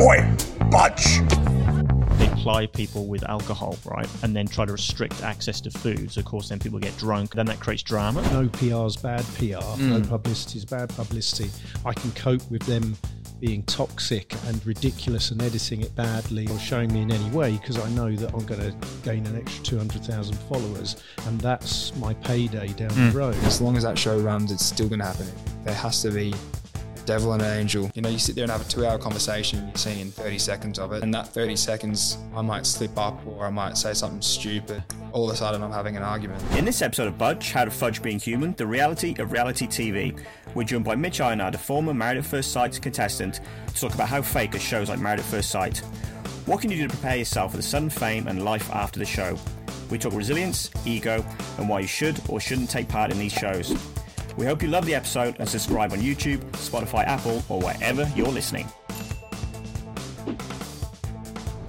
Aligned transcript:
Oi, 0.00 0.30
budge! 0.70 1.20
they 2.18 2.28
ply 2.36 2.66
people 2.66 3.06
with 3.06 3.28
alcohol, 3.28 3.76
right, 3.84 4.08
and 4.22 4.34
then 4.34 4.46
try 4.46 4.64
to 4.64 4.72
restrict 4.72 5.22
access 5.22 5.60
to 5.62 5.70
foods. 5.70 6.16
Of 6.16 6.24
course, 6.24 6.48
then 6.48 6.58
people 6.58 6.78
get 6.78 6.96
drunk. 6.98 7.34
Then 7.34 7.46
that 7.46 7.58
creates 7.58 7.82
drama. 7.82 8.22
No 8.32 8.48
PR's 8.48 8.96
bad 8.96 9.24
PR. 9.36 9.58
No 9.80 9.98
hmm. 9.98 10.02
publicity 10.02 10.58
is 10.58 10.64
bad 10.64 10.88
publicity. 10.90 11.50
I 11.84 11.92
can 11.92 12.12
cope 12.12 12.48
with 12.50 12.62
them 12.62 12.96
being 13.40 13.62
toxic 13.64 14.34
and 14.46 14.64
ridiculous 14.66 15.30
and 15.30 15.40
editing 15.42 15.80
it 15.80 15.94
badly 15.94 16.46
or 16.48 16.58
showing 16.58 16.92
me 16.92 17.02
in 17.02 17.12
any 17.12 17.30
way 17.30 17.52
because 17.52 17.78
I 17.78 17.88
know 17.90 18.14
that 18.16 18.34
I'm 18.34 18.44
going 18.46 18.60
to 18.60 18.74
gain 19.04 19.24
an 19.26 19.36
extra 19.36 19.64
200,000 19.64 20.36
followers 20.48 21.02
and 21.26 21.40
that's 21.40 21.94
my 21.96 22.14
payday 22.14 22.68
down 22.68 22.88
the 22.88 23.10
hmm. 23.10 23.16
road. 23.16 23.36
As 23.44 23.60
long 23.60 23.76
as 23.76 23.84
that 23.84 23.96
show 23.96 24.18
runs, 24.18 24.50
it's 24.50 24.64
still 24.64 24.88
going 24.88 25.00
to 25.00 25.06
happen. 25.06 25.26
There 25.64 25.74
has 25.74 26.02
to 26.02 26.10
be 26.10 26.34
a 26.64 26.67
devil 27.08 27.32
and 27.32 27.40
an 27.40 27.58
angel. 27.58 27.90
You 27.94 28.02
know, 28.02 28.10
you 28.10 28.18
sit 28.18 28.34
there 28.34 28.44
and 28.44 28.52
have 28.52 28.60
a 28.60 28.68
two 28.68 28.84
hour 28.84 28.98
conversation, 28.98 29.66
you're 29.66 29.76
seeing 29.76 30.10
30 30.10 30.38
seconds 30.38 30.78
of 30.78 30.92
it. 30.92 31.02
And 31.02 31.12
that 31.14 31.26
30 31.26 31.56
seconds, 31.56 32.18
I 32.36 32.42
might 32.42 32.66
slip 32.66 32.98
up 32.98 33.26
or 33.26 33.46
I 33.46 33.50
might 33.50 33.78
say 33.78 33.94
something 33.94 34.20
stupid. 34.20 34.84
All 35.12 35.26
of 35.26 35.32
a 35.32 35.36
sudden, 35.36 35.62
I'm 35.62 35.72
having 35.72 35.96
an 35.96 36.02
argument. 36.02 36.42
In 36.58 36.66
this 36.66 36.82
episode 36.82 37.08
of 37.08 37.16
Budge, 37.16 37.50
How 37.52 37.64
to 37.64 37.70
Fudge 37.70 38.02
Being 38.02 38.20
Human, 38.20 38.52
the 38.52 38.66
reality 38.66 39.14
of 39.18 39.32
reality 39.32 39.66
TV, 39.66 40.22
we're 40.54 40.64
joined 40.64 40.84
by 40.84 40.96
Mitch 40.96 41.20
Eynard, 41.20 41.54
a 41.54 41.58
former 41.58 41.94
Married 41.94 42.18
at 42.18 42.26
First 42.26 42.52
Sight 42.52 42.78
contestant, 42.82 43.40
to 43.68 43.80
talk 43.80 43.94
about 43.94 44.08
how 44.08 44.20
fake 44.20 44.54
are 44.54 44.58
shows 44.58 44.90
like 44.90 44.98
Married 44.98 45.20
at 45.20 45.24
First 45.24 45.48
Sight. 45.48 45.78
What 46.44 46.60
can 46.60 46.70
you 46.70 46.76
do 46.76 46.88
to 46.88 46.94
prepare 46.94 47.16
yourself 47.16 47.52
for 47.52 47.56
the 47.56 47.62
sudden 47.62 47.88
fame 47.88 48.28
and 48.28 48.44
life 48.44 48.70
after 48.70 48.98
the 48.98 49.06
show? 49.06 49.38
We 49.90 49.96
talk 49.96 50.12
resilience, 50.12 50.70
ego, 50.84 51.24
and 51.56 51.70
why 51.70 51.80
you 51.80 51.86
should 51.86 52.20
or 52.28 52.38
shouldn't 52.38 52.68
take 52.68 52.86
part 52.86 53.10
in 53.10 53.18
these 53.18 53.32
shows. 53.32 53.74
We 54.38 54.46
hope 54.46 54.62
you 54.62 54.68
love 54.68 54.86
the 54.86 54.94
episode 54.94 55.34
and 55.40 55.48
subscribe 55.48 55.92
on 55.92 55.98
YouTube, 55.98 56.38
Spotify, 56.52 57.04
Apple, 57.04 57.42
or 57.48 57.60
wherever 57.60 58.08
you're 58.14 58.28
listening. 58.28 58.68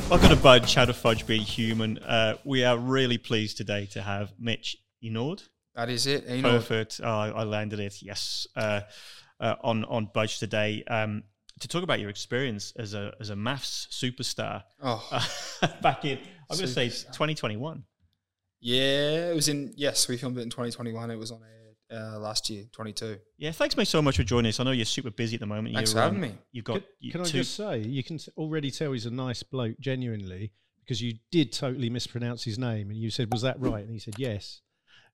Welcome 0.08 0.30
to 0.30 0.36
Budge, 0.36 0.76
How 0.76 0.86
to 0.86 0.94
Fudge 0.94 1.26
Being 1.26 1.42
Human. 1.42 1.98
Uh, 1.98 2.38
we 2.44 2.64
are 2.64 2.78
really 2.78 3.18
pleased 3.18 3.58
today 3.58 3.88
to 3.88 4.04
have 4.04 4.34
Mitch 4.38 4.78
Enord. 5.04 5.42
That 5.74 5.90
is 5.90 6.06
it. 6.06 6.28
You 6.28 6.44
know, 6.44 6.52
Perfect. 6.52 7.02
Oh, 7.04 7.10
I 7.10 7.42
landed 7.42 7.80
it. 7.80 8.04
Yes. 8.04 8.46
Uh, 8.56 8.82
uh, 9.40 9.56
on 9.64 9.84
on 9.86 10.12
Budge 10.14 10.38
today 10.38 10.84
um, 10.84 11.24
to 11.62 11.68
talk 11.68 11.82
about 11.82 12.00
your 12.00 12.12
experience 12.12 12.72
as 12.78 12.94
a 12.94 13.16
as 13.20 13.32
a 13.32 13.36
MAFS 13.36 13.88
superstar 13.90 14.62
oh, 14.84 15.28
back 15.82 16.06
in 16.06 16.20
I'm 16.52 16.58
going 16.58 16.68
to 16.68 16.68
say 16.68 16.90
2021. 16.90 17.84
yeah, 18.60 19.32
it 19.32 19.36
was 19.36 19.50
in, 19.50 19.74
yes, 19.76 20.08
we 20.08 20.18
filmed 20.18 20.38
it 20.38 20.42
in 20.42 20.52
2021. 20.52 21.10
It 21.10 21.16
was 21.16 21.32
on 21.32 21.40
air 21.42 21.59
uh, 21.92 22.20
last 22.20 22.50
year, 22.50 22.66
22. 22.72 23.18
Yeah, 23.38 23.52
thanks, 23.52 23.76
mate, 23.76 23.88
so 23.88 24.02
much 24.02 24.18
for 24.18 24.24
joining 24.24 24.50
us. 24.50 24.60
I 24.60 24.64
know 24.64 24.72
you're 24.72 24.86
super 24.86 25.12
busy 25.12 25.36
at 25.36 25.40
the 25.40 25.46
moment. 25.46 25.74
Thanks 25.74 25.92
You're, 25.92 26.02
for 26.02 26.04
having 26.04 26.24
um, 26.24 26.30
me. 26.30 26.38
You've 26.52 26.66
got 26.66 26.76
Can, 26.76 26.84
you 27.00 27.12
can 27.12 27.22
I 27.22 27.24
just 27.26 27.56
say, 27.56 27.80
you 27.80 28.04
can 28.04 28.18
t- 28.18 28.32
already 28.38 28.72
tell 28.72 28.92
he's 28.92 29.06
a 29.06 29.12
nice 29.12 29.44
bloke, 29.44 29.80
genuinely, 29.80 30.52
because 30.84 31.02
you 31.02 31.16
did 31.32 31.52
totally 31.52 31.90
mispronounce 31.90 32.44
his 32.44 32.58
name 32.58 32.90
and 32.90 33.00
you 33.00 33.10
said, 33.10 33.32
Was 33.32 33.42
that 33.42 33.60
right? 33.60 33.84
And 33.84 33.94
he 33.94 34.00
said, 34.00 34.16
Yes, 34.18 34.62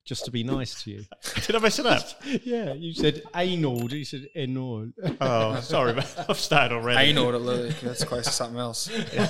just 0.06 0.26
to 0.26 0.32
be 0.32 0.44
nice 0.44 0.84
to 0.84 0.92
you. 0.92 1.06
Did 1.48 1.56
I 1.56 1.60
mess 1.60 1.80
it 1.80 1.86
up? 1.86 2.04
yeah, 2.44 2.74
you 2.74 2.94
said 2.94 3.24
Arnold. 3.34 3.92
He 3.92 4.04
said 4.04 4.28
Enord. 4.36 4.94
oh, 5.20 5.60
sorry, 5.62 5.94
mate. 5.94 6.16
I've 6.30 6.38
started 6.38 6.76
already. 6.76 7.10
Anal, 7.10 7.40
look, 7.40 7.80
that's 7.80 8.04
close 8.04 8.26
to 8.26 8.32
something 8.32 8.60
else. 8.60 8.88
Yeah, 9.14 9.26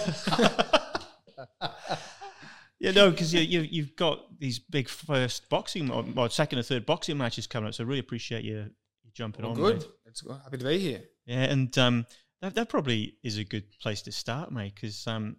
no, 2.91 3.11
because 3.11 3.33
you, 3.33 3.41
you 3.41 3.61
you've 3.61 3.95
got 3.95 4.39
these 4.39 4.59
big 4.59 4.87
first 4.89 5.49
boxing 5.49 5.89
or, 5.91 6.05
or 6.15 6.29
second 6.29 6.59
or 6.59 6.63
third 6.63 6.85
boxing 6.85 7.17
matches 7.17 7.47
coming 7.47 7.67
up. 7.67 7.73
So 7.73 7.83
I 7.83 7.87
really 7.87 7.99
appreciate 7.99 8.43
you, 8.43 8.69
you 9.03 9.11
jumping 9.13 9.43
Well, 9.43 9.51
on. 9.51 9.57
good. 9.57 9.77
mate. 9.79 9.87
It's 10.05 10.21
good. 10.21 10.37
Happy 10.43 10.57
to 10.57 10.63
be 10.65 10.79
here. 10.79 11.01
Yeah, 11.25 11.43
and 11.43 11.77
um, 11.77 12.05
that 12.41 12.55
that 12.55 12.69
probably 12.69 13.15
is 13.23 13.37
a 13.37 13.43
good 13.43 13.63
place 13.81 14.01
to 14.03 14.11
start, 14.11 14.51
mate. 14.51 14.73
Because 14.75 15.05
um, 15.07 15.37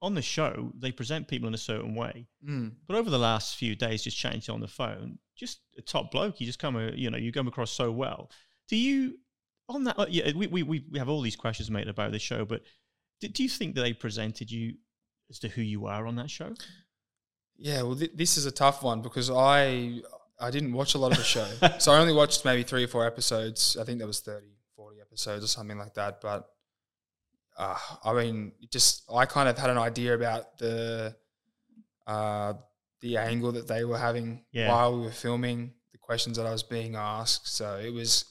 on 0.00 0.14
the 0.14 0.22
show 0.22 0.72
they 0.78 0.90
present 0.92 1.28
people 1.28 1.46
in 1.48 1.54
a 1.54 1.58
certain 1.58 1.94
way, 1.94 2.26
Mm. 2.46 2.72
but 2.86 2.96
over 2.96 3.08
the 3.10 3.18
last 3.18 3.56
few 3.56 3.74
days, 3.76 4.02
just 4.02 4.16
chatting 4.18 4.40
to 4.42 4.52
on 4.52 4.60
the 4.60 4.68
phone, 4.68 5.18
just 5.36 5.60
a 5.78 5.82
top 5.82 6.10
bloke. 6.10 6.40
You 6.40 6.46
just 6.46 6.58
come, 6.58 6.76
uh, 6.76 6.90
you 6.94 7.08
know, 7.10 7.18
you 7.18 7.32
come 7.32 7.48
across 7.48 7.70
so 7.70 7.90
well. 7.92 8.30
Do 8.68 8.76
you 8.76 9.18
on 9.68 9.84
that? 9.84 9.98
uh, 9.98 10.06
Yeah, 10.08 10.32
we 10.34 10.46
we 10.48 10.62
we 10.64 10.84
we 10.90 10.98
have 10.98 11.08
all 11.08 11.20
these 11.22 11.36
questions, 11.36 11.70
mate, 11.70 11.88
about 11.88 12.10
the 12.12 12.18
show, 12.18 12.44
but 12.44 12.62
do, 13.20 13.28
do 13.28 13.42
you 13.44 13.48
think 13.48 13.74
that 13.76 13.82
they 13.82 13.92
presented 13.92 14.50
you 14.50 14.74
as 15.30 15.38
to 15.38 15.48
who 15.48 15.62
you 15.62 15.86
are 15.86 16.06
on 16.06 16.16
that 16.16 16.28
show? 16.30 16.52
Yeah, 17.62 17.82
well, 17.82 17.94
th- 17.94 18.10
this 18.14 18.36
is 18.36 18.44
a 18.44 18.50
tough 18.50 18.82
one 18.82 19.02
because 19.02 19.30
I 19.30 20.00
I 20.40 20.50
didn't 20.50 20.72
watch 20.72 20.94
a 20.94 20.98
lot 20.98 21.12
of 21.12 21.18
the 21.18 21.24
show. 21.24 21.46
so 21.78 21.92
I 21.92 21.98
only 21.98 22.12
watched 22.12 22.44
maybe 22.44 22.64
three 22.64 22.82
or 22.84 22.88
four 22.88 23.06
episodes. 23.06 23.76
I 23.80 23.84
think 23.84 23.98
there 23.98 24.06
was 24.08 24.18
30, 24.20 24.46
40 24.74 25.00
episodes 25.00 25.44
or 25.44 25.46
something 25.46 25.78
like 25.78 25.94
that. 25.94 26.20
But 26.20 26.48
uh, 27.56 27.78
I 28.04 28.12
mean, 28.14 28.52
just 28.70 29.04
I 29.14 29.26
kind 29.26 29.48
of 29.48 29.56
had 29.56 29.70
an 29.70 29.78
idea 29.78 30.14
about 30.14 30.58
the 30.58 31.14
uh, 32.06 32.54
the 33.00 33.16
angle 33.16 33.52
that 33.52 33.68
they 33.68 33.84
were 33.84 33.98
having 33.98 34.44
Yeah. 34.52 34.68
while 34.68 34.96
we 34.98 35.04
were 35.04 35.12
filming, 35.12 35.72
the 35.92 35.98
questions 35.98 36.36
that 36.38 36.46
I 36.46 36.50
was 36.52 36.64
being 36.64 36.96
asked. 36.96 37.46
So 37.56 37.76
it 37.78 37.90
was 37.92 38.24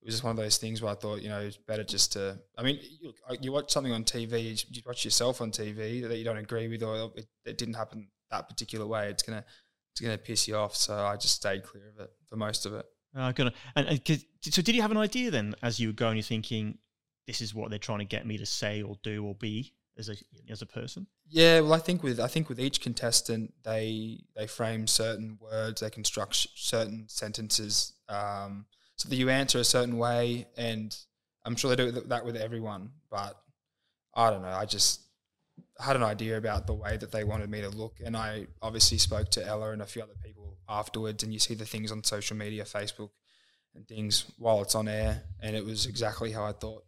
it 0.00 0.06
was 0.06 0.14
just 0.16 0.24
one 0.24 0.32
of 0.32 0.36
those 0.36 0.56
things 0.56 0.82
where 0.82 0.90
I 0.90 0.96
thought, 0.96 1.22
you 1.22 1.28
know, 1.28 1.38
it's 1.40 1.56
better 1.56 1.84
just 1.84 2.14
to. 2.14 2.36
I 2.58 2.62
mean, 2.64 2.80
you, 3.00 3.12
you 3.40 3.52
watch 3.52 3.70
something 3.70 3.92
on 3.92 4.02
TV, 4.02 4.64
you, 4.68 4.82
watch 4.84 5.04
yourself 5.04 5.40
on 5.40 5.52
TV 5.52 6.02
that 6.08 6.16
you 6.18 6.24
don't 6.24 6.38
agree 6.38 6.66
with, 6.66 6.82
or 6.82 7.12
it, 7.14 7.26
it 7.44 7.58
didn't 7.58 7.74
happen 7.74 8.08
that 8.32 8.48
particular 8.48 8.86
way. 8.86 9.08
It's 9.08 9.22
gonna 9.22 9.44
it's 9.92 10.00
gonna 10.00 10.18
piss 10.18 10.48
you 10.48 10.56
off. 10.56 10.74
So 10.74 10.96
I 10.96 11.16
just 11.16 11.36
stayed 11.36 11.62
clear 11.62 11.88
of 11.88 12.04
it 12.04 12.10
for 12.26 12.36
most 12.36 12.66
of 12.66 12.74
it. 12.74 12.86
Uh, 13.14 13.30
gonna, 13.32 13.52
and, 13.76 13.86
and 13.88 14.24
so, 14.40 14.62
did 14.62 14.74
you 14.74 14.82
have 14.82 14.90
an 14.90 14.96
idea 14.96 15.30
then, 15.30 15.54
as 15.62 15.78
you 15.78 15.88
were 15.88 15.94
going, 15.94 16.16
you're 16.16 16.22
thinking, 16.22 16.78
this 17.26 17.40
is 17.42 17.54
what 17.54 17.68
they're 17.68 17.78
trying 17.78 17.98
to 17.98 18.04
get 18.06 18.26
me 18.26 18.38
to 18.38 18.46
say 18.46 18.82
or 18.82 18.96
do 19.02 19.24
or 19.24 19.34
be 19.34 19.74
as 19.98 20.08
a 20.08 20.16
as 20.50 20.62
a 20.62 20.66
person? 20.66 21.06
Yeah, 21.28 21.60
well, 21.60 21.74
I 21.74 21.78
think 21.78 22.02
with 22.02 22.18
I 22.18 22.26
think 22.26 22.48
with 22.48 22.58
each 22.58 22.80
contestant, 22.80 23.52
they 23.64 24.24
they 24.34 24.46
frame 24.46 24.86
certain 24.86 25.38
words, 25.40 25.82
they 25.82 25.90
construct 25.90 26.34
sh- 26.34 26.46
certain 26.54 27.04
sentences, 27.08 27.92
um, 28.08 28.64
so 28.96 29.08
that 29.08 29.16
you 29.16 29.28
answer 29.28 29.58
a 29.58 29.64
certain 29.64 29.98
way, 29.98 30.46
and 30.56 30.96
I'm 31.44 31.56
sure 31.56 31.74
they 31.74 31.84
do 31.84 31.90
that 31.90 32.24
with 32.24 32.36
everyone. 32.36 32.90
But 33.10 33.38
I 34.14 34.30
don't 34.30 34.42
know. 34.42 34.48
I 34.48 34.64
just 34.64 35.02
had 35.78 35.96
an 35.96 36.02
idea 36.02 36.36
about 36.36 36.66
the 36.66 36.74
way 36.74 36.96
that 36.96 37.12
they 37.12 37.24
wanted 37.24 37.50
me 37.50 37.60
to 37.62 37.68
look, 37.68 37.98
and 38.04 38.16
I 38.16 38.46
obviously 38.60 38.98
spoke 38.98 39.30
to 39.30 39.46
Ella 39.46 39.72
and 39.72 39.82
a 39.82 39.86
few 39.86 40.02
other 40.02 40.14
people 40.22 40.58
afterwards, 40.68 41.22
and 41.22 41.32
you 41.32 41.38
see 41.38 41.54
the 41.54 41.66
things 41.66 41.90
on 41.90 42.04
social 42.04 42.36
media, 42.36 42.64
Facebook, 42.64 43.10
and 43.74 43.86
things 43.86 44.26
while 44.38 44.62
it's 44.62 44.74
on 44.74 44.88
air, 44.88 45.22
and 45.40 45.56
it 45.56 45.64
was 45.64 45.86
exactly 45.86 46.32
how 46.32 46.44
I 46.44 46.52
thought. 46.52 46.84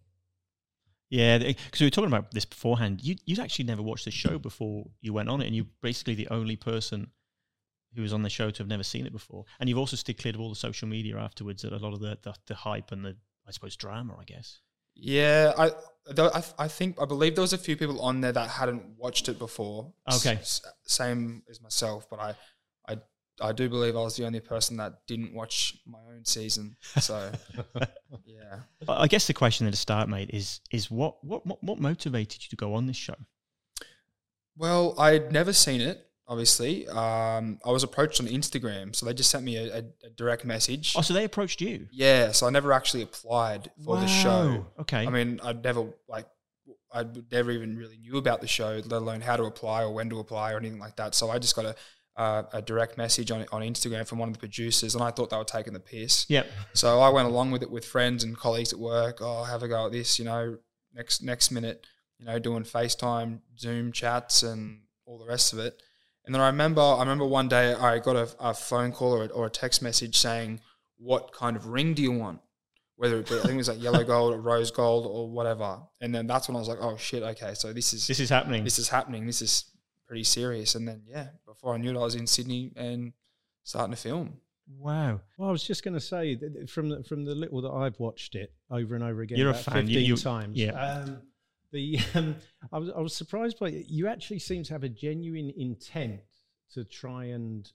Yeah, 1.10 1.38
because 1.38 1.80
we 1.80 1.86
were 1.86 1.90
talking 1.90 2.08
about 2.08 2.32
this 2.32 2.44
beforehand. 2.44 3.00
You 3.02 3.16
you'd 3.24 3.38
actually 3.38 3.66
never 3.66 3.82
watched 3.82 4.04
the 4.04 4.10
show 4.10 4.38
before 4.38 4.86
you 5.00 5.12
went 5.12 5.28
on 5.28 5.40
it, 5.40 5.46
and 5.46 5.54
you're 5.56 5.66
basically 5.80 6.14
the 6.14 6.28
only 6.28 6.56
person 6.56 7.10
who 7.94 8.02
was 8.02 8.12
on 8.12 8.22
the 8.22 8.30
show 8.30 8.50
to 8.50 8.58
have 8.58 8.68
never 8.68 8.82
seen 8.82 9.06
it 9.06 9.12
before. 9.12 9.44
And 9.60 9.68
you've 9.68 9.78
also 9.78 9.96
stayed 9.96 10.18
clear 10.18 10.34
of 10.34 10.40
all 10.40 10.48
the 10.48 10.56
social 10.56 10.88
media 10.88 11.16
afterwards, 11.16 11.62
that 11.62 11.72
a 11.72 11.76
lot 11.76 11.92
of 11.92 12.00
the, 12.00 12.18
the 12.22 12.34
the 12.46 12.54
hype 12.54 12.90
and 12.92 13.04
the 13.04 13.16
I 13.46 13.50
suppose 13.52 13.76
drama, 13.76 14.16
I 14.18 14.24
guess. 14.24 14.60
Yeah, 14.94 15.52
I, 15.58 15.70
though 16.06 16.30
I, 16.34 16.42
I 16.58 16.68
think 16.68 17.00
I 17.00 17.04
believe 17.04 17.34
there 17.34 17.42
was 17.42 17.52
a 17.52 17.58
few 17.58 17.76
people 17.76 18.00
on 18.00 18.20
there 18.20 18.32
that 18.32 18.48
hadn't 18.48 18.84
watched 18.96 19.28
it 19.28 19.38
before. 19.38 19.92
Okay. 20.14 20.34
s- 20.34 20.62
same 20.86 21.42
as 21.50 21.60
myself, 21.60 22.08
but 22.08 22.20
I, 22.20 22.34
I, 22.88 22.96
I 23.40 23.52
do 23.52 23.68
believe 23.68 23.96
I 23.96 24.00
was 24.00 24.16
the 24.16 24.24
only 24.26 24.40
person 24.40 24.76
that 24.76 25.06
didn't 25.06 25.34
watch 25.34 25.76
my 25.86 25.98
own 26.14 26.24
season. 26.24 26.76
So, 27.00 27.32
yeah. 28.24 28.60
I 28.88 29.08
guess 29.08 29.26
the 29.26 29.34
question 29.34 29.66
at 29.66 29.72
the 29.72 29.76
start, 29.76 30.08
mate, 30.08 30.30
is 30.32 30.60
is 30.70 30.90
what 30.90 31.22
what, 31.24 31.44
what 31.62 31.78
motivated 31.78 32.42
you 32.44 32.48
to 32.50 32.56
go 32.56 32.74
on 32.74 32.86
this 32.86 32.96
show? 32.96 33.16
Well, 34.56 34.94
I'd 34.98 35.32
never 35.32 35.52
seen 35.52 35.80
it. 35.80 36.06
Obviously, 36.26 36.88
um, 36.88 37.58
I 37.66 37.70
was 37.70 37.82
approached 37.82 38.18
on 38.18 38.26
Instagram, 38.26 38.96
so 38.96 39.04
they 39.04 39.12
just 39.12 39.30
sent 39.30 39.44
me 39.44 39.56
a, 39.56 39.78
a, 39.78 39.84
a 40.04 40.10
direct 40.16 40.46
message. 40.46 40.94
Oh, 40.96 41.02
so 41.02 41.12
they 41.12 41.24
approached 41.24 41.60
you 41.60 41.86
Yeah, 41.92 42.32
so 42.32 42.46
I 42.46 42.50
never 42.50 42.72
actually 42.72 43.02
applied 43.02 43.70
for 43.84 43.96
the 43.98 44.06
show. 44.06 44.66
Okay. 44.80 45.06
I 45.06 45.10
mean, 45.10 45.38
I'd 45.42 45.62
never 45.62 45.86
like 46.08 46.26
I 46.92 47.04
never 47.30 47.50
even 47.50 47.76
really 47.76 47.98
knew 47.98 48.16
about 48.16 48.40
the 48.40 48.46
show, 48.46 48.80
let 48.86 49.02
alone 49.02 49.20
how 49.20 49.36
to 49.36 49.44
apply 49.44 49.82
or 49.82 49.92
when 49.92 50.08
to 50.10 50.20
apply 50.20 50.52
or 50.52 50.58
anything 50.58 50.78
like 50.78 50.96
that. 50.96 51.14
So 51.14 51.28
I 51.28 51.38
just 51.38 51.56
got 51.56 51.66
a 51.66 51.76
uh, 52.16 52.44
a 52.52 52.62
direct 52.62 52.96
message 52.96 53.30
on 53.30 53.44
on 53.50 53.62
Instagram 53.62 54.06
from 54.06 54.18
one 54.18 54.28
of 54.28 54.34
the 54.34 54.38
producers, 54.38 54.94
and 54.94 55.02
I 55.02 55.10
thought 55.10 55.30
they 55.30 55.36
were 55.36 55.44
taking 55.44 55.72
the 55.72 55.80
piss. 55.80 56.26
Yep. 56.28 56.46
So 56.72 57.00
I 57.00 57.08
went 57.08 57.26
along 57.26 57.50
with 57.50 57.62
it 57.62 57.70
with 57.70 57.84
friends 57.84 58.22
and 58.24 58.36
colleagues 58.36 58.72
at 58.72 58.78
work. 58.78 59.18
Oh, 59.20 59.44
have 59.44 59.62
a 59.62 59.68
go 59.68 59.86
at 59.86 59.92
this, 59.92 60.18
you 60.18 60.24
know. 60.24 60.58
Next 60.94 61.22
next 61.22 61.50
minute, 61.50 61.86
you 62.18 62.26
know, 62.26 62.38
doing 62.38 62.62
FaceTime, 62.62 63.40
Zoom 63.58 63.90
chats, 63.90 64.44
and 64.44 64.82
all 65.06 65.18
the 65.18 65.26
rest 65.26 65.52
of 65.52 65.58
it. 65.58 65.82
And 66.26 66.34
then 66.34 66.40
I 66.40 66.46
remember, 66.46 66.80
I 66.80 67.00
remember 67.00 67.26
one 67.26 67.48
day 67.48 67.74
I 67.74 67.98
got 67.98 68.16
a, 68.16 68.28
a 68.40 68.54
phone 68.54 68.92
call 68.92 69.12
or 69.12 69.24
a, 69.24 69.26
or 69.28 69.46
a 69.46 69.50
text 69.50 69.82
message 69.82 70.16
saying, 70.18 70.60
"What 70.98 71.32
kind 71.32 71.56
of 71.56 71.66
ring 71.66 71.94
do 71.94 72.02
you 72.02 72.12
want?" 72.12 72.40
Whether 72.96 73.18
it 73.18 73.28
be, 73.28 73.34
I 73.36 73.42
think 73.42 73.54
it 73.54 73.56
was 73.56 73.68
like 73.68 73.82
yellow 73.82 74.04
gold 74.12 74.32
or 74.34 74.40
rose 74.40 74.70
gold 74.70 75.04
or 75.06 75.28
whatever. 75.28 75.80
And 76.00 76.14
then 76.14 76.26
that's 76.26 76.48
when 76.48 76.56
I 76.56 76.60
was 76.60 76.68
like, 76.68 76.78
"Oh 76.80 76.96
shit, 76.96 77.22
okay, 77.22 77.52
so 77.54 77.72
this 77.72 77.92
is 77.92 78.06
This 78.06 78.20
is 78.20 78.30
happening. 78.30 78.64
this 78.64 78.78
is 78.78 78.88
happening. 78.88 79.26
This 79.26 79.42
is 79.42 79.64
pretty 80.06 80.24
serious." 80.24 80.74
And 80.76 80.88
then 80.88 81.02
yeah, 81.06 81.28
before 81.46 81.74
I 81.74 81.76
knew 81.78 81.90
it, 81.90 81.96
I 81.98 82.02
was 82.04 82.14
in 82.14 82.26
Sydney 82.26 82.72
and 82.76 83.12
starting 83.64 83.94
to 83.94 84.00
film. 84.00 84.34
wow. 84.78 85.20
Well, 85.36 85.48
I 85.48 85.52
was 85.52 85.62
just 85.62 85.84
going 85.84 85.94
to 85.94 86.00
say 86.00 86.36
that 86.36 86.70
from 86.70 86.88
the, 86.88 87.02
from 87.04 87.24
the 87.26 87.34
little 87.34 87.60
that 87.62 87.70
I've 87.70 87.98
watched 88.00 88.34
it 88.34 88.52
over 88.70 88.94
and 88.94 89.04
over 89.04 89.20
again, 89.22 89.36
You're 89.38 89.48
a 89.48 89.50
about 89.50 89.62
fan. 89.64 89.88
You- 89.88 89.94
15 89.98 90.04
you- 90.06 90.16
times. 90.16 90.56
yeah. 90.56 90.70
Um, 90.72 91.18
The 91.74 91.98
um, 92.14 92.36
I 92.72 92.78
was 92.78 92.88
I 92.98 93.00
was 93.00 93.14
surprised 93.14 93.58
by 93.58 93.68
it. 93.68 93.86
You 93.88 94.06
actually 94.08 94.38
seem 94.38 94.62
to 94.64 94.72
have 94.72 94.84
a 94.84 94.88
genuine 94.88 95.50
intent 95.56 96.20
to 96.74 96.84
try 96.84 97.24
and 97.26 97.70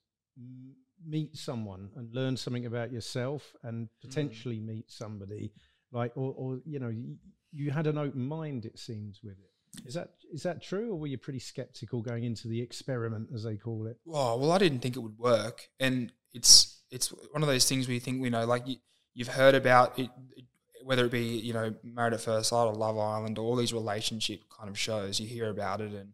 meet 1.06 1.36
someone 1.38 1.90
and 1.96 2.14
learn 2.14 2.36
something 2.38 2.66
about 2.66 2.92
yourself 2.92 3.56
and 3.64 3.88
Mm. 3.88 3.90
potentially 4.02 4.60
meet 4.60 4.90
somebody 4.92 5.52
like 5.92 6.12
or, 6.16 6.34
or 6.42 6.60
you 6.66 6.80
know 6.80 6.90
you, 6.90 7.18
you 7.52 7.72
had 7.72 7.88
an 7.88 7.98
open 7.98 8.26
mind 8.28 8.66
it 8.66 8.78
seems 8.78 9.22
with 9.24 9.38
it 9.40 9.88
is 9.88 9.94
that 9.96 10.10
is 10.32 10.44
that 10.44 10.62
true 10.62 10.92
or 10.92 10.96
were 11.00 11.08
you 11.08 11.18
pretty 11.18 11.40
skeptical 11.40 12.02
going 12.02 12.24
into 12.24 12.48
the 12.48 12.62
experiment 12.62 13.30
as 13.34 13.44
they 13.44 13.56
call 13.58 13.88
it 13.88 13.98
Oh 14.08 14.38
well, 14.38 14.52
I 14.52 14.58
didn't 14.58 14.80
think 14.80 14.96
it 14.96 15.00
would 15.00 15.18
work, 15.18 15.70
and 15.80 16.12
it's 16.34 16.84
it's 16.92 17.08
one 17.32 17.44
of 17.44 17.48
those 17.50 17.68
things 17.70 17.88
where 17.88 17.94
you 17.96 18.00
think 18.00 18.24
you 18.24 18.30
know, 18.30 18.46
like 18.46 18.68
you, 18.68 18.78
you've 19.14 19.28
heard 19.42 19.56
about 19.56 19.98
it, 20.00 20.10
it- 20.36 20.46
whether 20.84 21.06
it 21.06 21.12
be 21.12 21.24
you 21.24 21.54
know 21.54 21.74
Married 21.84 22.14
at 22.14 22.22
First 22.22 22.50
Sight 22.50 22.66
or 22.66 22.74
Love 22.74 22.98
Island 22.98 23.38
or 23.38 23.46
all 23.46 23.56
these 23.56 23.74
relationship 23.74 24.42
kind 24.50 24.70
of 24.70 24.78
shows, 24.78 25.20
you 25.20 25.28
hear 25.28 25.50
about 25.50 25.82
it, 25.82 25.94
and 25.94 26.14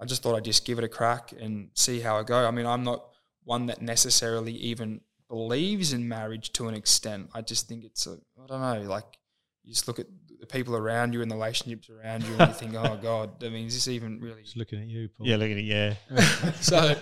I 0.00 0.04
just 0.04 0.22
thought 0.22 0.36
I'd 0.36 0.44
just 0.44 0.64
give 0.64 0.78
it 0.78 0.84
a 0.84 0.88
crack 0.88 1.32
and 1.38 1.70
see 1.74 2.00
how 2.00 2.18
I 2.18 2.22
go. 2.22 2.46
I 2.46 2.50
mean, 2.50 2.66
I'm 2.66 2.84
not 2.84 3.04
one 3.44 3.66
that 3.66 3.80
necessarily 3.80 4.52
even 4.52 5.00
believes 5.28 5.92
in 5.92 6.08
marriage 6.08 6.52
to 6.52 6.68
an 6.68 6.74
extent. 6.74 7.30
I 7.34 7.42
just 7.42 7.68
think 7.68 7.84
it's 7.84 8.06
a 8.06 8.18
I 8.42 8.46
don't 8.46 8.60
know, 8.60 8.88
like 8.88 9.18
you 9.64 9.72
just 9.72 9.88
look 9.88 9.98
at 9.98 10.06
the 10.40 10.46
people 10.46 10.76
around 10.76 11.12
you 11.14 11.22
and 11.22 11.30
the 11.30 11.34
relationships 11.34 11.88
around 11.90 12.24
you, 12.24 12.34
and 12.38 12.48
you 12.48 12.54
think, 12.54 12.74
oh 12.74 12.98
god, 13.00 13.42
I 13.44 13.48
mean, 13.48 13.66
is 13.66 13.74
this 13.74 13.88
even 13.88 14.20
really 14.20 14.42
just 14.42 14.56
looking 14.56 14.80
at 14.80 14.86
you 14.86 15.08
Paul. 15.08 15.26
Yeah, 15.26 15.36
looking 15.36 15.52
at 15.52 15.58
it. 15.58 15.96
Yeah, 16.10 16.52
so, 16.60 16.94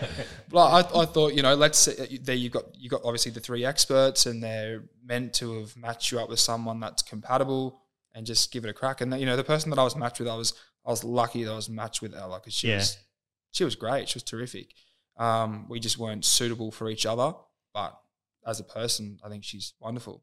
like, 0.50 0.86
I, 0.94 1.00
I 1.00 1.04
thought, 1.06 1.34
you 1.34 1.42
know, 1.42 1.54
let's 1.54 1.78
say 1.78 2.18
there 2.22 2.34
you 2.34 2.50
got 2.50 2.64
you 2.78 2.88
got 2.88 3.02
obviously 3.04 3.32
the 3.32 3.40
three 3.40 3.64
experts, 3.64 4.26
and 4.26 4.42
they're 4.42 4.84
meant 5.04 5.32
to 5.34 5.60
have 5.60 5.76
matched 5.76 6.12
you 6.12 6.20
up 6.20 6.28
with 6.28 6.40
someone 6.40 6.80
that's 6.80 7.02
compatible, 7.02 7.80
and 8.14 8.24
just 8.26 8.52
give 8.52 8.64
it 8.64 8.68
a 8.70 8.74
crack. 8.74 9.00
And 9.00 9.18
you 9.18 9.26
know, 9.26 9.36
the 9.36 9.44
person 9.44 9.70
that 9.70 9.78
I 9.78 9.84
was 9.84 9.96
matched 9.96 10.18
with, 10.20 10.28
I 10.28 10.36
was 10.36 10.54
I 10.86 10.90
was 10.90 11.02
lucky 11.04 11.44
that 11.44 11.52
I 11.52 11.56
was 11.56 11.68
matched 11.68 12.02
with 12.02 12.14
Ella 12.14 12.38
because 12.40 12.54
she 12.54 12.68
Yeah. 12.68 12.76
was 12.76 12.98
she 13.52 13.64
was 13.64 13.74
great, 13.76 14.08
she 14.08 14.16
was 14.16 14.22
terrific. 14.24 14.74
Um, 15.16 15.66
we 15.68 15.78
just 15.80 15.98
weren't 15.98 16.24
suitable 16.24 16.70
for 16.72 16.90
each 16.90 17.06
other, 17.06 17.32
but 17.72 17.96
as 18.46 18.58
a 18.60 18.64
person, 18.64 19.18
I 19.24 19.28
think 19.28 19.44
she's 19.44 19.74
wonderful. 19.80 20.22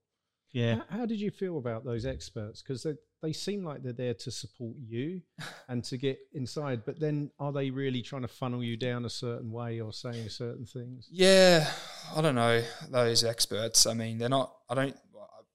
Yeah. 0.51 0.75
How, 0.89 0.99
how 0.99 1.05
did 1.05 1.19
you 1.19 1.31
feel 1.31 1.57
about 1.57 1.83
those 1.83 2.05
experts? 2.05 2.61
Because 2.61 2.83
they, 2.83 2.93
they 3.21 3.33
seem 3.33 3.63
like 3.63 3.83
they're 3.83 3.93
there 3.93 4.13
to 4.15 4.31
support 4.31 4.75
you 4.77 5.21
and 5.69 5.83
to 5.85 5.97
get 5.97 6.19
inside, 6.33 6.83
but 6.85 6.99
then 6.99 7.31
are 7.39 7.51
they 7.51 7.69
really 7.69 8.01
trying 8.01 8.23
to 8.23 8.27
funnel 8.27 8.63
you 8.63 8.77
down 8.77 9.05
a 9.05 9.09
certain 9.09 9.51
way 9.51 9.79
or 9.79 9.93
saying 9.93 10.29
certain 10.29 10.65
things? 10.65 11.07
Yeah, 11.11 11.69
I 12.15 12.21
don't 12.21 12.35
know 12.35 12.61
those 12.89 13.23
experts. 13.23 13.85
I 13.85 13.93
mean, 13.93 14.17
they're 14.17 14.29
not. 14.29 14.53
I 14.69 14.75
don't. 14.75 14.95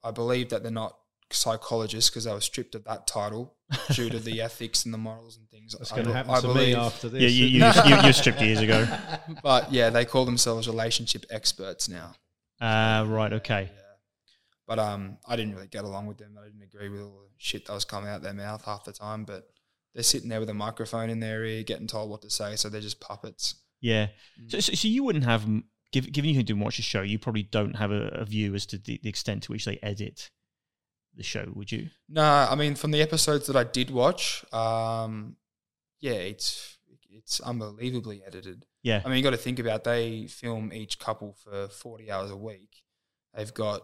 I 0.04 0.12
believe 0.12 0.50
that 0.50 0.62
they're 0.62 0.70
not 0.70 0.96
psychologists 1.32 2.10
because 2.10 2.24
they 2.24 2.32
were 2.32 2.40
stripped 2.40 2.74
of 2.76 2.84
that 2.84 3.06
title 3.06 3.54
due 3.90 4.08
to 4.08 4.20
the 4.20 4.40
ethics 4.42 4.84
and 4.84 4.94
the 4.94 4.98
morals 4.98 5.36
and 5.36 5.48
things. 5.50 5.74
That's 5.76 5.90
going 5.90 6.06
to 6.06 6.12
happen 6.12 6.30
I 6.30 6.40
to 6.40 6.54
me 6.54 6.74
after 6.74 7.08
this. 7.08 7.22
Yeah, 7.22 7.28
you, 7.28 7.66
isn't 7.66 7.86
you, 7.86 7.94
it? 7.94 8.02
you, 8.02 8.06
you 8.06 8.12
stripped 8.12 8.40
years 8.40 8.60
ago. 8.60 8.86
But 9.42 9.72
yeah, 9.72 9.90
they 9.90 10.04
call 10.04 10.24
themselves 10.24 10.68
relationship 10.68 11.26
experts 11.30 11.88
now. 11.88 12.14
Ah, 12.60 13.04
right. 13.06 13.32
Okay. 13.32 13.70
Yeah. 13.72 13.85
But 14.66 14.78
um, 14.78 15.18
I 15.26 15.36
didn't 15.36 15.54
really 15.54 15.68
get 15.68 15.84
along 15.84 16.06
with 16.06 16.18
them. 16.18 16.36
I 16.40 16.44
didn't 16.44 16.62
agree 16.62 16.88
with 16.88 17.00
all 17.00 17.20
the 17.22 17.30
shit 17.36 17.66
that 17.66 17.72
was 17.72 17.84
coming 17.84 18.10
out 18.10 18.22
their 18.22 18.34
mouth 18.34 18.64
half 18.64 18.84
the 18.84 18.92
time. 18.92 19.24
But 19.24 19.48
they're 19.94 20.02
sitting 20.02 20.28
there 20.28 20.40
with 20.40 20.50
a 20.50 20.54
microphone 20.54 21.08
in 21.08 21.20
their 21.20 21.44
ear, 21.44 21.62
getting 21.62 21.86
told 21.86 22.10
what 22.10 22.22
to 22.22 22.30
say, 22.30 22.56
so 22.56 22.68
they're 22.68 22.80
just 22.80 23.00
puppets. 23.00 23.54
Yeah. 23.80 24.08
Mm. 24.40 24.50
So, 24.50 24.60
so, 24.60 24.74
so 24.74 24.88
you 24.88 25.04
wouldn't 25.04 25.24
have, 25.24 25.44
m- 25.44 25.64
given 25.92 26.30
you 26.30 26.42
didn't 26.42 26.60
watch 26.60 26.76
the 26.76 26.82
show, 26.82 27.02
you 27.02 27.18
probably 27.18 27.44
don't 27.44 27.76
have 27.76 27.90
a, 27.90 28.08
a 28.08 28.24
view 28.24 28.54
as 28.54 28.66
to 28.66 28.78
the, 28.78 29.00
the 29.02 29.08
extent 29.08 29.44
to 29.44 29.52
which 29.52 29.64
they 29.64 29.78
edit 29.82 30.30
the 31.14 31.22
show, 31.22 31.46
would 31.54 31.72
you? 31.72 31.88
No, 32.08 32.22
I 32.22 32.54
mean 32.56 32.74
from 32.74 32.90
the 32.90 33.00
episodes 33.00 33.46
that 33.46 33.56
I 33.56 33.64
did 33.64 33.90
watch, 33.90 34.44
um, 34.52 35.36
yeah, 36.00 36.12
it's 36.12 36.76
it's 37.10 37.40
unbelievably 37.40 38.22
edited. 38.26 38.66
Yeah. 38.82 39.00
I 39.04 39.08
mean, 39.08 39.16
you 39.16 39.22
got 39.22 39.30
to 39.30 39.38
think 39.38 39.58
about 39.58 39.84
they 39.84 40.26
film 40.26 40.72
each 40.72 40.98
couple 40.98 41.34
for 41.42 41.68
forty 41.68 42.10
hours 42.10 42.30
a 42.30 42.36
week. 42.36 42.82
They've 43.34 43.52
got 43.54 43.82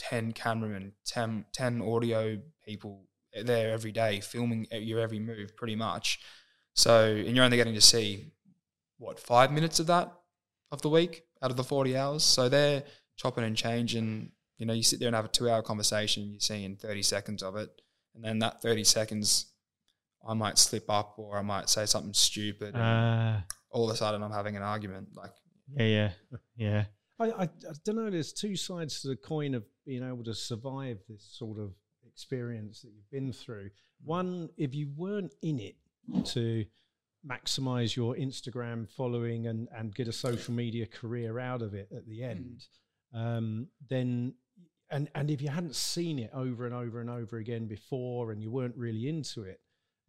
ten 0.00 0.32
cameramen, 0.32 0.92
10, 1.04 1.44
10 1.52 1.82
audio 1.82 2.38
people 2.64 3.04
there 3.44 3.70
every 3.70 3.92
day 3.92 4.20
filming 4.20 4.66
your 4.72 4.98
every 4.98 5.18
move, 5.20 5.54
pretty 5.56 5.76
much. 5.76 6.18
So, 6.74 7.04
and 7.14 7.36
you're 7.36 7.44
only 7.44 7.58
getting 7.58 7.74
to 7.74 7.80
see 7.80 8.32
what 8.98 9.20
five 9.20 9.52
minutes 9.52 9.78
of 9.80 9.86
that 9.88 10.10
of 10.72 10.80
the 10.82 10.88
week 10.88 11.24
out 11.42 11.50
of 11.50 11.56
the 11.56 11.64
forty 11.64 11.96
hours. 11.96 12.24
So 12.24 12.48
they're 12.48 12.82
chopping 13.16 13.44
and 13.44 13.56
changing. 13.56 14.32
You 14.58 14.66
know, 14.66 14.72
you 14.72 14.82
sit 14.82 14.98
there 15.00 15.08
and 15.08 15.16
have 15.16 15.24
a 15.26 15.28
two-hour 15.28 15.62
conversation. 15.62 16.30
You're 16.30 16.40
seeing 16.40 16.76
thirty 16.76 17.02
seconds 17.02 17.42
of 17.42 17.56
it, 17.56 17.70
and 18.14 18.24
then 18.24 18.38
that 18.40 18.62
thirty 18.62 18.84
seconds, 18.84 19.52
I 20.26 20.34
might 20.34 20.58
slip 20.58 20.88
up 20.88 21.14
or 21.18 21.38
I 21.38 21.42
might 21.42 21.68
say 21.68 21.86
something 21.86 22.14
stupid. 22.14 22.74
and 22.74 22.82
Ah, 22.82 23.44
all 23.70 23.84
of 23.88 23.94
a 23.94 23.96
sudden, 23.96 24.22
I'm 24.22 24.32
having 24.32 24.56
an 24.56 24.62
argument. 24.62 25.08
Like, 25.14 25.32
yeah, 25.76 25.84
yeah, 25.84 26.10
yeah. 26.56 26.84
I, 27.20 27.26
I, 27.26 27.42
I 27.42 27.72
don't 27.84 27.96
know. 27.96 28.10
There's 28.10 28.32
two 28.32 28.56
sides 28.56 29.02
to 29.02 29.08
the 29.08 29.16
coin 29.16 29.54
of 29.54 29.64
being 29.86 30.02
able 30.02 30.24
to 30.24 30.34
survive 30.34 30.98
this 31.08 31.22
sort 31.30 31.58
of 31.58 31.72
experience 32.06 32.80
that 32.80 32.92
you've 32.94 33.10
been 33.10 33.32
through. 33.32 33.70
One, 34.02 34.48
if 34.56 34.74
you 34.74 34.88
weren't 34.96 35.34
in 35.42 35.60
it 35.60 35.76
to 36.26 36.64
maximize 37.28 37.94
your 37.94 38.14
Instagram 38.14 38.88
following 38.88 39.46
and, 39.46 39.68
and 39.76 39.94
get 39.94 40.08
a 40.08 40.12
social 40.12 40.54
media 40.54 40.86
career 40.86 41.38
out 41.38 41.60
of 41.60 41.74
it 41.74 41.88
at 41.94 42.08
the 42.08 42.24
end, 42.24 42.64
um, 43.14 43.68
then 43.88 44.34
and 44.90 45.08
and 45.14 45.30
if 45.30 45.42
you 45.42 45.48
hadn't 45.48 45.76
seen 45.76 46.18
it 46.18 46.30
over 46.32 46.64
and 46.64 46.74
over 46.74 47.00
and 47.00 47.10
over 47.10 47.36
again 47.36 47.66
before 47.66 48.32
and 48.32 48.42
you 48.42 48.50
weren't 48.50 48.76
really 48.76 49.08
into 49.08 49.42
it, 49.42 49.60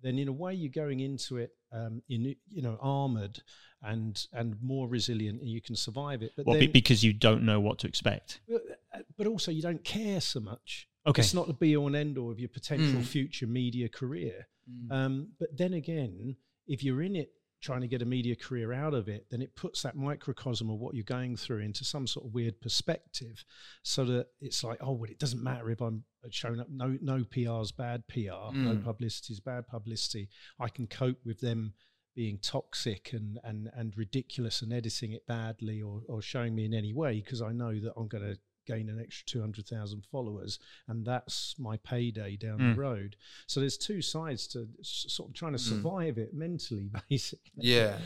then 0.01 0.17
in 0.17 0.27
a 0.27 0.31
way 0.31 0.53
you're 0.53 0.71
going 0.71 1.01
into 1.01 1.37
it 1.37 1.51
um, 1.71 2.01
in 2.09 2.35
you 2.49 2.61
know 2.61 2.77
armored 2.81 3.41
and 3.83 4.27
and 4.33 4.55
more 4.61 4.87
resilient 4.87 5.41
and 5.41 5.49
you 5.49 5.61
can 5.61 5.75
survive 5.75 6.21
it. 6.21 6.31
But 6.35 6.45
Well, 6.45 6.59
then, 6.59 6.71
because 6.71 7.03
you 7.03 7.13
don't 7.13 7.43
know 7.43 7.59
what 7.59 7.79
to 7.79 7.87
expect. 7.87 8.41
but, 8.47 8.61
uh, 8.93 8.99
also 9.29 9.51
you 9.51 9.61
don't 9.61 9.83
care 9.83 10.21
so 10.21 10.39
much. 10.39 10.87
Okay. 11.07 11.21
It's 11.21 11.33
not 11.33 11.47
the 11.47 11.53
be 11.53 11.75
all 11.75 11.87
and 11.87 11.95
end 11.95 12.17
all 12.17 12.31
of 12.31 12.39
your 12.39 12.49
potential 12.49 12.99
Mm. 13.01 13.05
future 13.05 13.47
media 13.47 13.89
career. 13.89 14.47
Um, 14.89 15.29
but 15.39 15.57
then 15.57 15.73
again, 15.73 16.35
if 16.67 16.83
you're 16.83 17.01
in 17.01 17.15
it 17.15 17.31
trying 17.61 17.81
to 17.81 17.87
get 17.87 18.01
a 18.01 18.05
media 18.05 18.35
career 18.35 18.73
out 18.73 18.93
of 18.93 19.07
it, 19.07 19.27
then 19.29 19.41
it 19.41 19.55
puts 19.55 19.83
that 19.83 19.95
microcosm 19.95 20.69
of 20.69 20.79
what 20.79 20.95
you're 20.95 21.03
going 21.03 21.35
through 21.37 21.59
into 21.59 21.83
some 21.85 22.07
sort 22.07 22.25
of 22.25 22.33
weird 22.33 22.59
perspective, 22.59 23.43
so 23.83 24.03
that 24.05 24.27
it's 24.39 24.63
like, 24.63 24.79
oh, 24.81 24.93
well, 24.93 25.09
it 25.11 25.19
doesn't 25.19 25.43
matter 25.43 25.69
if 25.69 25.79
I'm 25.81 26.03
showing 26.31 26.59
up. 26.59 26.67
No, 26.69 26.97
no 27.01 27.23
PR's 27.23 27.71
bad 27.71 28.07
PR. 28.07 28.51
No 28.53 28.75
Mm. 28.75 28.83
publicity 28.83 29.33
is 29.33 29.39
bad 29.39 29.67
publicity. 29.67 30.29
I 30.59 30.69
can 30.69 30.87
cope 30.87 31.19
with 31.25 31.39
them 31.39 31.73
being 32.13 32.39
toxic 32.39 33.13
and 33.13 33.39
and 33.43 33.69
and 33.73 33.95
ridiculous 33.95 34.61
and 34.61 34.73
editing 34.73 35.13
it 35.13 35.25
badly 35.27 35.81
or 35.81 36.01
or 36.09 36.21
showing 36.21 36.53
me 36.53 36.65
in 36.65 36.73
any 36.73 36.93
way 36.93 37.21
because 37.21 37.41
I 37.41 37.53
know 37.53 37.79
that 37.79 37.93
I'm 37.95 38.09
going 38.09 38.23
to 38.33 38.37
gain 38.71 38.89
an 38.89 38.99
extra 38.99 39.25
200,000 39.25 40.05
followers 40.11 40.59
and 40.87 41.05
that's 41.05 41.55
my 41.59 41.75
payday 41.77 42.35
down 42.37 42.59
Mm. 42.59 42.75
the 42.75 42.81
road. 42.81 43.15
So 43.47 43.59
there's 43.59 43.77
two 43.77 44.01
sides 44.01 44.47
to 44.53 44.67
s- 44.79 45.05
sort 45.09 45.29
of 45.29 45.35
trying 45.35 45.53
to 45.53 45.59
Mm. 45.59 45.69
survive 45.69 46.17
it 46.17 46.33
mentally 46.33 46.89
basically. 47.09 47.51
yeah, 47.57 47.99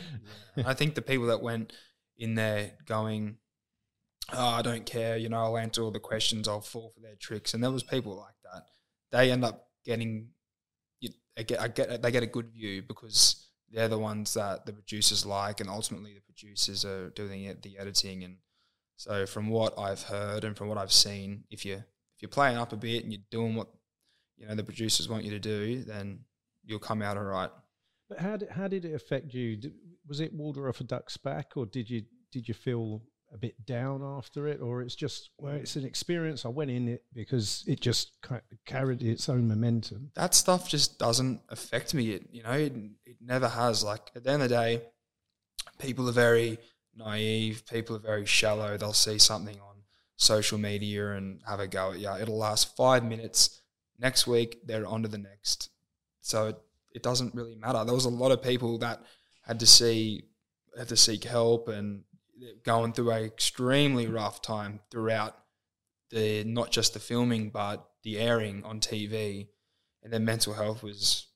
yeah. 0.56 0.68
I 0.68 0.74
think 0.74 0.94
the 0.94 1.02
people 1.02 1.26
that 1.26 1.42
went 1.42 1.72
in 2.18 2.34
there 2.34 2.72
going, 2.86 3.38
oh, 4.32 4.46
I 4.60 4.62
don't 4.62 4.86
care, 4.86 5.16
you 5.16 5.28
know, 5.28 5.38
I'll 5.44 5.58
answer 5.58 5.82
all 5.82 5.90
the 5.92 6.00
questions, 6.00 6.48
I'll 6.48 6.60
fall 6.60 6.90
for 6.94 7.00
their 7.00 7.16
tricks, 7.16 7.54
and 7.54 7.62
there 7.62 7.70
was 7.70 7.82
people 7.82 8.16
like 8.16 8.34
that. 8.52 8.62
They 9.12 9.30
end 9.30 9.44
up 9.44 9.70
getting, 9.84 10.30
you, 11.00 11.10
I 11.38 11.42
get, 11.44 11.60
I 11.60 11.68
get, 11.68 12.02
they 12.02 12.10
get 12.10 12.22
a 12.24 12.26
good 12.26 12.50
view 12.50 12.82
because 12.82 13.46
they're 13.70 13.88
the 13.88 13.98
ones 13.98 14.34
that 14.34 14.66
the 14.66 14.72
producers 14.72 15.24
like, 15.24 15.60
and 15.60 15.68
ultimately 15.70 16.14
the 16.14 16.20
producers 16.22 16.84
are 16.84 17.10
doing 17.10 17.44
it, 17.44 17.62
the 17.62 17.78
editing, 17.78 18.24
and 18.24 18.38
so 18.96 19.26
from 19.26 19.48
what 19.48 19.78
I've 19.78 20.02
heard 20.02 20.44
and 20.44 20.56
from 20.56 20.68
what 20.68 20.78
I've 20.78 20.92
seen, 20.92 21.44
if 21.50 21.64
you 21.64 21.74
if 21.74 22.22
you're 22.22 22.28
playing 22.30 22.56
up 22.56 22.72
a 22.72 22.76
bit 22.76 23.04
and 23.04 23.12
you're 23.12 23.22
doing 23.30 23.54
what 23.54 23.68
you 24.36 24.46
know 24.46 24.54
the 24.54 24.64
producers 24.64 25.08
want 25.08 25.24
you 25.24 25.30
to 25.30 25.38
do, 25.38 25.82
then 25.82 26.20
you'll 26.64 26.78
come 26.78 27.02
out 27.02 27.16
all 27.16 27.24
right. 27.24 27.50
But 28.08 28.18
how 28.18 28.36
did, 28.36 28.50
how 28.50 28.68
did 28.68 28.84
it 28.84 28.94
affect 28.94 29.34
you? 29.34 29.56
Did, 29.56 29.74
was 30.06 30.20
it 30.20 30.32
water 30.32 30.68
off 30.68 30.80
a 30.80 30.84
duck's 30.84 31.16
back 31.16 31.52
or 31.56 31.66
did 31.66 31.90
you 31.90 32.02
did 32.32 32.48
you 32.48 32.54
feel 32.54 33.02
a 33.32 33.36
bit 33.36 33.66
down 33.66 34.02
after 34.04 34.46
it 34.46 34.60
or 34.60 34.82
it's 34.82 34.94
just 34.94 35.30
well 35.38 35.54
it's 35.54 35.74
an 35.74 35.84
experience 35.84 36.44
I 36.44 36.48
went 36.48 36.70
in 36.70 36.86
it 36.86 37.04
because 37.12 37.64
it 37.66 37.80
just 37.80 38.12
carried 38.64 39.02
its 39.02 39.28
own 39.28 39.48
momentum. 39.48 40.12
that 40.14 40.32
stuff 40.32 40.68
just 40.68 40.98
doesn't 40.98 41.40
affect 41.48 41.92
me. 41.92 42.12
It 42.12 42.28
you 42.30 42.42
know 42.44 42.52
it, 42.52 42.72
it 43.04 43.16
never 43.20 43.48
has. 43.48 43.82
Like 43.82 44.10
at 44.14 44.24
the 44.24 44.30
end 44.30 44.42
of 44.42 44.48
the 44.48 44.54
day, 44.54 44.82
people 45.78 46.08
are 46.08 46.12
very 46.12 46.58
naive. 46.96 47.64
People 47.70 47.96
are 47.96 48.00
very 48.00 48.26
shallow. 48.26 48.76
They'll 48.76 48.92
see 48.92 49.18
something 49.18 49.58
on 49.60 49.76
social 50.16 50.58
media 50.58 51.12
and 51.12 51.40
have 51.46 51.60
a 51.60 51.66
go 51.66 51.92
at 51.92 51.98
you. 51.98 52.10
It'll 52.20 52.38
last 52.38 52.76
five 52.76 53.04
minutes. 53.04 53.60
Next 53.98 54.26
week 54.26 54.60
they're 54.66 54.86
on 54.86 55.02
to 55.02 55.08
the 55.08 55.18
next. 55.18 55.70
So 56.20 56.48
it, 56.48 56.56
it 56.94 57.02
doesn't 57.02 57.34
really 57.34 57.54
matter. 57.54 57.84
There 57.84 57.94
was 57.94 58.04
a 58.06 58.10
lot 58.10 58.32
of 58.32 58.42
people 58.42 58.78
that 58.78 59.02
had 59.42 59.60
to 59.60 59.66
see 59.66 60.24
had 60.76 60.88
to 60.88 60.96
seek 60.96 61.24
help 61.24 61.68
and 61.68 62.02
going 62.64 62.92
through 62.92 63.10
an 63.10 63.24
extremely 63.24 64.06
rough 64.06 64.42
time 64.42 64.80
throughout 64.90 65.36
the 66.10 66.44
not 66.44 66.70
just 66.70 66.92
the 66.92 67.00
filming 67.00 67.48
but 67.50 67.88
the 68.02 68.18
airing 68.18 68.62
on 68.64 68.78
TV 68.80 69.48
and 70.02 70.12
their 70.12 70.20
mental 70.20 70.52
health 70.52 70.82
was 70.82 71.26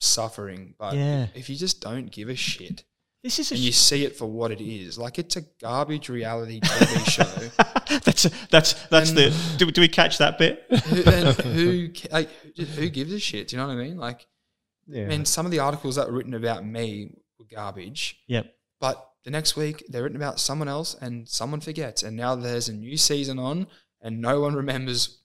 suffering. 0.00 0.74
But 0.78 0.94
Yeah. 0.94 1.28
if 1.34 1.48
you 1.48 1.56
just 1.56 1.80
don't 1.80 2.10
give 2.10 2.28
a 2.28 2.34
shit 2.36 2.84
This 3.22 3.38
is 3.40 3.50
a 3.50 3.54
and 3.54 3.62
you 3.62 3.72
see 3.72 4.04
it 4.04 4.16
for 4.16 4.26
what 4.26 4.52
it 4.52 4.60
is, 4.60 4.96
like 4.96 5.18
it's 5.18 5.34
a 5.36 5.42
garbage 5.60 6.08
reality 6.08 6.60
TV 6.60 7.10
show. 7.10 7.98
that's 8.04 8.24
that's 8.48 8.74
that's 8.88 9.08
And- 9.10 9.18
the. 9.18 9.54
Do, 9.58 9.70
do 9.70 9.80
we 9.80 9.88
catch 9.88 10.18
that 10.18 10.38
bit? 10.38 10.64
who, 10.70 11.02
and 11.10 11.28
who, 11.40 11.88
like, 12.12 12.28
who 12.56 12.64
who 12.64 12.88
gives 12.88 13.12
a 13.12 13.18
shit? 13.18 13.48
Do 13.48 13.56
you 13.56 13.62
know 13.62 13.66
what 13.68 13.74
I 13.74 13.82
mean? 13.84 13.96
Like, 13.98 14.26
Yeah. 14.86 15.04
I 15.04 15.06
mean, 15.08 15.24
some 15.24 15.46
of 15.46 15.52
the 15.52 15.58
articles 15.58 15.96
that 15.96 16.06
were 16.08 16.16
written 16.16 16.34
about 16.34 16.64
me 16.64 17.10
were 17.38 17.46
garbage. 17.50 18.20
Yep. 18.28 18.54
But 18.80 19.04
the 19.24 19.30
next 19.32 19.56
week 19.56 19.84
they're 19.88 20.04
written 20.04 20.16
about 20.16 20.38
someone 20.38 20.68
else 20.68 20.94
and 21.00 21.28
someone 21.28 21.60
forgets. 21.60 22.04
And 22.04 22.16
now 22.16 22.36
there's 22.36 22.68
a 22.68 22.72
new 22.72 22.96
season 22.96 23.38
on 23.40 23.66
and 24.00 24.20
no 24.20 24.40
one 24.40 24.54
remembers 24.54 25.18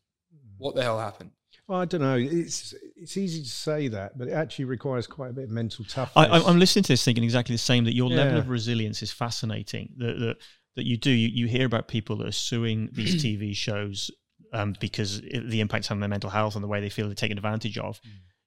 what 0.57 0.73
the 0.73 0.81
hell 0.81 0.99
happened. 0.99 1.29
Well, 1.67 1.79
I 1.79 1.85
don't 1.85 2.01
know. 2.01 2.17
It's 2.17 2.73
it's 2.97 3.15
easy 3.15 3.41
to 3.41 3.49
say 3.49 3.87
that, 3.87 4.17
but 4.17 4.27
it 4.27 4.31
actually 4.33 4.65
requires 4.65 5.07
quite 5.07 5.29
a 5.29 5.33
bit 5.33 5.45
of 5.45 5.49
mental 5.49 5.85
toughness. 5.85 6.11
I, 6.15 6.25
I'm- 6.29 6.43
I'm 6.45 6.59
listening 6.59 6.83
to 6.83 6.93
this 6.93 7.03
thinking 7.05 7.23
exactly 7.23 7.53
the 7.55 7.59
same. 7.59 7.85
That 7.85 7.95
your 7.95 8.09
level 8.09 8.33
of 8.39 8.49
resilience 8.49 9.01
is 9.01 9.11
fascinating. 9.11 9.93
That 9.97 10.19
that, 10.19 10.37
that 10.75 10.85
you 10.85 10.97
do. 10.97 11.09
You, 11.11 11.29
you 11.29 11.47
hear 11.47 11.65
about 11.65 11.87
people 11.87 12.17
that 12.17 12.27
are 12.27 12.31
suing 12.33 12.89
these 12.91 13.23
TV 13.23 13.55
shows 13.55 14.11
um, 14.51 14.75
because 14.79 15.19
it, 15.19 15.49
the 15.49 15.61
impacts 15.61 15.89
on 15.89 15.99
their 16.01 16.09
mental 16.09 16.29
health 16.29 16.55
and 16.55 16.63
the 16.63 16.67
way 16.67 16.81
they 16.81 16.89
feel 16.89 17.05
they're 17.07 17.15
taken 17.15 17.37
advantage 17.37 17.77
of. 17.77 17.99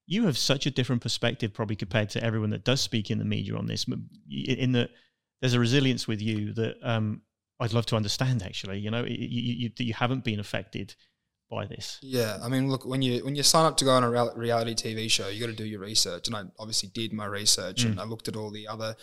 You 0.08 0.26
have 0.26 0.38
such 0.38 0.66
a 0.66 0.70
different 0.70 1.02
perspective, 1.02 1.52
probably 1.52 1.75
compared 1.75 2.11
to 2.11 2.23
everyone 2.23 2.50
that 2.50 2.64
does 2.64 2.80
speak 2.80 3.11
in 3.11 3.18
the 3.18 3.25
media 3.25 3.56
on 3.56 3.66
this. 3.66 3.87
In 4.30 4.73
that 4.73 4.90
there's 5.40 5.54
a 5.54 5.58
resilience 5.61 6.06
with 6.06 6.20
you 6.23 6.52
that 6.52 6.76
um, 6.82 7.23
I'd 7.61 7.73
love 7.73 7.87
to 7.87 7.96
understand. 7.96 8.42
Actually, 8.42 8.78
you 8.78 8.90
know, 8.90 9.04
you, 9.04 9.16
you, 9.18 9.70
you 9.78 9.94
haven't 9.94 10.23
been 10.23 10.38
affected 10.38 10.94
by 11.50 11.67
this. 11.67 11.99
Yeah, 12.03 12.38
I 12.43 12.49
mean, 12.49 12.71
look 12.71 12.85
when 12.85 13.03
you 13.03 13.25
when 13.25 13.37
you 13.37 13.43
sign 13.43 13.67
up 13.67 13.76
to 13.79 13.85
go 13.85 13.93
on 13.93 14.05
a 14.05 14.11
reality 14.35 14.75
TV 14.75 15.11
show, 15.11 15.29
you 15.29 15.41
got 15.41 15.47
to 15.47 15.53
do 15.53 15.65
your 15.65 15.81
research, 15.81 16.26
and 16.26 16.37
I 16.37 16.45
obviously 16.59 16.88
did 16.88 17.12
my 17.12 17.26
research, 17.26 17.85
and 17.85 17.97
mm. 17.97 18.00
I 18.00 18.05
looked 18.05 18.29
at 18.29 18.37
all 18.37 18.50
the 18.50 18.69
other 18.69 18.97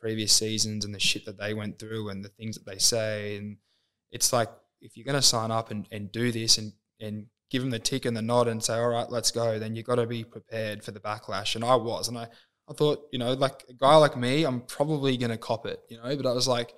previous 0.00 0.32
seasons 0.32 0.84
and 0.84 0.94
the 0.94 1.00
shit 1.00 1.24
that 1.26 1.38
they 1.38 1.54
went 1.54 1.78
through 1.78 2.08
and 2.08 2.24
the 2.24 2.28
things 2.28 2.56
that 2.56 2.70
they 2.70 2.78
say, 2.78 3.36
and 3.36 3.56
it's 4.10 4.32
like 4.32 4.48
if 4.80 4.96
you're 4.96 5.04
gonna 5.06 5.22
sign 5.22 5.50
up 5.50 5.70
and, 5.70 5.88
and 5.90 6.12
do 6.12 6.30
this 6.30 6.58
and 6.58 6.72
and 7.00 7.26
give 7.50 7.62
them 7.62 7.70
the 7.70 7.78
tick 7.78 8.04
and 8.04 8.16
the 8.16 8.22
nod 8.22 8.46
and 8.46 8.62
say, 8.62 8.74
all 8.74 8.90
right, 8.90 9.10
let's 9.10 9.30
go, 9.30 9.58
then 9.58 9.74
you 9.74 9.82
got 9.82 9.94
to 9.94 10.06
be 10.06 10.22
prepared 10.22 10.84
for 10.84 10.90
the 10.92 11.00
backlash, 11.00 11.54
and 11.56 11.64
I 11.64 11.74
was, 11.74 12.08
and 12.08 12.18
I 12.18 12.28
I 12.68 12.74
thought, 12.74 13.08
you 13.12 13.18
know, 13.18 13.32
like 13.32 13.64
a 13.68 13.72
guy 13.72 13.96
like 13.96 14.16
me, 14.16 14.44
I'm 14.44 14.60
probably 14.62 15.16
gonna 15.16 15.38
cop 15.38 15.66
it, 15.66 15.80
you 15.88 15.96
know, 15.96 16.16
but 16.16 16.26
I 16.26 16.32
was 16.32 16.48
like. 16.48 16.74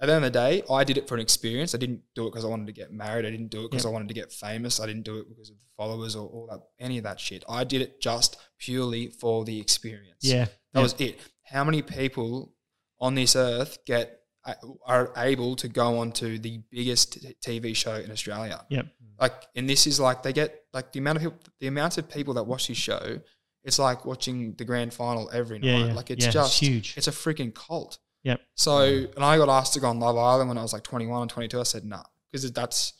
At 0.00 0.06
the 0.06 0.14
end 0.14 0.24
of 0.24 0.32
the 0.32 0.38
day, 0.38 0.62
I 0.70 0.82
did 0.84 0.96
it 0.96 1.06
for 1.06 1.14
an 1.14 1.20
experience. 1.20 1.74
I 1.74 1.78
didn't 1.78 2.00
do 2.14 2.26
it 2.26 2.30
because 2.30 2.44
I 2.44 2.48
wanted 2.48 2.66
to 2.68 2.72
get 2.72 2.90
married. 2.90 3.26
I 3.26 3.30
didn't 3.30 3.50
do 3.50 3.64
it 3.66 3.70
because 3.70 3.84
I 3.84 3.90
wanted 3.90 4.08
to 4.08 4.14
get 4.14 4.32
famous. 4.32 4.80
I 4.80 4.86
didn't 4.86 5.04
do 5.04 5.18
it 5.18 5.28
because 5.28 5.50
of 5.50 5.56
the 5.56 5.62
followers 5.76 6.16
or 6.16 6.26
all 6.26 6.46
that, 6.50 6.60
any 6.82 6.96
of 6.96 7.04
that 7.04 7.20
shit. 7.20 7.44
I 7.48 7.64
did 7.64 7.82
it 7.82 8.00
just 8.00 8.38
purely 8.58 9.08
for 9.08 9.44
the 9.44 9.60
experience. 9.60 10.22
Yeah, 10.22 10.46
that 10.72 10.80
was 10.80 10.94
it. 10.98 11.20
How 11.44 11.64
many 11.64 11.82
people 11.82 12.54
on 12.98 13.14
this 13.14 13.36
earth 13.36 13.78
get 13.84 14.20
are 14.86 15.12
able 15.18 15.54
to 15.56 15.68
go 15.68 15.98
on 15.98 16.12
to 16.12 16.38
the 16.38 16.62
biggest 16.70 17.18
TV 17.42 17.76
show 17.76 17.96
in 17.96 18.10
Australia? 18.10 18.64
Yep. 18.70 18.86
Like, 19.20 19.34
and 19.54 19.68
this 19.68 19.86
is 19.86 20.00
like 20.00 20.22
they 20.22 20.32
get 20.32 20.64
like 20.72 20.92
the 20.92 20.98
amount 21.00 21.16
of 21.18 21.24
people, 21.24 21.38
the 21.60 21.66
amount 21.66 21.98
of 21.98 22.08
people 22.08 22.34
that 22.34 22.44
watch 22.44 22.68
this 22.68 22.78
show. 22.78 23.20
It's 23.64 23.78
like 23.78 24.06
watching 24.06 24.54
the 24.54 24.64
grand 24.64 24.94
final 24.94 25.28
every 25.30 25.58
night. 25.58 25.68
Yeah, 25.68 25.86
yeah. 25.88 25.92
Like 25.92 26.10
it's 26.10 26.22
Yeah, 26.22 26.28
it's 26.28 26.34
just 26.34 26.60
huge. 26.60 26.94
It's 26.96 27.08
a 27.08 27.10
freaking 27.10 27.52
cult. 27.54 27.98
Yep. 28.24 28.40
So, 28.54 28.82
and 28.84 29.24
I 29.24 29.36
got 29.38 29.48
asked 29.48 29.72
to 29.74 29.80
go 29.80 29.88
on 29.88 29.98
Love 30.00 30.16
Island 30.18 30.48
when 30.48 30.58
I 30.58 30.62
was 30.62 30.72
like 30.72 30.82
21 30.82 31.22
or 31.22 31.26
22. 31.26 31.58
I 31.60 31.62
said, 31.62 31.84
nah, 31.84 32.02
because 32.30 32.50
that's 32.52 32.92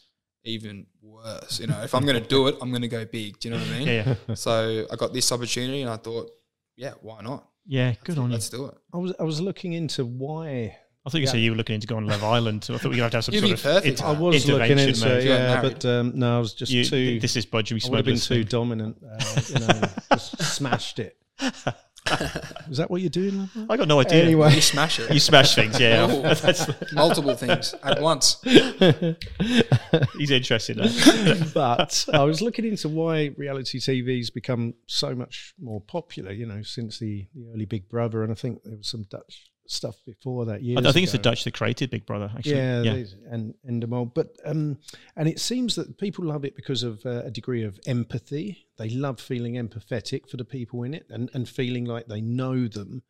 even 0.44 0.86
worse. 1.02 1.60
You 1.60 1.66
know, 1.66 1.80
if 1.82 1.94
I'm 1.94 2.04
going 2.06 2.20
to 2.22 2.26
do 2.28 2.46
it, 2.48 2.56
I'm 2.62 2.70
going 2.70 2.82
to 2.82 2.88
go 2.88 3.04
big. 3.04 3.38
Do 3.38 3.48
you 3.48 3.54
know 3.54 3.60
what 3.60 3.68
I 3.68 3.78
mean? 3.78 3.88
Yeah, 3.88 4.14
yeah, 4.28 4.34
So 4.34 4.86
I 4.90 4.96
got 4.96 5.12
this 5.12 5.30
opportunity 5.32 5.82
and 5.82 5.90
I 5.90 5.96
thought, 5.96 6.30
yeah, 6.76 6.92
why 7.02 7.20
not? 7.22 7.46
yeah. 7.66 7.94
Good 8.04 8.16
on 8.18 8.28
you. 8.28 8.32
Let's 8.32 8.48
do 8.48 8.66
it. 8.66 8.74
I 8.94 8.96
was 8.96 9.12
I 9.20 9.22
was 9.24 9.40
looking 9.40 9.74
into 9.74 10.06
why 10.06 10.76
I 11.06 11.10
thought 11.10 11.18
you 11.18 11.24
Yeah. 11.24 11.30
said 11.32 11.40
you 11.40 11.50
were 11.50 11.56
looking 11.58 11.74
into 11.74 11.86
going 11.86 12.04
on 12.04 12.10
Love 12.10 12.24
Island. 12.24 12.64
So 12.64 12.74
I 12.74 12.78
thought 12.78 12.88
we 12.90 12.96
would 12.96 13.02
have 13.02 13.10
to 13.10 13.16
have 13.18 13.24
some 13.26 13.34
You'd 13.34 13.40
sort 13.40 13.48
be 13.50 13.54
of 13.54 13.62
perfect. 13.62 13.86
int- 14.00 14.02
I 14.04 14.12
was 14.18 14.46
looking 14.48 14.78
into 14.78 15.04
mode. 15.06 15.24
Yeah, 15.24 15.60
but 15.60 15.84
um, 15.84 16.12
no, 16.14 16.36
I 16.36 16.38
was 16.40 16.54
just 16.54 16.72
You- 16.72 16.84
too. 16.84 17.20
This 17.20 17.36
is 17.36 17.44
Budgie. 17.44 17.84
I 17.84 17.90
would 17.90 17.96
have 17.98 18.04
been 18.06 18.16
too 18.16 18.44
dominant. 18.44 18.96
Uh, 19.04 19.40
you 19.48 19.58
know, 19.66 19.88
just 20.12 20.42
smashed 20.56 20.98
it. 20.98 21.18
Is 22.70 22.78
that 22.78 22.90
what 22.90 23.00
you're 23.00 23.10
doing? 23.10 23.38
Love 23.38 23.50
Island? 23.54 23.72
I 23.72 23.76
got 23.76 23.88
no 23.88 24.00
idea. 24.00 24.24
Anyway. 24.24 24.54
You 24.54 24.60
smash 24.60 24.98
it. 24.98 25.12
You 25.12 25.20
smash 25.20 25.54
things, 25.54 25.78
yeah. 25.78 26.06
Oh. 26.08 26.22
That's, 26.34 26.68
Multiple 26.92 27.34
things 27.34 27.74
at 27.82 28.00
once. 28.00 28.40
he's 30.18 30.30
interested. 30.30 30.76
Now. 30.76 31.44
but 31.54 32.06
I 32.12 32.24
was 32.24 32.40
looking 32.40 32.64
into 32.64 32.88
why 32.88 33.32
reality 33.36 33.78
TV's 33.78 34.30
become 34.30 34.74
so 34.86 35.14
much 35.14 35.54
more 35.60 35.80
popular. 35.80 36.32
You 36.32 36.46
know, 36.46 36.62
since 36.62 36.98
the, 36.98 37.26
the 37.34 37.50
early 37.52 37.64
Big 37.64 37.88
Brother, 37.88 38.22
and 38.22 38.32
I 38.32 38.34
think 38.34 38.62
there 38.64 38.76
was 38.76 38.88
some 38.88 39.04
Dutch 39.04 39.49
stuff 39.70 39.96
before 40.04 40.44
that. 40.46 40.62
Years 40.62 40.84
I, 40.84 40.88
I 40.88 40.92
think 40.92 41.04
it's 41.04 41.12
the. 41.12 41.18
Dutch 41.18 41.44
that 41.44 41.54
created 41.54 41.90
Big 41.90 42.06
Brother. 42.06 42.30
Actually, 42.36 42.56
Yeah, 42.56 42.82
yeah. 42.82 42.94
these- 42.94 43.14
and 43.30 43.54
Endemol. 43.68 44.12
But 44.14 44.36
um, 44.44 44.78
and 45.16 45.28
it 45.28 45.38
seems 45.40 45.74
that 45.76 45.98
people 45.98 46.24
love 46.24 46.44
it 46.44 46.56
because 46.56 46.82
of 46.82 47.04
uh, 47.06 47.22
a 47.24 47.30
degree 47.30 47.62
of 47.62 47.78
empathy. 47.86 48.66
They 48.78 48.90
love 48.90 49.20
feeling 49.20 49.54
empathetic 49.54 50.28
for 50.28 50.36
the 50.36 50.44
people 50.44 50.82
in 50.82 50.94
it, 50.94 51.06
and, 51.10 51.30
and 51.34 51.48
feeling 51.48 51.84
like 51.84 52.06
they 52.06 52.20
know 52.20 52.66
them, 52.68 53.02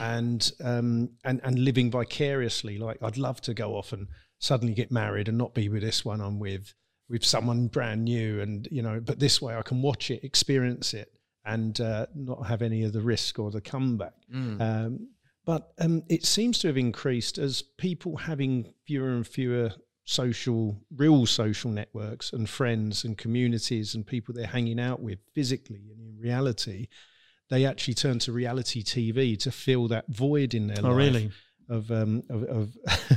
and 0.00 0.50
um, 0.62 1.10
and 1.24 1.40
and 1.42 1.58
living 1.58 1.90
vicariously. 1.90 2.78
Like 2.78 2.98
I'd 3.02 3.16
love 3.18 3.40
to 3.42 3.54
go 3.54 3.76
off 3.76 3.92
and 3.92 4.08
suddenly 4.38 4.74
get 4.74 4.90
married 4.90 5.28
and 5.28 5.38
not 5.38 5.54
be 5.54 5.68
with 5.68 5.82
this 5.82 6.04
one 6.04 6.20
I'm 6.20 6.38
with, 6.38 6.74
with 7.08 7.24
someone 7.24 7.68
brand 7.68 8.04
new, 8.04 8.40
and 8.40 8.68
you 8.70 8.82
know. 8.82 9.00
But 9.00 9.18
this 9.20 9.40
way, 9.40 9.56
I 9.56 9.62
can 9.62 9.80
watch 9.82 10.10
it, 10.10 10.22
experience 10.24 10.92
it, 10.94 11.10
and 11.44 11.80
uh, 11.80 12.06
not 12.14 12.46
have 12.46 12.60
any 12.62 12.84
of 12.84 12.92
the 12.92 13.00
risk 13.00 13.38
or 13.38 13.50
the 13.50 13.60
comeback. 13.60 14.14
Mm. 14.34 14.60
Um, 14.60 15.08
but 15.44 15.72
um, 15.80 16.02
it 16.08 16.24
seems 16.24 16.58
to 16.60 16.68
have 16.68 16.76
increased 16.78 17.38
as 17.38 17.62
people 17.62 18.16
having 18.16 18.72
fewer 18.86 19.10
and 19.10 19.26
fewer 19.26 19.72
social, 20.04 20.76
real 20.94 21.26
social 21.26 21.70
networks 21.70 22.32
and 22.32 22.48
friends 22.48 23.04
and 23.04 23.16
communities 23.16 23.94
and 23.94 24.06
people 24.06 24.34
they're 24.34 24.46
hanging 24.46 24.78
out 24.80 25.00
with 25.00 25.18
physically 25.34 25.90
and 25.90 26.00
in 26.00 26.18
reality. 26.20 26.88
They 27.50 27.64
actually 27.66 27.94
turn 27.94 28.18
to 28.20 28.32
reality 28.32 28.82
TV 28.82 29.38
to 29.40 29.50
fill 29.50 29.88
that 29.88 30.06
void 30.08 30.54
in 30.54 30.66
their 30.66 30.78
Oh, 30.84 30.88
life 30.88 30.96
really? 30.96 31.30
of 31.68 31.90
um, 31.90 32.22
of 32.30 32.42
of, 32.44 32.76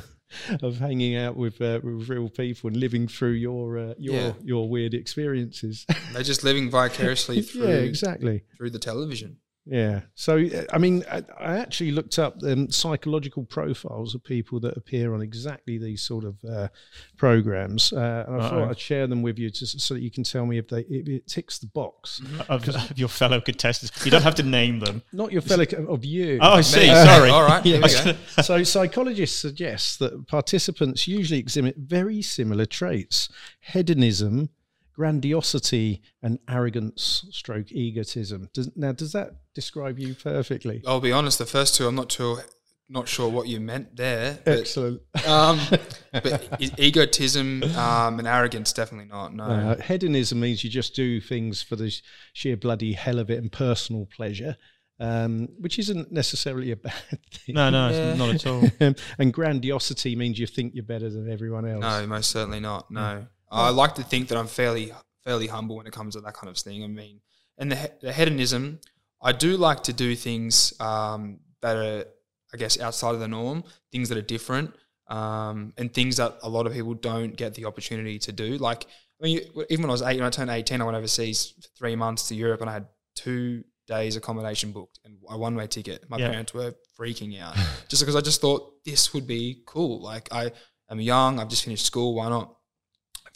of 0.64 0.78
hanging 0.80 1.16
out 1.16 1.36
with 1.38 1.62
uh, 1.62 1.80
with 1.84 2.10
real 2.10 2.30
people 2.30 2.68
and 2.68 2.78
living 2.78 3.08
through 3.08 3.32
your 3.32 3.78
uh, 3.78 3.94
your 3.98 4.16
Yeah. 4.16 4.34
your 4.44 4.70
weird 4.70 4.94
experiences. 4.94 5.86
They're 6.14 6.24
just 6.24 6.44
living 6.44 6.70
vicariously 6.70 7.42
through 7.50 7.68
yeah, 7.70 7.76
exactly. 7.76 8.44
through 8.58 8.72
the 8.72 8.80
television. 8.80 9.38
Yeah. 9.70 10.02
So, 10.16 10.38
uh, 10.38 10.64
I 10.72 10.78
mean, 10.78 11.04
I, 11.12 11.24
I 11.40 11.58
actually 11.58 11.92
looked 11.92 12.18
up 12.20 12.42
um, 12.44 12.72
psychological 12.72 13.44
profiles 13.44 14.16
of 14.16 14.24
people 14.24 14.60
that 14.62 14.78
appear 14.78 15.14
on 15.14 15.22
exactly 15.22 15.78
these 15.78 16.02
sort 16.02 16.24
of 16.24 16.36
uh, 16.50 16.70
programs, 17.18 17.92
uh, 17.92 18.26
and 18.28 18.36
I 18.36 18.46
Uh-oh. 18.46 18.50
thought 18.50 18.70
I'd 18.70 18.80
share 18.80 19.08
them 19.08 19.22
with 19.22 19.38
you 19.38 19.50
just 19.50 19.80
so 19.82 19.94
that 19.94 20.02
you 20.02 20.12
can 20.12 20.24
tell 20.24 20.46
me 20.46 20.58
if 20.58 20.70
they 20.70 20.82
if 20.82 21.08
it 21.08 21.28
ticks 21.28 21.60
the 21.60 21.68
box. 21.68 22.22
Of, 22.50 22.68
of 22.70 22.98
your 22.98 23.10
fellow 23.10 23.42
contestants, 23.42 24.06
you 24.06 24.12
don't 24.12 24.24
have 24.24 24.36
to 24.36 24.44
name 24.44 24.80
them. 24.80 25.04
Not 25.12 25.32
your 25.32 25.42
fellow 25.42 25.66
of 25.88 26.06
you. 26.06 26.40
Oh, 26.42 26.54
I 26.54 26.62
see. 26.62 26.88
Me. 26.88 26.94
Sorry. 26.94 27.30
All 27.38 27.44
right. 27.44 27.66
Yeah. 27.66 27.88
so 28.42 28.64
psychologists 28.64 29.38
suggest 29.38 30.00
that 30.00 30.28
participants 30.28 31.08
usually 31.08 31.40
exhibit 31.40 31.76
very 31.78 32.22
similar 32.22 32.66
traits: 32.66 33.30
hedonism, 33.60 34.50
grandiosity, 34.98 36.02
and 36.24 36.40
arrogance, 36.50 37.26
stroke 37.30 37.72
egotism. 37.72 38.50
Does, 38.54 38.70
now, 38.76 38.92
does 38.92 39.12
that 39.14 39.32
describe 39.54 40.00
you 40.00 40.16
perfectly? 40.16 40.82
I'll 40.88 41.00
be 41.00 41.12
honest. 41.12 41.38
The 41.38 41.46
first 41.46 41.76
two, 41.76 41.88
I'm 41.88 41.96
not 41.96 42.12
sure, 42.12 42.44
not 42.90 43.08
sure 43.08 43.30
what 43.30 43.48
you 43.48 43.60
meant 43.60 43.96
there. 43.96 44.40
But, 44.44 44.60
Excellent. 44.60 45.02
um, 45.28 45.60
but 46.12 46.62
egotism 46.80 47.64
um, 47.76 48.18
and 48.20 48.28
arrogance, 48.28 48.74
definitely 48.74 49.08
not. 49.08 49.34
No. 49.36 49.44
Uh, 49.44 49.82
hedonism 49.82 50.40
means 50.40 50.64
you 50.64 50.70
just 50.70 50.96
do 50.96 51.22
things 51.22 51.62
for 51.62 51.76
the 51.76 51.94
sheer 52.34 52.58
bloody 52.58 52.94
hell 52.94 53.20
of 53.20 53.30
it 53.30 53.38
and 53.38 53.52
personal 53.52 54.08
pleasure, 54.08 54.58
um, 55.00 55.48
which 55.60 55.78
isn't 55.78 56.12
necessarily 56.12 56.72
a 56.72 56.76
bad 56.76 56.94
thing. 57.32 57.54
No, 57.56 57.70
no, 57.70 57.90
Yeah. 57.90 58.10
it's 58.10 58.20
not 58.20 58.34
at 58.34 58.48
all. 58.48 58.96
and 59.20 59.32
grandiosity 59.32 60.16
means 60.16 60.40
you 60.40 60.48
think 60.48 60.74
you're 60.74 60.84
better 60.84 61.10
than 61.10 61.32
everyone 61.32 61.68
else. 61.68 61.82
No, 61.82 62.08
most 62.08 62.32
certainly 62.32 62.60
not. 62.60 62.90
No, 62.90 63.28
I 63.52 63.70
like 63.70 63.96
to 63.96 64.04
think 64.04 64.28
that 64.30 64.38
I'm 64.38 64.48
fairly 64.48 64.92
fairly 65.24 65.48
humble 65.48 65.76
when 65.76 65.86
it 65.88 65.94
comes 65.94 66.16
to 66.16 66.22
that 66.22 66.34
kind 66.34 66.50
of 66.50 66.58
thing. 66.58 66.84
I 66.84 66.88
mean, 66.88 67.20
and 67.58 67.72
the, 67.72 67.92
the 68.02 68.14
hedonism, 68.14 68.80
I 69.22 69.32
do 69.34 69.58
like 69.58 69.84
to 69.84 69.94
do 69.94 70.16
things 70.16 70.74
um, 70.80 71.40
that 71.62 71.76
are, 71.76 72.06
I 72.54 72.58
guess, 72.58 72.80
outside 72.80 73.14
of 73.14 73.20
the 73.20 73.28
norm, 73.28 73.64
things 73.92 74.08
that 74.10 74.18
are 74.18 74.22
different, 74.22 74.74
um, 75.08 75.74
and 75.78 75.94
things 75.94 76.18
that 76.18 76.38
a 76.44 76.50
lot 76.50 76.66
of 76.68 76.74
people 76.74 76.94
don't 76.94 77.36
get 77.36 77.56
the 77.56 77.66
opportunity 77.66 78.20
to 78.20 78.32
do. 78.32 78.58
Like, 78.58 78.86
I 79.20 79.24
mean, 79.26 79.40
even 79.70 79.84
when 79.84 79.90
I 79.90 79.94
was 79.94 80.02
eight, 80.02 80.18
when 80.18 80.28
I 80.28 80.30
turned 80.30 80.50
eighteen, 80.50 80.82
I 80.82 80.86
went 80.86 80.96
overseas 80.98 81.54
for 81.62 81.68
three 81.78 81.96
months 81.96 82.28
to 82.30 82.36
Europe, 82.36 82.62
and 82.62 82.70
I 82.70 82.74
had 82.74 82.88
two 83.16 83.64
days 83.88 84.16
accommodation 84.18 84.72
booked 84.72 85.00
and 85.06 85.18
a 85.30 85.38
one 85.38 85.56
way 85.56 85.66
ticket. 85.68 86.10
My 86.10 86.18
Yeah. 86.18 86.30
parents 86.30 86.54
were 86.54 86.76
freaking 87.00 87.40
out 87.42 87.56
just 87.90 88.02
because 88.02 88.16
I 88.16 88.22
just 88.22 88.42
thought 88.42 88.84
this 88.86 89.14
would 89.14 89.26
be 89.26 89.64
cool. 89.66 90.02
Like 90.02 90.28
I 90.32 90.52
am 90.90 91.00
young, 91.00 91.40
I've 91.40 91.48
just 91.48 91.64
finished 91.64 91.86
school, 91.86 92.14
why 92.16 92.30
not? 92.30 92.54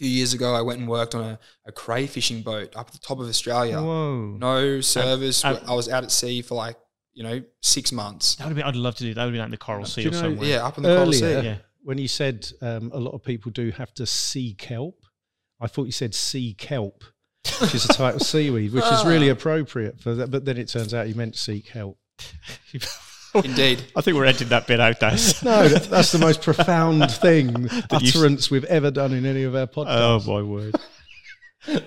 Few 0.01 0.09
years 0.09 0.33
ago, 0.33 0.55
I 0.55 0.61
went 0.61 0.79
and 0.79 0.87
worked 0.89 1.13
on 1.13 1.21
a, 1.23 1.39
a 1.67 1.71
cray 1.71 2.07
fishing 2.07 2.41
boat 2.41 2.75
up 2.75 2.87
at 2.87 2.93
the 2.93 2.99
top 2.99 3.19
of 3.19 3.27
Australia. 3.27 3.79
Whoa. 3.79 4.35
No 4.39 4.81
service. 4.81 5.45
and- 5.45 5.59
I 5.67 5.73
was 5.75 5.87
out 5.89 6.03
at 6.03 6.11
sea 6.11 6.41
for 6.41 6.55
like 6.55 6.75
you 7.13 7.21
know 7.23 7.41
six 7.61 7.91
months. 7.91 8.35
That 8.35 8.47
would 8.47 8.55
be. 8.55 8.63
I'd 8.63 8.75
love 8.75 8.95
to 8.95 9.03
do. 9.03 9.13
That 9.13 9.25
would 9.25 9.33
be 9.33 9.37
like 9.37 9.51
the 9.51 9.57
Coral 9.57 9.85
Sea 9.85 10.01
or 10.01 10.05
you 10.05 10.11
know- 10.11 10.21
somewhere. 10.21 10.47
Yeah, 10.49 10.65
up 10.65 10.77
in 10.77 10.83
the 10.83 10.95
Coral 10.95 11.13
Sea. 11.13 11.41
Yeah. 11.41 11.57
when 11.83 11.99
you 11.99 12.07
said 12.07 12.47
um, 12.61 12.89
a 12.93 12.99
lot 12.99 13.11
of 13.13 13.23
people 13.23 13.51
do 13.51 13.69
have 13.71 13.93
to 13.95 14.05
sea 14.07 14.55
kelp, 14.57 15.03
I 15.59 15.67
thought 15.67 15.83
you 15.85 15.91
said 15.91 16.15
sea 16.15 16.55
kelp, 16.57 17.03
which 17.59 17.75
is 17.75 17.85
a 17.85 17.89
type 17.89 18.15
of 18.15 18.21
seaweed, 18.33 18.73
which 18.73 18.85
is 18.85 19.05
really 19.05 19.29
appropriate 19.29 19.99
for 19.99 20.15
that. 20.15 20.31
But 20.31 20.45
then 20.45 20.57
it 20.57 20.67
turns 20.67 20.95
out 20.95 21.07
you 21.09 21.13
meant 21.15 21.35
seek 21.35 21.67
help. 21.67 21.99
Indeed. 23.45 23.83
I 23.95 24.01
think 24.01 24.17
we're 24.17 24.25
editing 24.25 24.49
that 24.49 24.67
bit 24.67 24.79
out, 24.79 24.99
Daz. 24.99 25.41
No, 25.43 25.67
that's 25.67 26.11
the 26.11 26.19
most 26.19 26.41
profound 26.41 27.09
thing, 27.21 27.69
utterance 27.89 28.51
we've 28.51 28.65
ever 28.65 28.91
done 28.91 29.13
in 29.13 29.25
any 29.25 29.43
of 29.43 29.55
our 29.55 29.67
podcasts. 29.67 30.27
oh 30.27 30.33
my 30.35 30.41
word! 30.41 30.75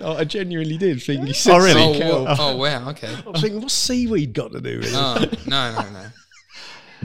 Oh, 0.01 0.15
I 0.17 0.23
genuinely 0.23 0.77
did 0.77 1.03
think 1.03 1.27
you 1.27 1.33
said 1.33 1.53
Oh, 1.53 1.57
really? 1.59 1.81
Oh, 1.81 1.93
sea 1.93 1.99
kelp. 1.99 2.25
wow. 2.27 2.35
oh 2.39 2.55
wow. 2.57 2.89
Okay. 2.91 3.13
I 3.25 3.29
was 3.29 3.41
thinking, 3.41 3.61
what's 3.61 3.73
seaweed 3.73 4.33
got 4.33 4.51
to 4.53 4.61
do 4.61 4.77
with 4.79 4.87
it? 4.87 4.93
Oh, 4.95 5.17
no, 5.45 5.71
no, 5.73 5.89
no. 5.91 6.05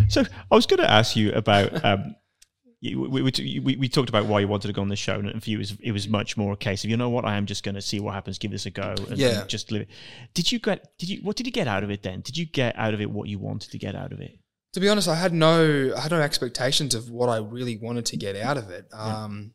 So 0.08 0.22
I 0.50 0.54
was 0.54 0.66
going 0.66 0.80
to 0.80 0.90
ask 0.90 1.16
you 1.16 1.32
about. 1.32 1.84
Um, 1.84 2.14
you- 2.80 3.00
we, 3.00 3.22
we, 3.22 3.30
we, 3.60 3.76
we 3.76 3.88
talked 3.88 4.08
about 4.08 4.26
why 4.26 4.40
you 4.40 4.48
wanted 4.48 4.68
to 4.68 4.72
go 4.74 4.80
on 4.82 4.88
the 4.88 4.96
show, 4.96 5.14
and 5.18 5.42
for 5.42 5.50
you, 5.50 5.56
it 5.56 5.60
was, 5.60 5.76
it 5.80 5.92
was 5.92 6.08
much 6.08 6.36
more 6.36 6.52
a 6.52 6.56
case 6.56 6.82
of 6.84 6.90
you 6.90 6.96
know 6.96 7.10
what, 7.10 7.24
I 7.24 7.36
am 7.36 7.46
just 7.46 7.62
going 7.62 7.74
to 7.74 7.82
see 7.82 8.00
what 8.00 8.14
happens, 8.14 8.38
give 8.38 8.50
this 8.50 8.66
a 8.66 8.70
go, 8.70 8.94
and, 9.08 9.18
Yeah. 9.18 9.40
and 9.40 9.48
just 9.48 9.70
live 9.70 9.82
it. 9.82 9.88
Did 10.34 10.50
you 10.50 10.58
get? 10.58 10.96
Did 10.98 11.08
you? 11.10 11.18
What 11.22 11.36
did 11.36 11.46
you 11.46 11.52
get 11.52 11.68
out 11.68 11.84
of 11.84 11.90
it 11.90 12.02
then? 12.02 12.20
Did 12.22 12.36
you 12.36 12.46
get 12.46 12.76
out 12.78 12.94
of 12.94 13.00
it 13.00 13.10
what 13.10 13.28
you 13.28 13.38
wanted 13.38 13.70
to 13.72 13.78
get 13.78 13.94
out 13.94 14.12
of 14.12 14.20
it? 14.20 14.38
To 14.74 14.80
be 14.80 14.88
honest, 14.88 15.08
I 15.08 15.16
had 15.16 15.32
no, 15.34 15.92
I 15.96 16.00
had 16.00 16.10
no 16.12 16.20
expectations 16.20 16.94
of 16.94 17.10
what 17.10 17.28
I 17.28 17.38
really 17.38 17.76
wanted 17.76 18.06
to 18.06 18.16
get 18.16 18.36
out 18.36 18.56
of 18.56 18.70
it. 18.70 18.86
Um, 18.92 19.52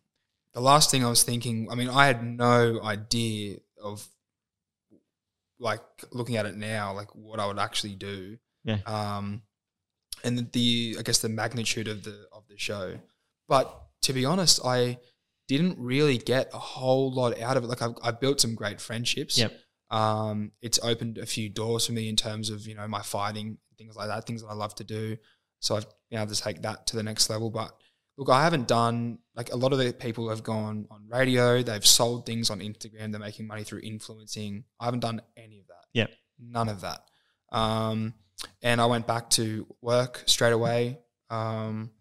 The 0.54 0.62
last 0.62 0.92
thing 0.92 1.04
I 1.06 1.10
was 1.10 1.24
thinking, 1.24 1.68
I 1.72 1.76
mean, 1.76 1.90
I 1.90 2.06
had 2.08 2.24
no 2.24 2.82
idea 2.84 3.58
of, 3.82 4.06
like, 5.60 5.82
looking 6.12 6.36
at 6.38 6.46
it 6.46 6.56
now, 6.56 6.94
like 6.94 7.14
what 7.16 7.40
I 7.40 7.46
would 7.48 7.60
actually 7.60 7.96
do. 7.96 8.38
Yeah. 8.64 8.80
Um, 8.86 9.42
and 10.24 10.38
the, 10.38 10.42
the, 10.52 10.96
I 11.00 11.02
guess 11.04 11.20
the 11.20 11.30
magnitude 11.30 11.88
of 11.88 12.04
the 12.04 12.26
of 12.32 12.44
the 12.50 12.58
show, 12.58 12.98
but 13.48 13.82
to 14.04 14.14
be 14.14 14.26
honest, 14.26 14.60
I 14.66 15.00
didn't 15.48 15.78
really 15.80 16.18
get 16.18 16.50
a 16.54 16.60
whole 16.60 17.12
lot 17.14 17.40
out 17.40 17.58
of 17.58 17.64
it. 17.64 17.68
Like, 17.68 17.82
I've, 17.82 17.96
I've 18.04 18.20
built 18.20 18.42
some 18.42 18.56
great 18.56 18.82
friendships. 18.82 19.38
Yep. 19.38 19.54
Um, 19.92 20.52
it's 20.62 20.80
opened 20.82 21.18
a 21.18 21.26
few 21.26 21.50
doors 21.50 21.86
for 21.86 21.94
me 21.94 22.10
in 22.10 22.16
terms 22.16 22.50
of 22.50 22.66
you 22.66 22.74
know 22.74 22.88
my 22.88 23.02
fighting 23.02 23.60
things 23.78 23.96
like 23.96 24.08
that, 24.08 24.26
things 24.26 24.42
that 24.42 24.48
I 24.48 24.54
love 24.54 24.74
to 24.76 24.84
do. 24.84 25.18
So 25.60 25.76
I've 25.76 25.86
been 26.10 26.20
able 26.20 26.34
to 26.34 26.42
take 26.42 26.62
that 26.64 26.88
to 26.88 26.96
the 26.96 27.04
next 27.04 27.30
level. 27.30 27.50
But 27.50 27.76
look, 28.18 28.30
I 28.30 28.44
haven't 28.44 28.68
done 28.68 29.20
like 29.36 29.52
a 29.52 29.56
lot 29.56 29.74
of 29.74 29.80
the 29.80 29.94
people 29.94 30.30
have 30.30 30.44
gone 30.44 30.88
on 30.90 31.08
radio. 31.08 31.62
They've 31.62 31.86
sold 31.86 32.26
things 32.26 32.50
on 32.50 32.60
Instagram. 32.60 33.12
They're 33.12 33.20
making 33.20 33.48
money 33.48 33.64
through 33.64 33.82
influencing. 33.84 34.64
I 34.80 34.86
haven't 34.86 35.02
done 35.02 35.22
any 35.38 35.60
of 35.60 35.68
that. 35.68 35.86
Yep. 35.94 36.10
none 36.40 36.70
of 36.70 36.82
that. 36.82 37.02
Um, 37.52 38.14
and 38.62 38.82
I 38.82 38.86
went 38.88 39.08
back 39.08 39.30
to 39.32 39.66
work 39.82 40.24
straight 40.26 40.52
away. 40.54 41.00
Um, 41.30 41.92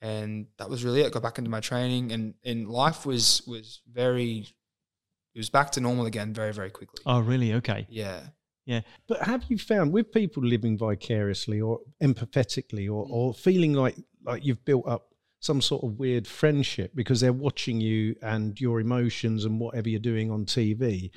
and 0.00 0.46
that 0.58 0.68
was 0.68 0.84
really 0.84 1.00
it. 1.00 1.12
Got 1.12 1.22
back 1.22 1.38
into 1.38 1.50
my 1.50 1.60
training, 1.60 2.12
and 2.12 2.34
and 2.44 2.68
life 2.68 3.06
was 3.06 3.42
was 3.46 3.80
very. 3.90 4.46
It 5.34 5.38
was 5.38 5.50
back 5.50 5.70
to 5.72 5.80
normal 5.80 6.06
again 6.06 6.32
very 6.32 6.52
very 6.52 6.70
quickly. 6.70 7.02
Oh, 7.04 7.20
really? 7.20 7.52
Okay. 7.54 7.86
Yeah. 7.90 8.20
Yeah. 8.64 8.80
But 9.06 9.22
have 9.22 9.44
you 9.48 9.58
found 9.58 9.92
with 9.92 10.10
people 10.10 10.42
living 10.42 10.78
vicariously 10.78 11.60
or 11.60 11.80
empathetically 12.02 12.86
or, 12.88 13.06
or 13.08 13.34
feeling 13.34 13.74
like 13.74 13.96
like 14.24 14.44
you've 14.44 14.64
built 14.64 14.88
up 14.88 15.14
some 15.40 15.60
sort 15.60 15.84
of 15.84 15.98
weird 15.98 16.26
friendship 16.26 16.92
because 16.94 17.20
they're 17.20 17.32
watching 17.32 17.80
you 17.80 18.16
and 18.22 18.60
your 18.60 18.80
emotions 18.80 19.44
and 19.44 19.60
whatever 19.60 19.88
you're 19.88 20.00
doing 20.00 20.30
on 20.30 20.44
TV? 20.44 21.10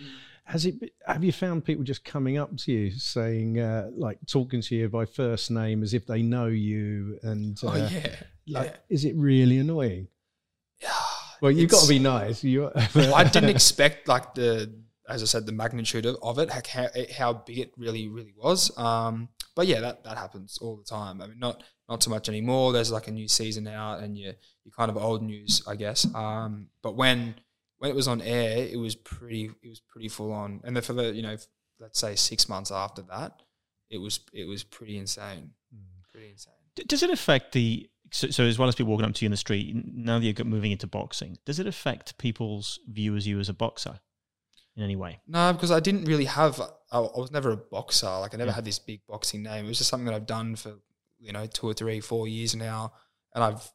Has 0.43 0.65
it? 0.65 0.75
Have 1.05 1.23
you 1.23 1.31
found 1.31 1.63
people 1.63 1.83
just 1.83 2.03
coming 2.03 2.37
up 2.37 2.55
to 2.57 2.71
you 2.71 2.91
saying 2.91 3.59
uh, 3.59 3.89
like 3.95 4.17
talking 4.27 4.61
to 4.61 4.75
you 4.75 4.89
by 4.89 5.05
first 5.05 5.51
name 5.51 5.83
as 5.83 5.93
if 5.93 6.05
they 6.05 6.21
know 6.21 6.47
you 6.47 7.19
and 7.23 7.57
uh, 7.63 7.67
Oh 7.67 7.75
yeah. 7.75 8.15
Like 8.49 8.71
yeah. 8.71 8.77
is 8.89 9.05
it 9.05 9.15
really 9.15 9.59
annoying? 9.59 10.07
Yeah. 10.81 10.89
Well, 11.41 11.53
you've 11.53 11.71
got 11.71 11.83
to 11.83 11.87
be 11.87 11.99
nice. 11.99 12.43
You, 12.43 12.69
I 12.75 13.23
didn't 13.33 13.47
expect 13.47 14.09
like 14.09 14.35
the, 14.35 14.75
as 15.07 15.23
I 15.23 15.25
said, 15.25 15.45
the 15.45 15.53
magnitude 15.53 16.05
of, 16.05 16.17
of 16.21 16.37
it, 16.37 16.49
like 16.49 16.67
how, 16.67 16.89
how 17.17 17.31
big 17.31 17.59
it 17.59 17.71
really, 17.77 18.09
really 18.09 18.33
was. 18.35 18.77
Um, 18.77 19.29
but 19.55 19.65
yeah, 19.65 19.79
that, 19.79 20.03
that 20.03 20.17
happens 20.17 20.57
all 20.61 20.75
the 20.75 20.83
time. 20.83 21.21
I 21.21 21.27
mean, 21.27 21.39
not 21.39 21.63
not 21.89 22.03
so 22.03 22.09
much 22.09 22.29
anymore. 22.29 22.71
There's 22.71 22.91
like 22.91 23.07
a 23.07 23.11
new 23.11 23.27
season 23.27 23.67
out, 23.67 23.99
and 23.99 24.17
you're 24.17 24.33
you're 24.63 24.71
kind 24.77 24.91
of 24.91 24.97
old 24.97 25.23
news, 25.23 25.63
I 25.67 25.75
guess. 25.75 26.05
Um, 26.13 26.67
but 26.83 26.95
when 26.95 27.35
when 27.79 27.89
it 27.89 27.95
was 27.95 28.07
on 28.07 28.21
air, 28.21 28.67
it 28.69 28.77
was 28.77 28.95
pretty 28.95 29.49
it 29.63 29.69
was 29.69 29.79
pretty 29.79 30.07
full 30.07 30.31
on. 30.31 30.61
And 30.63 30.75
then 30.75 30.83
for 30.83 30.93
the 30.93 31.13
you 31.13 31.23
know 31.23 31.35
let's 31.79 31.99
say 31.99 32.15
six 32.15 32.47
months 32.47 32.71
after 32.71 33.01
that, 33.03 33.41
it 33.89 33.97
was 33.97 34.19
it 34.33 34.47
was 34.47 34.63
pretty 34.63 34.97
insane, 34.97 35.51
pretty 36.11 36.29
insane. 36.29 36.53
Does 36.87 37.03
it 37.03 37.09
affect 37.09 37.51
the 37.53 37.89
so, 38.11 38.29
so 38.29 38.43
as 38.43 38.57
well 38.59 38.67
as 38.69 38.75
people 38.75 38.91
walking 38.91 39.05
up 39.05 39.13
to 39.15 39.25
you 39.25 39.27
in 39.27 39.31
the 39.31 39.37
street 39.37 39.75
now 39.85 40.19
that 40.19 40.25
you're 40.25 40.45
moving 40.45 40.71
into 40.71 40.87
boxing? 40.87 41.37
Does 41.45 41.59
it 41.59 41.67
affect 41.67 42.17
people's 42.17 42.79
view 42.87 43.15
as 43.15 43.27
you 43.27 43.39
as 43.39 43.49
a 43.49 43.53
boxer 43.53 43.99
in 44.75 44.83
any 44.83 44.95
way? 44.95 45.19
No, 45.27 45.53
because 45.53 45.71
I 45.71 45.79
didn't 45.79 46.05
really 46.05 46.25
have. 46.25 46.59
I, 46.91 46.97
I 46.97 46.99
was 46.99 47.31
never 47.31 47.51
a 47.51 47.57
boxer. 47.57 48.07
Like 48.07 48.33
I 48.33 48.37
never 48.37 48.49
Yeah. 48.49 48.55
had 48.55 48.65
this 48.65 48.79
big 48.79 49.01
boxing 49.07 49.43
name. 49.43 49.65
It 49.65 49.67
was 49.69 49.77
just 49.77 49.89
something 49.89 50.05
that 50.05 50.15
I've 50.15 50.25
done 50.25 50.55
for 50.55 50.73
you 51.19 51.31
know 51.33 51.45
two 51.45 51.67
or 51.67 51.73
three, 51.73 51.99
four 51.99 52.27
years 52.27 52.55
now, 52.55 52.93
and 53.35 53.43
I've 53.43 53.69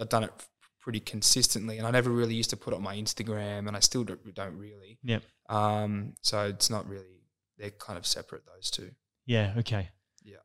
I've 0.00 0.08
done 0.08 0.24
it 0.24 0.32
pretty 0.80 1.00
consistently. 1.00 1.78
And 1.78 1.86
I 1.86 1.90
never 1.90 2.10
really 2.10 2.34
used 2.34 2.50
to 2.50 2.56
put 2.56 2.72
it 2.72 2.76
on 2.76 2.82
my 2.82 2.96
Instagram, 2.96 3.68
and 3.68 3.76
I 3.76 3.80
still 3.80 4.02
don't, 4.04 4.34
don't 4.34 4.56
really. 4.56 4.98
Yeah. 5.02 5.18
Um. 5.48 6.14
So 6.22 6.46
it's 6.48 6.70
not 6.70 6.88
really. 6.88 7.22
They're 7.58 7.70
kind 7.70 7.98
of 7.98 8.06
separate. 8.06 8.42
Those 8.46 8.70
two. 8.70 8.90
Yeah. 9.26 9.54
Okay. 9.58 9.90
Yeah. 10.24 10.36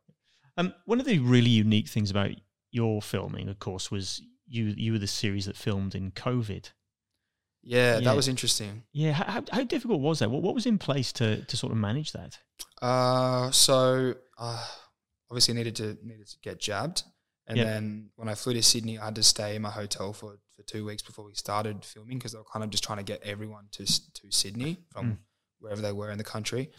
Um, 0.58 0.74
one 0.86 1.00
of 1.00 1.06
the 1.06 1.20
really 1.20 1.50
unique 1.50 1.88
things 1.90 2.12
about 2.12 2.32
your 2.76 3.02
filming, 3.02 3.48
of 3.50 3.58
course, 3.60 3.90
was 3.96 4.22
you 4.48 4.74
you 4.78 4.92
were 4.94 5.00
the 5.00 5.08
series 5.22 5.46
that 5.46 5.58
filmed 5.58 5.96
in 5.96 6.12
COVID. 6.12 6.72
Yeah, 7.64 7.96
Yeah. 7.96 8.00
that 8.02 8.16
was 8.16 8.28
interesting. 8.28 8.84
Yeah. 8.94 9.14
How, 9.14 9.44
how, 9.52 9.64
difficult 9.64 10.00
was 10.02 10.20
that? 10.20 10.30
What, 10.30 10.44
what 10.44 10.54
was 10.54 10.66
in 10.66 10.78
place 10.78 11.12
to 11.14 11.28
to 11.46 11.58
sort 11.58 11.72
of 11.72 11.78
manage 11.80 12.12
that? 12.12 12.38
Uh, 12.82 13.50
so 13.52 14.14
uh, 14.38 14.64
obviously 15.32 15.54
needed 15.56 15.76
to 15.78 15.98
needed 16.04 16.28
to 16.28 16.38
get 16.44 16.60
jabbed, 16.60 17.04
and 17.48 17.58
Yep. 17.58 17.66
then 17.68 18.10
when 18.18 18.30
I 18.30 18.36
flew 18.36 18.54
to 18.54 18.62
Sydney, 18.62 19.00
I 19.00 19.06
had 19.06 19.16
to 19.16 19.24
stay 19.24 19.56
in 19.56 19.62
my 19.62 19.72
hotel 19.72 20.14
for, 20.14 20.38
for 20.56 20.64
two 20.64 20.86
weeks 20.86 21.02
before 21.02 21.26
we 21.26 21.34
started 21.34 21.84
filming 21.84 22.18
because 22.20 22.34
they 22.34 22.38
were 22.38 22.52
kind 22.54 22.64
of 22.64 22.70
just 22.70 22.84
trying 22.84 23.00
to 23.00 23.04
get 23.14 23.24
everyone 23.24 23.66
to 23.72 23.86
to 23.86 24.32
Sydney 24.32 24.78
from 24.92 25.06
Mm. 25.06 25.18
wherever 25.60 25.82
they 25.82 25.92
were 25.94 26.12
in 26.12 26.18
the 26.20 26.24
country. 26.36 26.70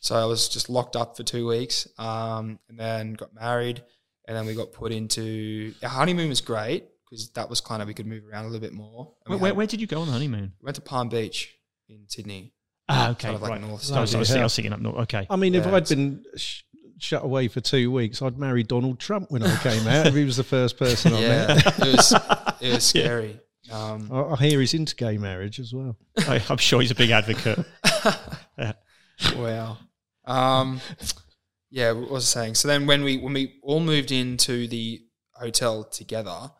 So 0.00 0.14
I 0.14 0.26
was 0.26 0.48
just 0.48 0.68
locked 0.70 0.94
up 0.94 1.16
for 1.16 1.24
two 1.24 1.46
weeks, 1.48 1.88
um, 1.98 2.60
and 2.68 2.78
then 2.78 3.14
got 3.14 3.34
married, 3.34 3.82
and 4.26 4.36
then 4.36 4.46
we 4.46 4.54
got 4.54 4.72
put 4.72 4.92
into 4.92 5.74
our 5.82 5.88
honeymoon 5.88 6.28
was 6.28 6.40
great 6.40 6.84
because 7.08 7.30
that 7.30 7.48
was 7.48 7.60
kind 7.60 7.80
of 7.82 7.88
we 7.88 7.94
could 7.94 8.06
move 8.06 8.24
around 8.30 8.44
a 8.44 8.48
little 8.48 8.60
bit 8.60 8.72
more. 8.72 9.12
Where, 9.26 9.36
we 9.38 9.42
where, 9.42 9.48
had- 9.50 9.56
where 9.56 9.66
did 9.66 9.80
you 9.80 9.86
go 9.86 10.00
on 10.00 10.06
the 10.06 10.12
honeymoon? 10.12 10.52
we 10.60 10.64
went 10.66 10.74
to 10.76 10.82
Palm 10.82 11.08
Beach 11.08 11.54
in 11.88 12.04
Sydney. 12.08 12.52
Ah, 12.88 13.10
okay, 13.10 13.24
Kind 13.28 13.36
of 13.36 13.42
like 13.42 13.50
right. 13.52 13.60
north 13.60 13.92
I 13.92 14.00
was, 14.00 14.14
I 14.14 14.18
was. 14.20 14.30
I 14.32 14.42
was 14.44 14.54
thinking 14.54 14.72
up 14.72 14.80
north. 14.80 14.96
Okay. 15.02 15.26
I 15.28 15.34
mean, 15.36 15.54
if 15.56 15.66
I'd 15.66 15.88
been 15.88 16.24
sh- 16.36 16.62
shut 16.98 17.24
away 17.24 17.48
for 17.48 17.60
two 17.60 17.90
weeks, 17.90 18.22
I'd 18.22 18.38
marry 18.38 18.62
Donald 18.62 19.00
Trump 19.00 19.30
when 19.30 19.42
I 19.42 19.56
came 19.58 19.86
out. 19.88 20.06
if 20.06 20.14
he 20.14 20.22
was 20.24 20.36
the 20.36 20.44
first 20.44 20.78
person 20.78 21.12
I 21.12 21.20
Yeah, 21.20 21.46
met. 21.48 21.66
it 21.80 21.96
was 21.96 22.12
it 22.60 22.74
was 22.74 22.84
scary. 22.84 23.40
Um, 23.72 24.08
I, 24.12 24.20
I 24.22 24.36
hear 24.36 24.60
he's 24.60 24.74
into 24.74 24.94
gay 24.94 25.18
marriage 25.18 25.58
as 25.58 25.74
well. 25.74 25.96
I, 26.18 26.40
I'm 26.48 26.58
sure 26.58 26.80
he's 26.80 26.92
a 26.92 26.94
big 26.94 27.10
advocate. 27.10 27.66
wow. 29.36 29.78
Um, 30.24 30.80
yeah, 31.70 31.92
what 31.92 32.10
was 32.10 32.36
I 32.36 32.40
saying? 32.40 32.54
So 32.54 32.68
then 32.68 32.86
when 32.86 33.02
we 33.02 33.18
when 33.18 33.32
we 33.32 33.58
all 33.62 33.80
moved 33.80 34.12
into 34.12 34.66
the 34.68 35.02
hotel 35.32 35.84
together, 35.84 36.50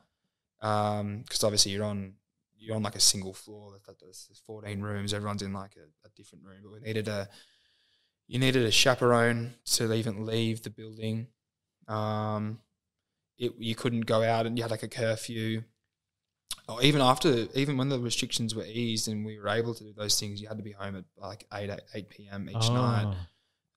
because 0.60 1.44
obviously 1.44 1.72
you're 1.72 1.84
on 1.84 2.14
you're 2.58 2.76
on 2.76 2.82
like 2.82 2.96
a 2.96 3.00
single 3.00 3.32
floor. 3.32 3.78
There's 4.00 4.42
14 4.46 4.80
rooms. 4.80 5.14
Everyone's 5.14 5.42
in 5.42 5.52
like 5.52 5.76
a, 5.76 6.06
a 6.06 6.10
different 6.16 6.44
room. 6.44 6.58
But 6.62 6.72
we 6.72 6.80
needed 6.80 7.08
a 7.08 7.28
you 8.26 8.38
needed 8.38 8.64
a 8.64 8.70
chaperone 8.72 9.54
to 9.66 9.92
even 9.92 10.26
leave 10.26 10.62
the 10.62 10.70
building. 10.70 11.28
Um, 11.86 12.58
it 13.38 13.52
you 13.58 13.74
couldn't 13.74 14.06
go 14.06 14.22
out 14.22 14.46
and 14.46 14.58
you 14.58 14.62
had 14.62 14.70
like 14.70 14.82
a 14.82 14.88
curfew. 14.88 15.62
Or 16.68 16.82
even 16.82 17.00
after, 17.00 17.46
even 17.54 17.76
when 17.76 17.90
the 17.90 18.00
restrictions 18.00 18.52
were 18.52 18.64
eased 18.64 19.06
and 19.06 19.24
we 19.24 19.38
were 19.38 19.48
able 19.48 19.72
to 19.74 19.84
do 19.84 19.92
those 19.92 20.18
things, 20.18 20.40
you 20.40 20.48
had 20.48 20.56
to 20.56 20.64
be 20.64 20.72
home 20.72 20.96
at 20.96 21.04
like 21.16 21.46
8, 21.54 21.70
8, 21.70 21.80
8 21.94 22.08
p.m. 22.10 22.50
each 22.50 22.68
night. 22.70 23.14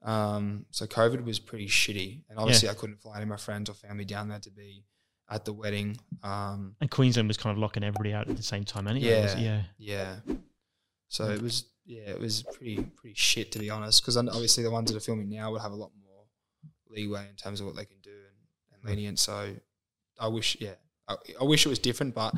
Um, 0.01 0.65
so 0.71 0.85
COVID 0.85 1.25
was 1.25 1.39
pretty 1.39 1.67
shitty, 1.67 2.23
and 2.29 2.39
obviously 2.39 2.69
I 2.69 2.73
couldn't 2.73 3.01
fly 3.01 3.15
any 3.15 3.23
of 3.23 3.29
my 3.29 3.37
friends 3.37 3.69
or 3.69 3.73
family 3.73 4.05
down 4.05 4.29
there 4.29 4.39
to 4.39 4.51
be 4.51 4.85
at 5.29 5.45
the 5.45 5.53
wedding. 5.53 5.97
Um, 6.23 6.75
And 6.81 6.89
Queensland 6.89 7.27
was 7.27 7.37
kind 7.37 7.55
of 7.55 7.59
locking 7.59 7.83
everybody 7.83 8.13
out 8.13 8.27
at 8.29 8.37
the 8.37 8.43
same 8.43 8.63
time 8.63 8.87
anyway. 8.87 9.09
Yeah. 9.09 9.37
yeah. 9.37 9.61
yeah, 9.77 10.35
so 11.07 11.29
it 11.29 11.41
was 11.41 11.65
yeah, 11.85 12.03
it 12.03 12.19
was 12.19 12.43
pretty 12.43 12.77
pretty 12.95 13.15
shit 13.15 13.51
to 13.53 13.59
be 13.59 13.69
honest. 13.69 14.01
Because 14.01 14.15
obviously 14.17 14.63
the 14.63 14.71
ones 14.71 14.91
that 14.91 14.97
are 14.97 15.01
filming 15.01 15.29
now 15.29 15.51
would 15.51 15.61
have 15.61 15.71
a 15.71 15.75
lot 15.75 15.91
more 16.01 16.23
leeway 16.89 17.27
in 17.29 17.35
terms 17.35 17.59
of 17.59 17.65
what 17.67 17.75
they 17.75 17.85
can 17.85 17.99
do 18.01 18.11
and, 18.11 18.81
and 18.81 18.89
lenient. 18.89 19.19
So 19.19 19.55
I 20.19 20.27
wish 20.27 20.57
yeah, 20.59 20.75
I, 21.07 21.15
I 21.41 21.43
wish 21.43 21.65
it 21.65 21.69
was 21.69 21.79
different, 21.79 22.15
but 22.15 22.33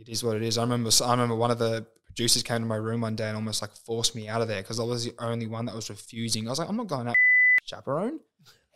it 0.00 0.08
is 0.08 0.24
what 0.24 0.36
it 0.36 0.42
is. 0.42 0.58
I 0.58 0.62
remember 0.62 0.90
I 1.04 1.10
remember 1.12 1.34
one 1.36 1.50
of 1.50 1.58
the 1.58 1.86
producers 2.06 2.42
came 2.42 2.60
to 2.60 2.66
my 2.66 2.76
room 2.76 3.02
one 3.02 3.14
day 3.16 3.28
and 3.28 3.36
almost 3.36 3.62
like 3.62 3.70
forced 3.72 4.14
me 4.16 4.28
out 4.28 4.42
of 4.42 4.48
there 4.48 4.62
because 4.62 4.80
I 4.80 4.82
was 4.84 5.04
the 5.04 5.14
only 5.18 5.46
one 5.46 5.66
that 5.66 5.74
was 5.74 5.90
refusing. 5.90 6.46
I 6.46 6.50
was 6.50 6.58
like, 6.58 6.68
I'm 6.68 6.76
not 6.76 6.86
going 6.88 7.08
out 7.08 7.16
chaperone. 7.64 8.20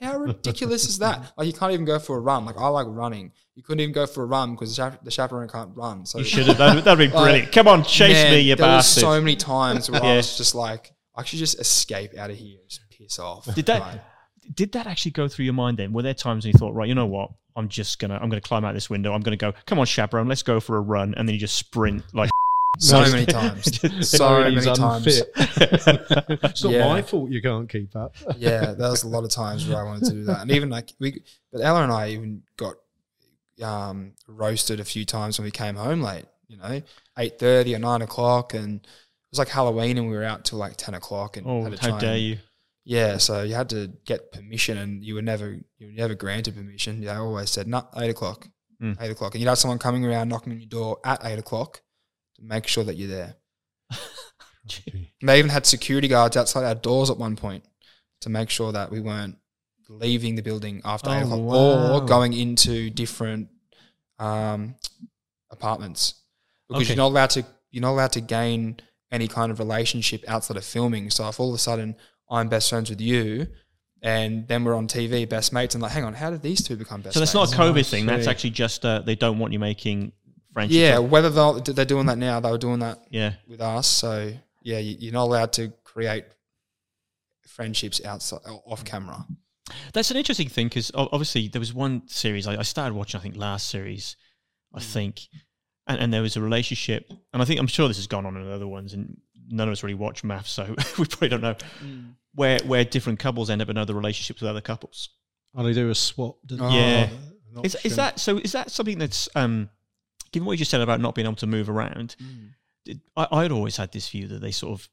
How 0.01 0.19
ridiculous 0.19 0.87
is 0.89 0.99
that? 0.99 1.33
Like 1.37 1.47
you 1.47 1.53
can't 1.53 1.73
even 1.73 1.85
go 1.87 1.99
for 1.99 2.17
a 2.17 2.21
run. 2.21 2.45
Like 2.45 2.57
I 2.59 2.69
like 2.69 2.87
running. 2.89 3.33
You 3.55 3.63
couldn't 3.63 3.81
even 3.81 3.93
go 3.93 4.07
for 4.07 4.25
a 4.25 4.27
run 4.27 4.53
because 4.55 4.77
the, 4.77 4.83
chap- 4.83 5.05
the 5.05 5.11
chaperone 5.11 5.49
can't 5.49 5.75
run. 5.77 6.05
So 6.05 6.19
You 6.19 6.25
should 6.25 6.47
have. 6.49 6.59
That'd, 6.59 6.85
that'd 6.85 6.99
be 7.11 7.15
Like, 7.15 7.25
brilliant. 7.25 7.53
Come 7.53 7.69
on, 7.69 7.85
chase 7.85 8.13
man, 8.15 8.33
me, 8.33 8.41
you 8.41 8.57
there 8.57 8.67
was 8.67 8.85
bastard. 8.85 9.01
so 9.03 9.21
many 9.21 9.37
times 9.37 9.89
where 9.91 10.03
I 10.03 10.17
was 10.17 10.37
just 10.37 10.55
like, 10.55 10.93
I 11.17 11.23
should 11.25 11.39
just 11.39 11.61
escape 11.61 12.19
out 12.19 12.31
of 12.31 12.37
here, 12.37 12.59
just 12.69 12.81
piss 12.91 13.19
off. 13.21 13.53
Did 13.55 13.67
that- 13.67 13.81
Like, 13.81 14.01
Did 14.55 14.73
that 14.73 14.87
actually 14.89 15.13
go 15.13 15.29
through 15.29 15.45
your 15.47 15.55
mind 15.55 15.79
then? 15.79 15.93
Were 15.93 16.03
there 16.03 16.13
times 16.15 16.45
when 16.45 16.53
you 16.53 16.59
thought, 16.59 16.75
right, 16.75 16.89
you 16.89 16.95
know 16.97 17.07
what? 17.07 17.31
I'm 17.57 17.69
just 17.69 17.99
gonna, 17.99 18.19
I'm 18.21 18.29
gonna 18.29 18.41
climb 18.41 18.65
out 18.65 18.75
this 18.75 18.91
window. 18.91 19.13
I'm 19.13 19.21
gonna 19.21 19.37
go. 19.37 19.53
Come 19.67 19.79
on, 19.79 19.87
chaperone, 19.87 20.29
let's 20.29 20.43
go 20.43 20.61
for 20.61 20.77
a 20.77 20.81
run, 20.81 21.15
and 21.17 21.29
then 21.29 21.35
you 21.35 21.41
just 21.41 21.57
sprint 21.57 22.03
like. 22.13 22.31
so 22.81 23.01
many 23.03 23.25
times, 23.25 23.81
so 24.09 24.41
many 24.41 24.61
times. 24.61 24.81
unfit. 24.81 25.31
it's 25.37 26.65
not 26.65 26.73
Yeah. 26.73 26.89
my 26.89 27.03
fault 27.03 27.31
you 27.31 27.41
can't 27.41 27.69
keep 27.69 27.95
up. 27.95 28.17
yeah, 28.37 28.73
there 28.73 28.91
was 28.91 29.05
a 29.05 29.09
lot 29.09 29.23
of 29.23 29.31
times 29.31 29.69
where 29.69 29.79
I 29.79 29.85
wanted 29.85 30.07
to 30.07 30.11
do 30.11 30.25
that, 30.25 30.41
and 30.41 30.51
even 30.51 30.71
like 30.71 30.91
we, 30.99 31.23
but 31.53 31.61
Ella 31.61 31.85
and 31.85 31.93
I 31.93 32.09
even 32.11 32.43
got 32.57 32.75
um, 33.63 34.15
roasted 34.27 34.81
a 34.81 34.85
few 34.85 35.05
times 35.05 35.39
when 35.39 35.45
we 35.45 35.53
came 35.53 35.77
home 35.77 36.03
late. 36.03 36.25
You 36.49 36.57
know, 36.59 36.83
eight 37.17 37.39
thirty 37.39 37.77
or 37.77 37.79
nine 37.79 38.03
o'clock, 38.03 38.55
and 38.55 38.81
it 38.81 38.89
was 39.31 39.39
like 39.39 39.49
Halloween, 39.51 39.97
and 39.97 40.09
we 40.09 40.17
were 40.17 40.25
out 40.25 40.45
till 40.45 40.59
like 40.59 40.75
ten 40.77 40.95
o'clock, 40.95 41.37
and 41.37 41.47
Oh, 41.47 41.63
had 41.63 41.77
to 41.81 41.91
how 41.93 41.99
dare 41.99 42.17
you! 42.17 42.39
Yeah, 42.85 43.17
so 43.19 43.43
you 43.43 43.55
had 43.55 43.71
to 43.71 43.89
get 44.05 44.31
permission, 44.33 44.77
and 44.77 45.03
you 45.05 45.15
were 45.15 45.23
never 45.23 45.59
you 45.79 45.87
were 45.87 45.93
never 45.93 46.15
granted 46.15 46.55
permission. 46.55 47.01
They 47.01 47.09
always 47.09 47.51
said, 47.51 47.67
"No, 47.67 47.89
eight 47.97 48.11
o'clock, 48.11 48.49
Mm. 48.83 49.01
eight 49.01 49.11
o'clock," 49.11 49.35
and 49.35 49.41
you'd 49.41 49.49
have 49.49 49.59
someone 49.59 49.79
coming 49.79 50.05
around 50.05 50.29
knocking 50.29 50.53
on 50.53 50.61
your 50.61 50.69
door 50.69 50.99
at 51.05 51.25
eight 51.25 51.39
o'clock 51.39 51.81
to 52.37 52.43
make 52.43 52.67
sure 52.67 52.85
that 52.85 52.97
you're 52.97 53.09
there. 53.09 53.37
They 55.23 55.39
even 55.39 55.51
had 55.51 55.67
security 55.67 56.09
guards 56.09 56.37
outside 56.39 56.65
our 56.65 56.75
doors 56.75 57.11
at 57.11 57.19
one 57.19 57.37
point 57.37 57.65
to 58.23 58.31
make 58.31 58.49
sure 58.49 58.73
that 58.73 58.91
we 58.91 59.01
weren't 59.01 59.37
leaving 59.91 60.35
the 60.37 60.43
building 60.43 60.81
after 60.85 61.11
eight 61.11 61.23
Oh, 61.25 61.27
o'clock 61.27 61.41
wow. 61.41 61.93
or 62.03 62.07
going 62.07 62.33
into 62.33 62.89
different 62.91 63.49
um, 64.19 64.77
apartments 65.51 66.15
because 66.69 66.83
Okay. 66.85 66.89
you're 66.95 66.97
not 66.97 67.09
allowed 67.09 67.31
to 67.31 67.45
you're 67.71 67.83
not 67.83 67.91
allowed 67.93 68.13
to 68.13 68.21
gain 68.21 68.79
any 69.11 69.29
kind 69.29 69.51
of 69.53 69.59
relationship 69.59 70.25
outside 70.29 70.57
of 70.57 70.65
filming. 70.65 71.11
So 71.11 71.29
if 71.29 71.39
all 71.41 71.49
of 71.51 71.55
a 71.57 71.59
sudden 71.59 71.97
I'm 72.31 72.49
best 72.49 72.71
friends 72.71 72.91
with 72.91 73.01
you. 73.01 73.49
And 74.03 74.47
then 74.49 74.65
we're 74.65 74.75
on 74.75 74.87
TV, 74.87 75.27
best 75.27 75.53
mates, 75.53 75.75
and 75.75 75.81
like, 75.81 75.93
hang 75.93 76.05
on, 76.05 76.13
how 76.13 76.31
did 76.31 76.43
these 76.43 76.63
two 76.63 76.77
become 76.77 77.01
best? 77.01 77.15
So 77.15 77.21
that's 77.21 77.35
mates? 77.35 77.57
not 77.57 77.69
a 77.69 77.73
COVID 77.73 77.89
thing. 77.89 78.05
That's 78.05 78.27
actually 78.27 78.51
just 78.51 78.85
uh, 78.85 79.01
they 79.01 79.15
don't 79.15 79.39
want 79.39 79.55
you 79.55 79.59
making 79.59 80.13
friendships. 80.53 80.77
Yeah, 80.77 80.99
whether 80.99 81.31
they're 81.31 81.85
doing 81.87 82.07
that 82.07 82.19
now, 82.19 82.39
they 82.41 82.51
were 82.51 82.59
doing 82.59 82.81
that 82.81 82.99
yeah. 83.11 83.35
with 83.49 83.63
us. 83.63 83.87
So 83.87 84.31
yeah, 84.63 84.79
you- 84.79 84.97
you're 84.99 85.13
not 85.15 85.25
allowed 85.25 85.53
to 85.55 85.73
create 85.85 86.27
friendships 87.47 88.05
outside 88.05 88.41
off 88.45 88.85
camera. 88.85 89.27
That's 89.93 90.11
an 90.11 90.17
interesting 90.17 90.49
thing 90.49 90.67
because 90.69 90.91
obviously 90.95 91.49
there 91.49 91.61
was 91.61 91.73
one 91.73 92.03
series 92.07 92.47
I, 92.47 92.59
I 92.59 92.63
started 92.63 92.95
watching. 92.95 93.19
I 93.19 93.23
think 93.23 93.37
last 93.37 93.69
series, 93.71 94.17
I 94.75 94.81
think, 94.81 95.23
and, 95.87 95.99
and 95.99 96.13
there 96.13 96.21
was 96.23 96.37
a 96.37 96.43
relationship, 96.43 97.11
and 97.33 97.41
I 97.41 97.45
think 97.45 97.61
I'm 97.61 97.67
sure 97.67 97.89
this 97.89 97.97
has 97.97 98.07
gone 98.07 98.27
on 98.27 98.37
in 98.37 98.51
other 98.51 98.67
ones, 98.67 98.93
and 98.93 99.17
none 99.49 99.69
of 99.69 99.73
us 99.73 99.83
really 99.83 99.95
watch 99.95 100.23
MAFS, 100.23 100.47
so 100.47 100.75
we 100.99 101.05
probably 101.07 101.29
don't 101.29 101.43
know 101.43 101.55
mm. 101.85 102.15
where 102.35 102.59
where 102.65 102.85
different 102.85 103.19
couples 103.19 103.51
end 103.51 103.63
up 103.63 103.69
in 103.69 103.77
other 103.77 103.95
relationships 103.95 104.41
with 104.41 104.51
other 104.51 104.61
couples. 104.61 105.11
Oh, 105.55 105.63
they 105.63 105.73
do 105.73 105.91
a 105.91 105.95
swap. 105.95 106.37
don't 106.47 106.61
Oh. 106.61 106.69
they? 106.69 106.75
Ah, 106.75 106.79
yeah. 106.79 107.09
An 107.57 107.65
Is, 107.65 107.77
is 107.85 107.97
that 107.97 108.19
so? 108.19 108.39
Is 108.39 108.53
that 108.53 108.71
something 108.71 108.99
that's 108.99 109.29
um, 109.35 109.71
given 110.33 110.47
what 110.47 110.53
you 110.53 110.59
just 110.59 110.71
said 110.71 110.81
about 110.81 111.01
not 111.01 111.15
being 111.15 111.27
able 111.27 111.37
to 111.37 111.47
move 111.47 111.71
around? 111.71 112.17
Mm. 112.23 112.51
Did, 112.85 113.01
I, 113.17 113.29
I'd 113.31 113.53
always 113.53 113.77
had 113.77 113.93
this 113.93 114.09
view 114.09 114.27
that 114.29 114.41
they 114.41 114.51
sort 114.51 114.79
of 114.79 114.89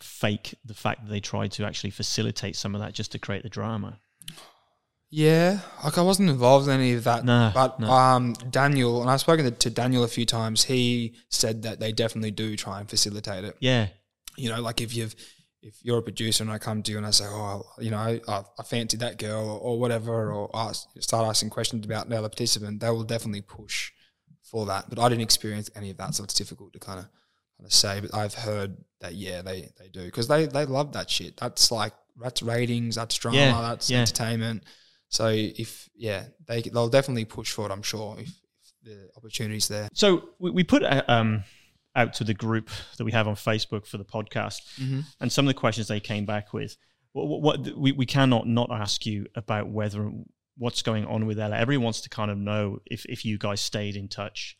fake 0.00 0.54
the 0.64 0.74
fact 0.74 1.04
that 1.04 1.10
they 1.10 1.20
tried 1.20 1.52
to 1.52 1.64
actually 1.64 1.90
facilitate 1.90 2.56
some 2.56 2.74
of 2.74 2.80
that 2.80 2.92
just 2.92 3.12
to 3.12 3.18
create 3.18 3.42
the 3.42 3.48
drama. 3.48 3.98
Yeah, 5.10 5.60
like 5.84 5.98
I 5.98 6.02
wasn't 6.02 6.30
involved 6.30 6.66
in 6.68 6.74
any 6.74 6.92
of 6.94 7.04
that. 7.04 7.24
No, 7.24 7.50
but 7.54 7.78
no. 7.78 7.88
um, 7.90 8.32
Daniel 8.50 9.00
and 9.02 9.10
I've 9.10 9.20
spoken 9.20 9.54
to, 9.54 9.70
Daniel 9.70 10.02
a 10.04 10.08
few 10.08 10.26
times. 10.26 10.64
He 10.64 11.14
said 11.28 11.62
that 11.62 11.78
they 11.78 11.92
definitely 11.92 12.32
do 12.32 12.56
try 12.56 12.80
and 12.80 12.90
facilitate 12.90 13.44
it. 13.44 13.56
Yeah, 13.60 13.88
You 14.36 14.50
know, 14.50 14.60
like 14.60 14.80
if 14.80 14.94
you've 14.96 15.14
if 15.62 15.74
you're 15.82 15.98
a 15.98 16.02
producer 16.02 16.42
and 16.44 16.50
I 16.52 16.58
come 16.58 16.82
to 16.82 16.92
you 16.92 16.96
and 16.98 17.06
I 17.06 17.10
say, 17.10 17.24
oh, 17.26 17.62
you 17.78 17.90
know, 17.90 17.98
I, 17.98 18.20
I 18.28 18.62
fancy 18.62 18.96
that 18.98 19.18
girl 19.18 19.48
or, 19.48 19.58
or 19.58 19.80
whatever, 19.80 20.32
or 20.32 20.48
ask, 20.54 20.86
start 21.00 21.26
asking 21.26 21.50
questions 21.50 21.84
about 21.84 22.08
the 22.08 22.16
other 22.16 22.28
participant, 22.28 22.78
they 22.80 22.90
will 22.90 23.02
definitely 23.02 23.40
push 23.40 23.90
for 24.42 24.66
that. 24.66 24.88
But 24.88 25.00
I 25.00 25.08
didn't 25.08 25.22
experience 25.22 25.68
any 25.74 25.90
of 25.90 25.96
that, 25.96 26.14
so 26.14 26.22
it's 26.24 26.34
difficult 26.34 26.72
to 26.74 26.78
kind 26.78 27.00
of 27.00 27.06
kind 27.56 27.66
of 27.66 27.72
say. 27.72 28.00
But 28.00 28.14
I've 28.14 28.34
heard 28.34 28.76
that 29.00 29.14
yeah, 29.14 29.42
they 29.42 29.70
they 29.78 29.88
do 29.88 30.04
because 30.04 30.28
they 30.28 30.46
they 30.46 30.66
love 30.66 30.92
that 30.92 31.10
shit. 31.10 31.36
That's 31.36 31.70
like 31.70 31.92
that's 32.20 32.42
ratings, 32.42 32.94
that's 32.96 33.16
drama, 33.16 33.36
Yeah, 33.38 33.60
that's 33.60 33.90
yeah. 33.90 34.00
entertainment. 34.00 34.64
So 35.08 35.28
if 35.28 35.88
yeah, 35.96 36.24
they 36.46 36.62
they'll 36.62 36.88
definitely 36.88 37.24
push 37.24 37.52
for 37.52 37.66
it. 37.66 37.72
I'm 37.72 37.82
sure 37.82 38.16
if, 38.18 38.28
if 38.28 38.72
the 38.82 39.08
opportunity's 39.16 39.68
there. 39.68 39.88
So 39.94 40.30
we, 40.38 40.50
we 40.50 40.64
put 40.64 40.82
uh, 40.82 41.02
um, 41.08 41.44
out 41.94 42.14
to 42.14 42.24
the 42.24 42.34
group 42.34 42.70
that 42.98 43.04
we 43.04 43.12
have 43.12 43.28
on 43.28 43.34
Facebook 43.34 43.86
for 43.86 43.98
the 43.98 44.04
podcast, 44.04 44.60
Mm-hmm. 44.80 45.00
and 45.20 45.32
some 45.32 45.46
of 45.46 45.48
the 45.48 45.58
questions 45.60 45.88
they 45.88 46.00
came 46.00 46.24
back 46.26 46.52
with. 46.52 46.76
What, 47.12 47.26
what, 47.28 47.40
what 47.64 47.76
we, 47.78 47.92
we 47.92 48.04
cannot 48.06 48.46
not 48.46 48.70
ask 48.70 49.06
you 49.06 49.26
about 49.34 49.68
whether 49.68 50.10
what's 50.58 50.82
going 50.82 51.06
on 51.06 51.26
with 51.26 51.38
Ella. 51.38 51.56
Everyone 51.56 51.84
wants 51.84 52.00
to 52.02 52.08
kind 52.08 52.30
of 52.30 52.36
know 52.38 52.80
if, 52.86 53.04
if 53.06 53.24
you 53.24 53.38
guys 53.38 53.60
stayed 53.60 53.96
in 53.96 54.08
touch, 54.08 54.56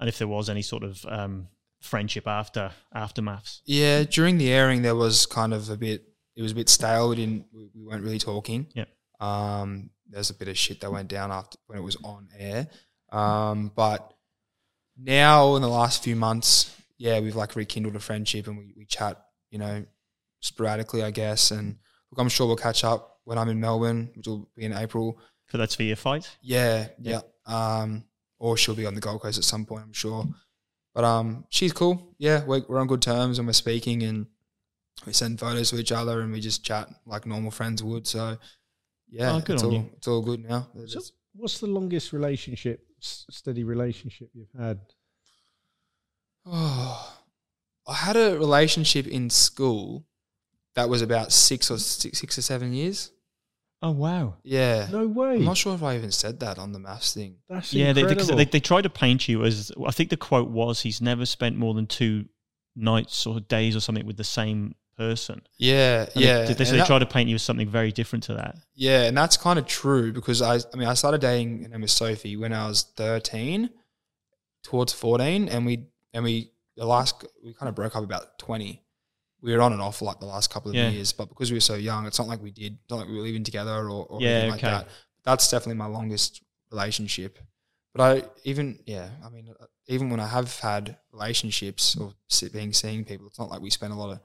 and 0.00 0.08
if 0.08 0.18
there 0.18 0.28
was 0.28 0.50
any 0.50 0.62
sort 0.62 0.82
of 0.82 1.04
um, 1.08 1.48
friendship 1.80 2.26
after 2.26 2.72
aftermaths. 2.94 3.60
Yeah, 3.64 4.02
during 4.04 4.38
the 4.38 4.50
airing, 4.50 4.82
there 4.82 4.96
was 4.96 5.24
kind 5.24 5.54
of 5.54 5.70
a 5.70 5.76
bit. 5.76 6.04
It 6.36 6.42
was 6.42 6.52
a 6.52 6.54
bit 6.56 6.68
stale. 6.68 7.08
We 7.10 7.16
didn't. 7.16 7.46
We 7.52 7.68
we 7.74 7.84
weren't 7.84 8.02
really 8.02 8.18
talking. 8.18 8.66
Yep. 8.74 8.88
Um, 9.20 9.90
there's 10.08 10.30
a 10.30 10.34
bit 10.34 10.48
of 10.48 10.56
shit 10.58 10.80
that 10.80 10.92
went 10.92 11.08
down 11.08 11.30
after 11.32 11.58
when 11.66 11.78
it 11.78 11.82
was 11.82 11.96
on 12.04 12.28
air. 12.38 12.66
Um, 13.10 13.72
but 13.74 14.12
now 14.96 15.56
in 15.56 15.62
the 15.62 15.68
last 15.68 16.02
few 16.04 16.16
months, 16.16 16.74
yeah, 16.98 17.20
we've 17.20 17.36
like 17.36 17.56
rekindled 17.56 17.96
a 17.96 18.00
friendship 18.00 18.46
and 18.46 18.56
we, 18.58 18.72
we 18.76 18.84
chat, 18.84 19.20
you 19.50 19.58
know, 19.58 19.84
sporadically, 20.40 21.02
I 21.02 21.10
guess. 21.10 21.50
And 21.50 21.76
look, 22.10 22.18
I'm 22.20 22.28
sure 22.28 22.46
we'll 22.46 22.56
catch 22.56 22.84
up 22.84 23.18
when 23.24 23.38
I'm 23.38 23.48
in 23.48 23.60
Melbourne, 23.60 24.10
which 24.14 24.26
will 24.26 24.48
be 24.56 24.64
in 24.64 24.72
April. 24.72 25.18
For 25.46 25.56
that's 25.58 25.74
for 25.74 25.82
your 25.82 25.96
fight. 25.96 26.28
Yeah, 26.42 26.88
Yeah. 27.00 27.20
yeah. 27.48 27.80
Um, 27.80 28.04
or 28.38 28.56
she'll 28.56 28.74
be 28.74 28.86
on 28.86 28.94
the 28.94 29.00
Gold 29.00 29.22
Coast 29.22 29.38
at 29.38 29.44
some 29.44 29.64
point, 29.64 29.84
I'm 29.84 29.92
sure. 29.92 30.24
But 30.94 31.04
um, 31.04 31.44
she's 31.50 31.72
cool. 31.72 32.14
Yeah, 32.18 32.44
we're, 32.44 32.62
we're 32.68 32.78
on 32.80 32.86
good 32.86 33.02
terms 33.02 33.38
and 33.38 33.46
we're 33.48 33.52
speaking 33.52 34.02
and 34.02 34.26
we 35.06 35.12
send 35.12 35.40
photos 35.40 35.70
to 35.70 35.78
each 35.78 35.92
other 35.92 36.20
and 36.20 36.32
we 36.32 36.40
just 36.40 36.64
chat 36.64 36.88
like 37.06 37.26
normal 37.26 37.50
friends 37.50 37.82
would. 37.82 38.06
So 38.06 38.36
yeah, 39.16 39.32
Oh, 39.36 39.40
good 39.40 39.54
it's 39.54 39.62
on 39.62 39.70
all 39.70 39.76
you. 39.76 39.90
it's 39.96 40.08
all 40.08 40.22
good 40.22 40.40
now. 40.48 40.68
So 40.86 41.00
what's 41.34 41.58
the 41.60 41.66
longest 41.68 42.12
relationship, 42.12 42.78
s- 43.00 43.24
steady 43.30 43.62
relationship 43.64 44.28
you've 44.34 44.52
had? 44.58 44.80
Oh, 46.46 47.16
I 47.86 47.94
had 47.94 48.16
a 48.16 48.36
relationship 48.38 49.06
in 49.06 49.30
school 49.30 50.04
that 50.74 50.88
was 50.88 51.02
about 51.02 51.32
six 51.32 51.70
or 51.70 51.78
six, 51.78 52.18
six 52.18 52.38
or 52.38 52.42
seven 52.42 52.72
years. 52.72 53.10
Oh 53.82 53.90
wow. 53.90 54.36
Yeah, 54.42 54.88
No 54.90 55.06
way. 55.06 55.36
I'm 55.36 55.44
not 55.44 55.58
sure 55.58 55.74
if 55.74 55.82
I 55.82 55.96
even 55.96 56.10
said 56.10 56.40
that 56.40 56.58
on 56.58 56.72
the 56.72 56.78
MAFS 56.78 57.12
thing. 57.14 57.36
That's 57.48 57.72
Yeah, 57.72 57.92
they, 57.92 58.00
incredible. 58.02 58.36
they, 58.36 58.44
they 58.46 58.60
try 58.60 58.80
to 58.80 58.88
paint 58.88 59.28
you 59.28 59.44
as 59.44 59.70
I 59.86 59.90
think 59.90 60.08
the 60.10 60.16
quote 60.16 60.48
was 60.48 60.80
he's 60.80 61.02
never 61.02 61.26
spent 61.26 61.56
more 61.56 61.74
than 61.74 61.86
two 61.86 62.24
nights 62.74 63.26
or 63.26 63.40
days 63.40 63.76
or 63.76 63.80
something 63.80 64.06
with 64.06 64.16
the 64.16 64.24
same 64.24 64.74
person. 64.96 65.42
Yeah, 65.58 66.06
And 66.14 66.24
yeah. 66.24 66.44
They, 66.44 66.54
they, 66.54 66.64
so 66.64 66.70
And 66.70 66.74
they 66.74 66.76
that- 66.78 66.86
try 66.86 66.98
to 66.98 67.06
paint 67.06 67.28
you 67.28 67.34
as 67.36 67.42
something 67.42 67.68
very 67.68 67.92
different 67.92 68.22
to 68.24 68.34
that. 68.34 68.56
Yeah, 68.74 69.02
and 69.04 69.16
that's 69.16 69.36
kind 69.36 69.58
of 69.58 69.66
true 69.66 70.12
because 70.12 70.40
I, 70.42 70.56
I 70.56 70.76
mean, 70.76 70.88
I 70.88 70.94
started 70.94 71.20
dating 71.20 71.62
her 71.64 71.68
name 71.68 71.80
was 71.82 71.92
Sophie 71.92 72.36
when 72.36 72.52
I 72.52 72.66
was 72.68 72.82
thirteen, 72.96 73.70
towards 74.62 74.92
fourteen, 74.92 75.48
and 75.48 75.66
we 75.66 75.86
and 76.12 76.24
we 76.24 76.50
the 76.76 76.86
last 76.86 77.24
we 77.44 77.52
kind 77.54 77.68
of 77.68 77.74
broke 77.74 77.96
up 77.96 78.04
about 78.04 78.38
twenty. 78.38 78.82
We 79.42 79.54
were 79.54 79.60
on 79.60 79.72
and 79.74 79.82
off 79.82 80.00
like 80.00 80.20
the 80.20 80.26
last 80.26 80.50
couple 80.50 80.70
of 80.70 80.74
Yeah. 80.74 80.88
years, 80.88 81.12
but 81.12 81.28
because 81.28 81.50
we 81.50 81.56
were 81.56 81.60
so 81.60 81.74
young, 81.74 82.06
it's 82.06 82.18
not 82.18 82.28
like 82.28 82.40
we 82.42 82.50
did, 82.50 82.78
not 82.88 82.96
like 83.00 83.08
we 83.08 83.14
were 83.16 83.20
living 83.22 83.44
together 83.44 83.90
or, 83.90 84.06
or 84.06 84.22
Yeah, 84.22 84.28
anything 84.30 84.50
like 84.52 84.64
okay. 84.64 84.70
that. 84.70 84.88
That's 85.22 85.50
definitely 85.50 85.74
my 85.76 85.86
longest 85.86 86.42
relationship. 86.70 87.38
But 87.94 88.00
I 88.02 88.28
even 88.44 88.78
yeah, 88.86 89.10
I 89.24 89.28
mean, 89.28 89.54
even 89.86 90.08
when 90.10 90.18
I 90.18 90.26
have 90.26 90.58
had 90.60 90.96
relationships 91.12 91.94
or 91.96 92.14
being 92.52 92.72
seeing 92.72 93.04
people, 93.04 93.26
it's 93.26 93.38
not 93.38 93.50
like 93.50 93.60
we 93.60 93.70
spend 93.70 93.92
a 93.92 93.96
lot 93.96 94.12
of 94.12 94.20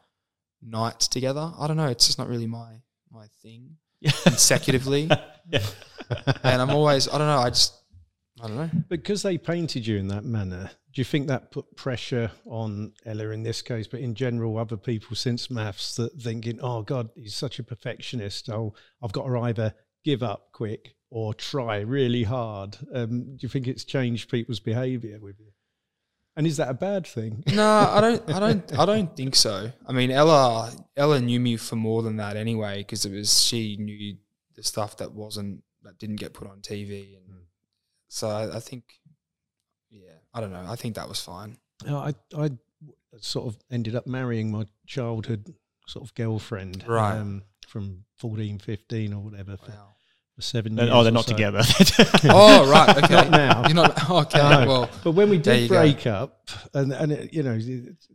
nights 0.61 1.07
together. 1.07 1.51
I 1.57 1.67
don't 1.67 1.77
know. 1.77 1.87
It's 1.87 2.07
just 2.07 2.17
not 2.19 2.27
really 2.27 2.47
my 2.47 2.81
my 3.11 3.27
thing 3.41 3.77
Yeah. 4.01 4.11
consecutively. 4.23 5.09
yeah. 5.51 5.61
and 6.43 6.61
I'm 6.61 6.69
always 6.71 7.07
I 7.07 7.17
don't 7.17 7.27
know. 7.27 7.39
I 7.39 7.49
just 7.49 7.73
I 8.41 8.47
don't 8.47 8.57
know. 8.57 8.69
because 8.87 9.21
they 9.21 9.37
painted 9.37 9.85
you 9.85 9.97
in 9.97 10.07
that 10.09 10.23
manner, 10.23 10.71
do 10.93 11.01
you 11.01 11.05
think 11.05 11.27
that 11.27 11.51
put 11.51 11.75
pressure 11.75 12.31
on 12.45 12.93
Ella 13.05 13.29
in 13.31 13.43
this 13.43 13.61
case, 13.61 13.85
but 13.87 13.99
in 13.99 14.15
general, 14.15 14.57
other 14.57 14.77
people 14.77 15.15
since 15.15 15.47
MAFS 15.49 15.95
that 15.97 16.21
thinking, 16.21 16.59
oh 16.61 16.81
God, 16.83 17.09
he's 17.15 17.35
such 17.35 17.59
a 17.59 17.63
perfectionist. 17.63 18.49
Oh, 18.49 18.73
I've 19.03 19.11
got 19.11 19.25
to 19.27 19.37
either 19.39 19.73
give 20.05 20.23
up 20.23 20.49
quick 20.53 20.95
or 21.11 21.33
try 21.33 21.79
really 21.79 22.23
hard. 22.23 22.77
Um, 22.93 23.35
do 23.35 23.39
you 23.41 23.49
think 23.49 23.67
it's 23.67 23.83
changed 23.83 24.29
people's 24.31 24.59
behaviour 24.61 25.19
with 25.21 25.39
you? 25.39 25.51
And 26.39 26.47
is 26.47 26.56
that 26.56 26.69
a 26.69 26.73
bad 26.73 27.06
thing? 27.06 27.43
no, 27.54 27.67
I 27.69 27.99
don't. 27.99 28.34
I 28.34 28.39
don't. 28.39 28.80
I 28.80 28.86
don't 28.86 29.13
think 29.13 29.36
so. 29.36 29.73
I 29.86 29.91
mean, 29.91 30.10
Ella. 30.10 30.71
Ella 30.95 31.19
knew 31.19 31.38
me 31.38 31.58
for 31.58 31.75
more 31.75 32.02
than 32.02 32.15
that 32.15 32.38
anyway, 32.38 32.78
because 32.78 33.04
it 33.04 33.12
was 33.12 33.43
she 33.43 33.75
knew 33.75 34.15
the 34.56 34.63
stuff 34.63 34.95
that 34.97 35.12
wasn't 35.12 35.63
that 35.84 35.99
didn't 35.99 36.15
get 36.15 36.32
put 36.32 36.47
on 36.47 36.62
TV, 36.62 37.17
and 37.17 37.41
so 38.08 38.30
I, 38.30 38.56
I 38.56 38.60
think, 38.62 38.86
yeah, 39.89 40.13
I 40.34 40.39
don't 40.39 40.54
know. 40.54 40.63
I 40.65 40.78
think 40.78 40.95
that 40.95 41.10
was 41.10 41.19
fine. 41.19 41.58
I 41.86 42.15
I 42.34 42.52
sort 43.19 43.47
of 43.47 43.58
ended 43.69 43.97
up 43.97 44.08
marrying 44.08 44.49
my 44.49 44.65
childhood 44.88 45.54
sort 45.88 46.06
of 46.06 46.15
girlfriend, 46.15 46.86
Right. 46.88 47.17
Um, 47.17 47.43
from 47.67 48.06
14, 48.15 48.60
15 48.60 49.13
or 49.13 49.19
whatever 49.19 49.58
for, 49.58 49.71
Wow. 49.71 49.89
For 50.39 50.43
seven 50.43 50.78
years. 50.78 50.89
oh, 50.91 51.04
they're 51.04 51.12
not 51.12 51.25
so. 51.25 51.32
together. 51.34 51.62
oh 52.30 52.69
right, 52.71 52.97
okay. 53.04 53.13
Not 53.13 53.30
now. 53.32 53.63
You're 53.67 53.75
not 53.75 54.10
okay. 54.10 54.38
No. 54.39 54.65
Well, 54.67 54.89
But 55.04 55.12
when 55.12 55.30
we 55.30 55.38
did 55.38 55.63
you 55.63 55.69
go. 55.69 55.75
break 55.75 56.08
up, 56.08 56.47
and 56.73 56.91
and 56.93 57.12
it, 57.12 57.34
you 57.34 57.43
know, 57.43 57.60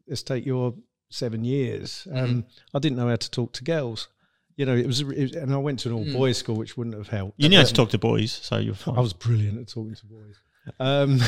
let's 0.09 0.23
take 0.23 0.45
your 0.47 0.75
seven 1.11 1.45
years. 1.45 2.07
Um, 2.11 2.17
Mm-hmm. 2.17 2.77
I 2.77 2.79
didn't 2.81 2.97
know 2.99 3.09
how 3.09 3.17
to 3.17 3.31
talk 3.31 3.53
to 3.55 3.65
girls. 3.65 4.09
You 4.57 4.67
know, 4.67 4.75
it 4.77 4.87
was, 4.87 5.01
it 5.01 5.07
was 5.21 5.33
and 5.33 5.53
I 5.53 5.57
went 5.59 5.81
to 5.81 5.89
an 5.89 5.95
all 5.95 6.05
Mm. 6.05 6.13
boys 6.13 6.39
school, 6.39 6.57
which 6.57 6.77
wouldn't 6.77 6.97
have 6.97 7.09
helped. 7.09 7.35
you 7.43 7.49
knew 7.49 7.59
how 7.59 7.65
to 7.65 7.73
talk 7.75 7.91
to 7.91 7.99
boys, 7.99 8.33
so 8.33 8.57
you're 8.59 8.75
fine. 8.75 8.97
I 8.97 9.01
was 9.01 9.13
brilliant 9.13 9.59
at 9.59 9.69
talking 9.69 9.95
to 9.97 10.07
boys. 10.07 10.37
Um, 10.81 11.19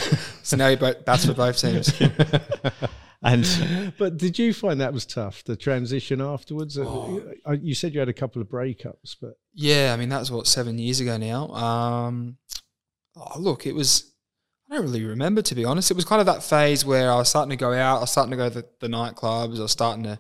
so 0.43 0.57
now 0.57 0.69
you 0.69 0.77
both. 0.77 1.05
That's 1.05 1.27
for 1.27 1.35
both 1.35 1.59
teams. 1.59 1.93
and 3.27 3.93
but 3.99 4.17
did 4.17 4.39
you 4.39 4.53
find 4.55 4.81
that 4.81 4.93
was 4.93 5.05
tough? 5.05 5.43
The 5.45 5.57
transition 5.57 6.21
afterwards. 6.21 6.79
Uh, 6.79 6.85
Oh. 6.87 7.53
You 7.53 7.75
said 7.75 7.93
you 7.93 8.01
had 8.01 8.09
a 8.09 8.13
couple 8.15 8.41
of 8.41 8.49
breakups, 8.49 9.17
but 9.21 9.35
Yeah, 9.53 9.93
I 9.93 9.97
mean 9.97 10.09
that 10.11 10.21
was 10.21 10.31
what 10.31 10.47
seven 10.47 10.79
years 10.79 11.01
ago 11.01 11.17
now. 11.17 11.49
Um, 11.51 12.37
oh, 13.17 13.39
look, 13.39 13.67
it 13.67 13.75
was. 13.75 14.13
I 14.69 14.75
don't 14.75 14.85
really 14.85 15.05
remember 15.05 15.43
to 15.43 15.55
be 15.55 15.65
honest. 15.65 15.91
It 15.91 15.95
was 15.95 16.05
kind 16.05 16.21
of 16.21 16.27
that 16.27 16.43
phase 16.43 16.85
where 16.85 17.11
I 17.11 17.17
was 17.17 17.29
starting 17.29 17.51
to 17.51 17.57
go 17.57 17.73
out. 17.73 17.99
I 17.99 18.01
was 18.01 18.11
starting 18.11 18.33
to 18.33 18.37
go 18.37 18.49
to 18.49 18.55
the, 18.63 18.67
the 18.81 18.89
nightclubs. 18.89 19.59
I 19.59 19.63
was 19.63 19.73
starting 19.73 20.05
to 20.05 20.19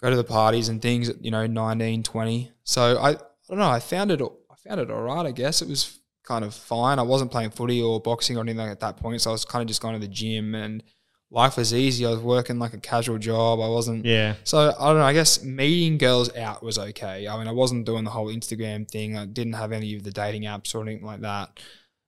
go 0.00 0.10
to 0.10 0.16
the 0.16 0.22
parties 0.24 0.68
and 0.68 0.80
things. 0.80 1.08
at, 1.08 1.24
You 1.24 1.32
know, 1.32 1.46
19, 1.46 2.02
20. 2.04 2.52
So 2.62 2.96
I, 2.98 3.10
I 3.10 3.16
don't 3.48 3.58
know. 3.58 3.68
I 3.68 3.80
found 3.80 4.12
it. 4.12 4.20
I 4.22 4.68
found 4.68 4.80
it 4.80 4.90
all 4.90 5.02
right. 5.02 5.26
I 5.26 5.32
guess 5.32 5.62
it 5.62 5.68
was 5.68 5.98
kind 6.24 6.44
of 6.44 6.54
fine. 6.54 6.98
I 7.00 7.02
wasn't 7.02 7.32
playing 7.32 7.50
footy 7.50 7.82
or 7.82 8.00
boxing 8.00 8.36
or 8.36 8.40
anything 8.40 8.68
at 8.68 8.80
that 8.80 8.98
point. 8.98 9.20
So 9.20 9.30
I 9.30 9.32
was 9.32 9.44
kind 9.44 9.62
of 9.62 9.68
just 9.68 9.82
going 9.82 9.94
to 9.94 10.06
the 10.06 10.12
gym 10.12 10.54
and 10.54 10.82
life 11.30 11.56
was 11.56 11.74
easy. 11.74 12.06
I 12.06 12.10
was 12.10 12.20
working 12.20 12.58
like 12.58 12.74
a 12.74 12.78
casual 12.78 13.18
job. 13.18 13.60
I 13.60 13.68
wasn't. 13.68 14.04
yeah, 14.04 14.34
So 14.44 14.74
I 14.78 14.86
don't 14.88 14.98
know. 14.98 15.04
I 15.04 15.12
guess 15.12 15.42
meeting 15.42 15.98
girls 15.98 16.34
out 16.36 16.62
was 16.62 16.78
okay. 16.78 17.26
I 17.26 17.38
mean, 17.38 17.48
I 17.48 17.52
wasn't 17.52 17.86
doing 17.86 18.04
the 18.04 18.10
whole 18.10 18.28
Instagram 18.28 18.88
thing. 18.88 19.16
I 19.16 19.26
didn't 19.26 19.54
have 19.54 19.72
any 19.72 19.96
of 19.96 20.04
the 20.04 20.10
dating 20.10 20.42
apps 20.42 20.74
or 20.74 20.82
anything 20.82 21.06
like 21.06 21.20
that. 21.20 21.58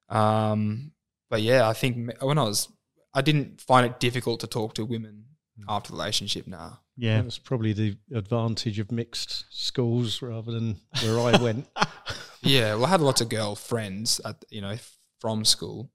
Um, 0.08 0.92
but 1.30 1.42
yeah, 1.42 1.68
I 1.68 1.72
think 1.72 2.12
when 2.20 2.38
I 2.38 2.44
was, 2.44 2.68
I 3.12 3.22
didn't 3.22 3.60
find 3.60 3.86
it 3.86 4.00
difficult 4.00 4.40
to 4.40 4.46
talk 4.46 4.74
to 4.74 4.84
women 4.84 5.24
after 5.68 5.90
the 5.90 5.98
relationship. 5.98 6.46
Now, 6.46 6.80
yeah. 6.96 7.20
that's 7.22 7.38
probably 7.38 7.72
the 7.72 7.96
advantage 8.14 8.78
of 8.78 8.92
mixed 8.92 9.44
schools 9.50 10.22
rather 10.22 10.52
than 10.52 10.76
where 11.02 11.20
I 11.20 11.42
went. 11.42 11.66
yeah. 12.42 12.74
Well, 12.74 12.86
I 12.86 12.90
had 12.90 13.00
lots 13.00 13.20
of 13.20 13.28
girl 13.28 13.54
friends 13.54 14.20
at 14.24 14.44
you 14.50 14.60
know 14.60 14.76
from 15.20 15.44
school, 15.44 15.90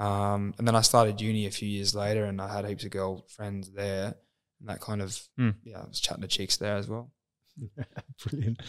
um, 0.00 0.54
and 0.58 0.66
then 0.66 0.74
I 0.74 0.80
started 0.80 1.20
uni 1.20 1.46
a 1.46 1.50
few 1.50 1.68
years 1.68 1.94
later, 1.94 2.24
and 2.24 2.40
I 2.40 2.52
had 2.52 2.66
heaps 2.66 2.84
of 2.84 2.90
girl 2.90 3.24
friends 3.28 3.70
there, 3.70 4.14
and 4.60 4.68
that 4.68 4.80
kind 4.80 5.02
of 5.02 5.20
Hmm. 5.36 5.50
yeah, 5.62 5.78
I 5.80 5.86
was 5.86 6.00
chatting 6.00 6.22
to 6.22 6.28
chicks 6.28 6.56
there 6.56 6.76
as 6.76 6.88
well. 6.88 7.12
Brilliant. 8.24 8.60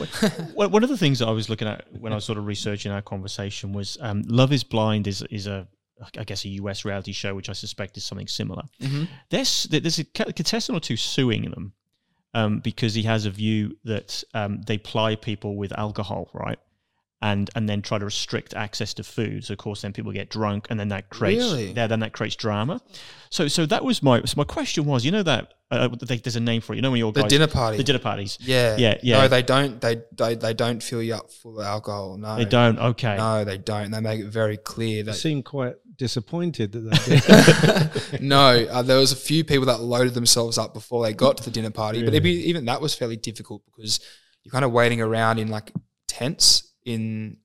One 0.54 0.72
one 0.72 0.84
of 0.84 0.90
the 0.90 0.98
things 0.98 1.20
that 1.20 1.28
I 1.28 1.32
was 1.32 1.50
looking 1.50 1.68
at 1.68 1.86
when 1.94 2.12
I 2.12 2.16
was 2.16 2.26
sort 2.26 2.38
of 2.38 2.46
researching 2.46 2.92
our 2.92 3.02
conversation 3.02 3.74
was 3.74 3.98
um, 4.02 4.24
"Love 4.28 4.52
Is 4.52 4.64
Blind" 4.64 5.08
is 5.08 5.22
is 5.30 5.48
a 5.48 5.68
I 6.18 6.24
guess 6.24 6.46
a 6.46 6.50
US 6.50 6.84
reality 6.84 7.12
show, 7.12 7.36
which 7.36 7.50
I 7.50 7.54
suspect 7.54 7.96
is 7.98 8.04
something 8.04 8.28
similar. 8.28 8.64
Mm-hmm. 8.82 9.04
There's 9.30 9.64
there's 9.66 10.00
a 10.00 10.04
contestant 10.04 10.76
or 10.78 10.80
two 10.80 10.98
suing 10.98 11.50
them 11.50 11.74
um, 12.34 12.60
because 12.60 12.94
he 12.94 13.04
has 13.04 13.26
a 13.26 13.32
view 13.32 13.78
that 13.86 14.24
um, 14.34 14.62
they 14.64 14.78
ply 14.78 15.16
people 15.16 15.56
with 15.56 15.78
alcohol, 15.78 16.30
right? 16.34 16.60
And 17.24 17.52
and 17.56 17.70
then 17.70 17.84
try 17.84 18.00
to 18.00 18.06
restrict 18.06 18.56
access 18.56 18.96
to 18.96 19.04
food. 19.04 19.46
So 19.46 19.52
of 19.54 19.60
course, 19.60 19.84
then 19.84 19.94
people 19.94 20.12
get 20.12 20.30
drunk, 20.30 20.66
and 20.72 20.80
then 20.80 20.88
that 20.88 21.10
creates 21.12 21.44
Really? 21.44 21.72
yeah, 21.72 21.86
then 21.86 22.00
that 22.00 22.14
creates 22.14 22.36
drama. 22.36 22.82
So 23.30 23.48
so 23.48 23.68
that 23.68 23.84
was 23.86 24.02
my 24.02 24.24
so 24.24 24.34
my 24.38 24.44
question 24.44 24.86
was, 24.86 25.06
you 25.06 25.12
know 25.12 25.22
that 25.22 25.54
uh, 25.70 25.88
they, 26.02 26.18
there's 26.18 26.36
a 26.36 26.40
name 26.40 26.62
for 26.62 26.74
it. 26.74 26.78
You 26.78 26.82
know 26.82 26.90
when 26.90 26.98
your 26.98 27.12
The 27.14 27.22
guys 27.22 27.30
dinner 27.30 27.46
party. 27.48 27.78
the 27.78 27.84
dinner 27.84 28.00
parties. 28.00 28.40
Yeah, 28.42 28.76
Yeah, 28.78 28.98
yeah. 29.04 29.22
No, 29.22 29.28
they 29.28 29.44
don't. 29.44 29.80
They 29.80 30.02
they, 30.18 30.34
they 30.34 30.54
don't 30.56 30.82
fill 30.82 31.04
you 31.04 31.14
up 31.14 31.30
full 31.32 31.60
of 31.60 31.66
alcohol. 31.66 32.18
No, 32.18 32.38
They 32.38 32.46
don't. 32.46 32.80
Okay. 32.80 33.16
No, 33.18 33.46
they 33.46 33.60
don't. 33.60 33.92
They 33.92 34.02
make 34.02 34.20
it 34.22 34.28
very 34.28 34.58
clear 34.58 35.04
They 35.04 35.12
seem 35.14 35.44
quite 35.44 35.76
disappointed 35.98 36.72
that 36.72 36.82
they 37.06 38.12
did. 38.18 38.22
no, 38.36 38.66
uh, 38.72 38.82
there 38.82 38.98
was 38.98 39.12
a 39.12 39.16
few 39.16 39.44
people 39.44 39.68
that 39.68 39.80
loaded 39.80 40.16
themselves 40.16 40.58
up 40.58 40.74
before 40.74 41.04
they 41.06 41.14
got 41.14 41.38
to 41.38 41.44
the 41.44 41.52
dinner 41.52 41.70
party, 41.70 42.00
but 42.04 42.14
Really? 42.14 42.32
even, 42.32 42.50
even 42.50 42.66
that 42.66 42.82
was 42.82 42.96
fairly 42.96 43.16
difficult 43.18 43.62
because 43.68 44.00
you're 44.44 44.52
kind 44.52 44.66
of 44.66 44.72
waiting 44.72 45.00
around 45.00 45.38
in 45.38 45.50
like 45.50 45.72
tents 46.08 46.71
in 46.86 47.38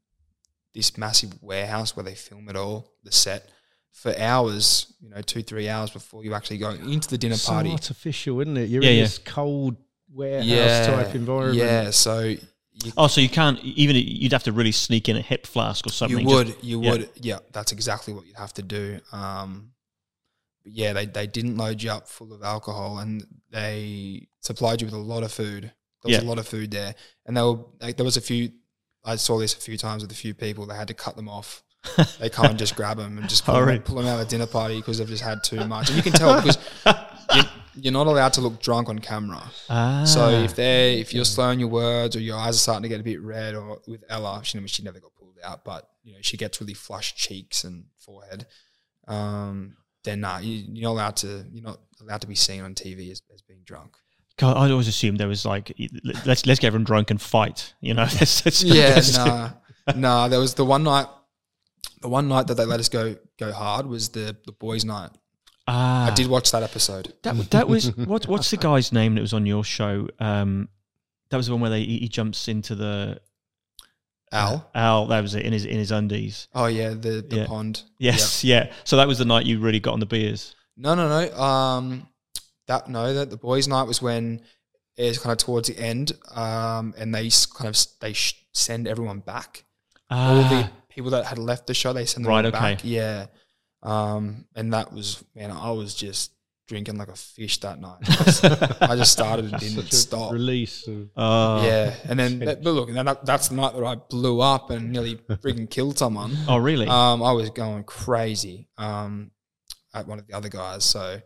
this 0.75 0.96
massive 0.99 1.42
warehouse 1.42 1.96
where 1.96 2.05
they 2.05 2.14
film 2.14 2.49
it 2.49 2.57
all, 2.57 2.92
the 3.03 3.12
set, 3.12 3.49
for 3.92 4.14
hours. 4.18 4.92
You 5.01 5.11
know, 5.11 5.22
two 5.22 5.42
three 5.42 5.68
hours 5.68 5.90
before 5.90 6.25
you 6.25 6.35
actually 6.35 6.59
go 6.59 6.70
into 6.70 7.09
the 7.09 7.18
dinner 7.18 7.37
so 7.37 7.53
party. 7.53 7.70
artificial, 7.70 8.40
isn't 8.40 8.57
it? 8.57 8.68
You're 8.68 8.83
Yeah, 8.83 8.90
in 8.90 8.96
yeah. 8.96 9.03
this 9.05 9.18
cold 9.18 9.77
warehouse 10.12 10.46
Yeah, 10.46 10.87
type 10.87 11.14
environment. 11.14 11.59
yeah. 11.59 11.90
So 11.90 12.20
you, 12.20 12.92
Oh, 12.96 13.07
so 13.07 13.20
you 13.22 13.29
can't 13.31 13.59
even 13.64 13.96
you'd 13.96 14.33
have 14.33 14.42
to 14.44 14.53
really 14.53 14.72
sneak 14.72 15.09
in 15.09 15.16
a 15.16 15.22
hip 15.22 15.46
flask 15.46 15.87
or 15.87 15.90
something. 15.90 16.20
You 16.20 16.44
just- 16.44 16.57
would, 16.57 16.64
you 16.64 16.83
yeah. 16.83 16.90
would, 16.90 17.11
yeah. 17.20 17.38
That's 17.53 17.72
exactly 17.72 18.12
what 18.12 18.27
you'd 18.27 18.37
have 18.37 18.53
to 18.55 18.62
do. 18.62 19.01
Um, 19.12 19.70
but 20.62 20.72
yeah, 20.72 20.92
they 20.92 21.07
they 21.07 21.27
didn't 21.27 21.57
load 21.57 21.83
you 21.83 21.90
up 21.90 22.07
full 22.09 22.35
of 22.35 22.42
alcohol, 22.42 22.99
and 22.99 23.25
they 23.51 24.29
supplied 24.42 24.83
you 24.83 24.87
with 24.87 24.94
a 24.94 24.99
lot 24.99 25.22
of 25.22 25.33
food. 25.33 25.62
There 26.03 26.11
was 26.12 26.18
Yeah. 26.18 26.20
a 26.22 26.29
lot 26.29 26.38
of 26.38 26.46
food 26.46 26.70
there, 26.70 26.94
and 27.25 27.35
they 27.37 27.40
were 27.42 27.64
like, 27.81 27.96
there 27.96 28.05
was 28.05 28.18
a 28.18 28.20
few. 28.20 28.51
I 29.07 29.16
saw 29.16 29.38
this 29.38 29.55
a 29.55 29.61
few 29.61 29.79
times 29.79 30.03
with 30.03 30.11
a 30.11 30.16
few 30.16 30.35
people. 30.35 30.66
They 30.66 30.75
had 30.75 30.88
to 30.88 30.95
cut 30.95 31.16
them 31.16 31.29
off. 31.29 31.62
they 32.19 32.29
come 32.29 32.47
and 32.47 32.59
just 32.59 32.75
grab 32.75 32.97
them 32.97 33.16
and 33.16 33.29
just 33.29 33.45
pull, 33.45 33.64
them, 33.64 33.81
pull 33.83 33.97
them 33.97 34.07
out 34.07 34.21
of 34.21 34.27
the 34.27 34.31
dinner 34.31 34.47
party 34.47 34.77
because 34.77 34.99
they've 34.99 35.09
just 35.09 35.23
had 35.23 35.45
too 35.45 35.64
much. 35.66 35.88
And 35.88 35.97
you 35.97 36.03
can 36.03 36.12
tell 36.12 36.35
because 36.35 36.59
you, 37.35 37.42
you're 37.77 37.92
not 37.92 38.09
allowed 38.09 38.33
to 38.35 38.40
look 38.40 38.61
drunk 38.61 38.88
on 38.88 38.99
camera. 38.99 39.42
Ah. 39.71 40.05
So 40.05 40.31
if 40.31 40.57
they 40.57 40.99
if 40.99 41.14
you're 41.14 41.25
slowing 41.25 41.61
your 41.61 41.69
words 41.69 42.16
or 42.16 42.21
your 42.21 42.37
eyes 42.37 42.57
are 42.57 42.59
starting 42.59 42.83
to 42.83 42.88
get 42.88 43.01
a 43.01 43.05
bit 43.05 43.21
red, 43.21 43.55
or 43.55 43.81
with 43.87 44.03
Ella, 44.09 44.40
she 44.42 44.64
she 44.66 44.83
never 44.83 44.99
got 44.99 45.14
pulled 45.14 45.37
out, 45.45 45.64
but 45.64 45.88
you 46.03 46.12
know 46.12 46.19
she 46.23 46.37
gets 46.37 46.61
really 46.61 46.75
flushed 46.75 47.16
cheeks 47.16 47.64
and 47.64 47.85
forehead. 47.99 48.47
Um, 49.07 49.77
then 50.03 50.21
nah, 50.21 50.38
you, 50.38 50.64
you're 50.73 50.88
not 50.88 50.92
allowed 50.92 51.16
to 51.19 51.45
you're 51.53 51.64
not 51.64 51.79
allowed 52.01 52.23
to 52.23 52.27
be 52.27 52.35
seen 52.35 52.62
on 52.62 52.75
TV 52.75 53.11
as, 53.12 53.23
as 53.33 53.42
being 53.42 53.61
drunk. 53.64 53.97
God, 54.38 54.57
I 54.57 54.70
always 54.70 54.88
assumed 54.88 55.18
there 55.18 55.29
was 55.29 55.46
like 55.46 55.72
let's 56.27 56.44
let's 56.46 56.61
get 56.61 56.66
everyone 56.66 56.85
drunk 56.85 57.11
and 57.11 57.20
fight. 57.20 57.75
You 57.81 57.94
know, 57.94 58.05
That's- 58.07 58.40
that's- 58.42 58.62
Yeah, 58.62 58.88
that's- 58.88 59.16
nah, 59.16 59.51
nah. 59.96 60.29
There 60.29 60.38
was 60.40 60.55
the 60.55 60.64
one 60.64 60.83
night, 60.85 61.07
the 62.03 62.09
one 62.09 62.29
night 62.29 62.46
that 62.49 62.55
they 62.57 62.64
let 62.66 62.81
us 62.81 62.88
go 62.88 63.16
go 63.38 63.53
hard 63.53 63.87
was 63.87 64.11
the 64.11 64.37
the 64.46 64.53
boys' 64.53 64.85
night. 64.85 65.11
Ah, 65.68 66.11
I 66.11 66.14
did 66.14 66.27
watch 66.29 66.53
that 66.53 66.62
episode. 66.62 67.12
That 67.22 67.51
that 67.51 67.68
was 67.68 67.96
what 67.96 68.27
what's 68.29 68.51
the 68.51 68.57
guy's 68.57 68.92
name 68.92 69.14
that 69.14 69.20
was 69.20 69.33
on 69.33 69.46
your 69.46 69.64
show? 69.64 70.09
Um, 70.20 70.68
that 71.31 71.37
was 71.38 71.46
the 71.46 71.53
one 71.53 71.61
where 71.62 71.70
they 71.70 71.83
he 71.85 71.99
he 71.99 72.09
jumps 72.09 72.46
into 72.49 72.75
the 72.75 73.20
Al. 74.33 74.68
Al. 74.75 75.07
That 75.07 75.22
was 75.22 75.35
it 75.35 75.44
in 75.44 75.53
his 75.53 75.64
in 75.64 75.79
his 75.79 75.90
undies. 75.90 76.49
Oh 76.55 76.66
yeah, 76.66 76.90
the 76.90 77.25
the 77.29 77.37
Yeah. 77.38 77.46
pond. 77.46 77.83
Yes, 77.99 78.44
yeah. 78.44 78.70
So 78.85 78.96
that 78.99 79.09
was 79.09 79.18
the 79.18 79.25
night 79.25 79.46
you 79.46 79.59
really 79.61 79.81
got 79.81 79.94
on 79.94 80.01
the 80.01 80.07
beers. 80.07 80.55
No, 80.77 80.94
no, 80.94 81.09
no. 81.09 81.37
Um, 81.42 82.07
that 82.66 82.88
no, 82.88 83.14
that 83.14 83.31
the 83.31 83.37
boys' 83.37 83.68
night 83.68 83.85
was 83.85 84.00
when 84.02 84.42
it's 84.96 85.18
kind 85.18 85.33
of 85.33 85.38
towards 85.38 85.68
the 85.68 85.79
end, 85.79 86.12
um, 86.35 86.94
and 86.96 87.14
they 87.14 87.29
kind 87.55 87.68
of 87.68 87.76
they 88.00 88.12
sh- 88.12 88.44
send 88.52 88.88
everyone 88.88 89.20
back. 89.20 89.64
All 90.11 90.37
the 90.37 90.64
Ah, 90.64 90.70
people 90.88 91.11
that 91.11 91.26
had 91.26 91.38
left 91.38 91.66
the 91.66 91.74
show, 91.74 91.92
they 91.92 92.07
send 92.07 92.24
them 92.24 92.31
Right, 92.31 92.44
all 92.44 92.48
okay. 92.48 92.74
back. 92.74 92.81
Yeah, 92.85 93.26
um, 93.83 94.46
and 94.55 94.72
that 94.72 94.92
was 94.92 95.22
man, 95.35 95.50
I 95.50 95.70
was 95.72 95.94
just 95.94 96.33
drinking 96.68 96.96
like 96.98 97.09
a 97.09 97.14
fish 97.14 97.59
that 97.61 97.81
night. 97.81 97.98
I 98.83 98.96
just 98.96 99.12
started 99.12 99.44
and 99.52 99.57
didn't 99.61 99.92
stop. 99.92 100.33
release 100.33 100.87
of 100.88 101.09
oh, 101.16 101.64
yeah, 101.64 101.94
and 102.09 102.18
then 102.18 102.38
but 102.40 102.62
look, 102.62 102.88
and 102.88 102.96
then 102.96 103.07
that, 103.07 103.24
that's 103.24 103.48
the 103.48 103.55
night 103.55 103.74
that 103.74 103.85
I 103.85 103.94
blew 103.96 104.40
up 104.40 104.70
and 104.70 104.90
nearly 104.90 105.16
freaking 105.16 105.68
killed 105.70 105.98
someone. 105.98 106.37
Oh, 106.48 106.57
really? 106.59 106.87
Um, 106.88 107.22
I 107.22 107.33
was 107.33 107.50
going 107.50 107.85
crazy 107.85 108.68
um, 108.79 109.31
at 109.94 110.07
one 110.09 110.18
of 110.18 110.26
the 110.26 110.35
other 110.35 110.48
guys. 110.48 110.85
So, 110.85 111.20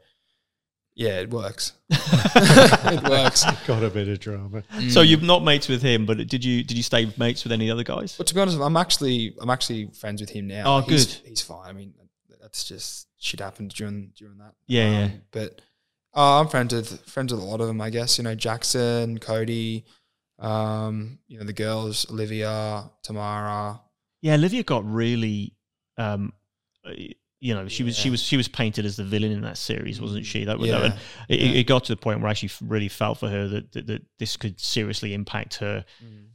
yeah, 0.94 1.20
it 1.20 1.30
works. 1.30 1.72
it 1.90 3.08
works. 3.08 3.44
got 3.66 3.82
a 3.82 3.90
bit 3.90 4.08
of 4.08 4.20
drama. 4.20 4.62
so 4.90 5.00
you're 5.00 5.20
not 5.20 5.42
mates 5.42 5.68
with 5.68 5.82
him, 5.82 6.06
but 6.06 6.16
did 6.28 6.44
you 6.44 6.62
did 6.62 6.76
you 6.76 6.82
stay 6.82 7.12
mates 7.16 7.44
with 7.44 7.52
any 7.52 7.70
other 7.70 7.84
guys? 7.84 8.16
But 8.16 8.26
to 8.28 8.34
be 8.34 8.40
honest, 8.40 8.58
I'm 8.60 8.76
actually 8.76 9.34
I'm 9.40 9.50
actually 9.50 9.86
friends 9.88 10.20
with 10.20 10.30
him 10.30 10.46
now. 10.48 10.62
Oh, 10.66 10.80
he's, 10.80 11.06
good. 11.06 11.28
He's 11.28 11.40
fine. 11.42 11.68
I 11.68 11.72
mean, 11.72 11.94
that's 12.40 12.64
just 12.64 13.08
shit 13.18 13.40
happened 13.40 13.72
during 13.74 14.12
during 14.16 14.38
that. 14.38 14.54
Yeah, 14.66 14.86
Um, 14.86 14.92
yeah. 14.92 15.10
But 15.30 15.60
uh, 16.14 16.40
I'm 16.40 16.48
friends 16.48 16.74
with 16.74 17.00
friends 17.06 17.32
with 17.32 17.40
a 17.42 17.44
lot 17.44 17.60
of 17.60 17.66
them. 17.66 17.80
I 17.80 17.90
guess 17.90 18.18
you 18.18 18.24
know 18.24 18.34
Jackson, 18.34 19.18
Cody, 19.18 19.84
um, 20.38 21.18
you 21.28 21.38
know 21.38 21.44
the 21.44 21.52
girls, 21.52 22.10
Olivia, 22.10 22.90
Tamara. 23.02 23.80
Yeah, 24.22 24.34
Olivia 24.34 24.64
got 24.64 24.84
really 24.84 25.54
um, 25.96 26.32
uh, 26.84 26.90
you 27.40 27.54
know, 27.54 27.66
she 27.68 27.82
was 27.82 27.96
she 27.96 28.10
was 28.10 28.20
she 28.22 28.36
was 28.36 28.48
painted 28.48 28.84
as 28.84 28.96
the 28.96 29.04
villain 29.04 29.32
in 29.32 29.40
that 29.42 29.56
series, 29.58 30.00
wasn't 30.00 30.26
she? 30.26 30.44
That, 30.44 30.60
Yeah. 30.60 30.78
that 30.78 30.98
it, 31.28 31.40
Yeah. 31.40 31.50
it 31.60 31.64
got 31.66 31.84
to 31.84 31.92
the 31.92 31.96
point 31.96 32.20
where 32.20 32.28
I 32.28 32.32
actually 32.32 32.50
really 32.60 32.88
felt 32.88 33.18
for 33.18 33.28
her 33.28 33.48
that 33.48 33.72
that, 33.72 33.86
that 33.86 34.02
this 34.18 34.36
could 34.36 34.60
seriously 34.60 35.14
impact 35.14 35.56
her 35.56 35.84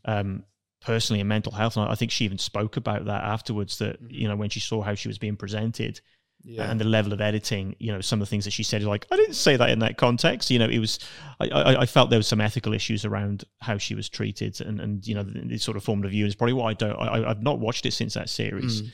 um, 0.05 0.43
personally 0.81 1.19
and 1.19 1.29
mental 1.29 1.51
health. 1.51 1.77
And 1.77 1.87
I 1.89 1.95
think 1.95 2.11
she 2.11 2.25
even 2.25 2.37
spoke 2.37 2.77
about 2.77 3.05
that 3.05 3.23
afterwards. 3.23 3.77
That 3.79 4.01
Mhm. 4.03 4.07
you 4.11 4.27
know 4.27 4.35
when 4.35 4.49
she 4.49 4.59
saw 4.59 4.81
how 4.81 4.95
she 4.95 5.07
was 5.07 5.17
being 5.17 5.35
presented 5.35 6.01
Yeah. 6.43 6.69
and 6.69 6.79
the 6.79 6.85
level 6.85 7.11
of 7.13 7.21
editing, 7.21 7.75
you 7.79 7.91
know, 7.91 8.01
some 8.01 8.21
of 8.21 8.27
the 8.27 8.29
things 8.29 8.45
that 8.45 8.51
she 8.51 8.61
said, 8.63 8.83
like 8.83 9.05
I 9.11 9.15
didn't 9.15 9.33
say 9.35 9.57
that 9.57 9.69
in 9.69 9.79
that 9.79 9.97
context. 9.97 10.49
You 10.51 10.59
know, 10.59 10.67
it 10.69 10.79
was 10.79 10.99
I, 11.39 11.47
I, 11.49 11.81
I 11.81 11.85
felt 11.85 12.09
there 12.09 12.19
was 12.19 12.27
some 12.27 12.41
ethical 12.41 12.73
issues 12.73 13.03
around 13.05 13.43
how 13.61 13.77
she 13.77 13.93
was 13.95 14.09
treated, 14.09 14.59
and 14.61 14.79
and 14.81 15.05
you 15.07 15.15
know, 15.15 15.25
it 15.51 15.61
sort 15.61 15.77
of 15.77 15.83
formed 15.83 16.05
a 16.05 16.07
view. 16.09 16.23
And 16.25 16.31
it's 16.31 16.35
probably 16.35 16.53
why 16.53 16.71
I 16.71 16.73
don't. 16.73 16.95
I, 16.97 17.29
I've 17.29 17.41
not 17.43 17.59
watched 17.59 17.85
it 17.85 17.91
since 17.93 18.13
that 18.15 18.29
series 18.29 18.81
Mm. 18.81 18.91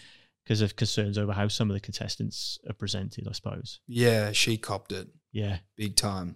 Because 0.51 0.61
of 0.61 0.75
concerns 0.75 1.17
over 1.17 1.31
how 1.31 1.47
some 1.47 1.69
of 1.69 1.73
the 1.75 1.79
contestants 1.79 2.59
are 2.69 2.73
presented. 2.73 3.25
I 3.27 3.31
suppose. 3.31 3.79
yeah, 3.87 4.33
she 4.33 4.57
copped 4.57 4.91
it 4.91 5.07
Yeah. 5.31 5.59
big 5.77 5.95
time, 5.95 6.35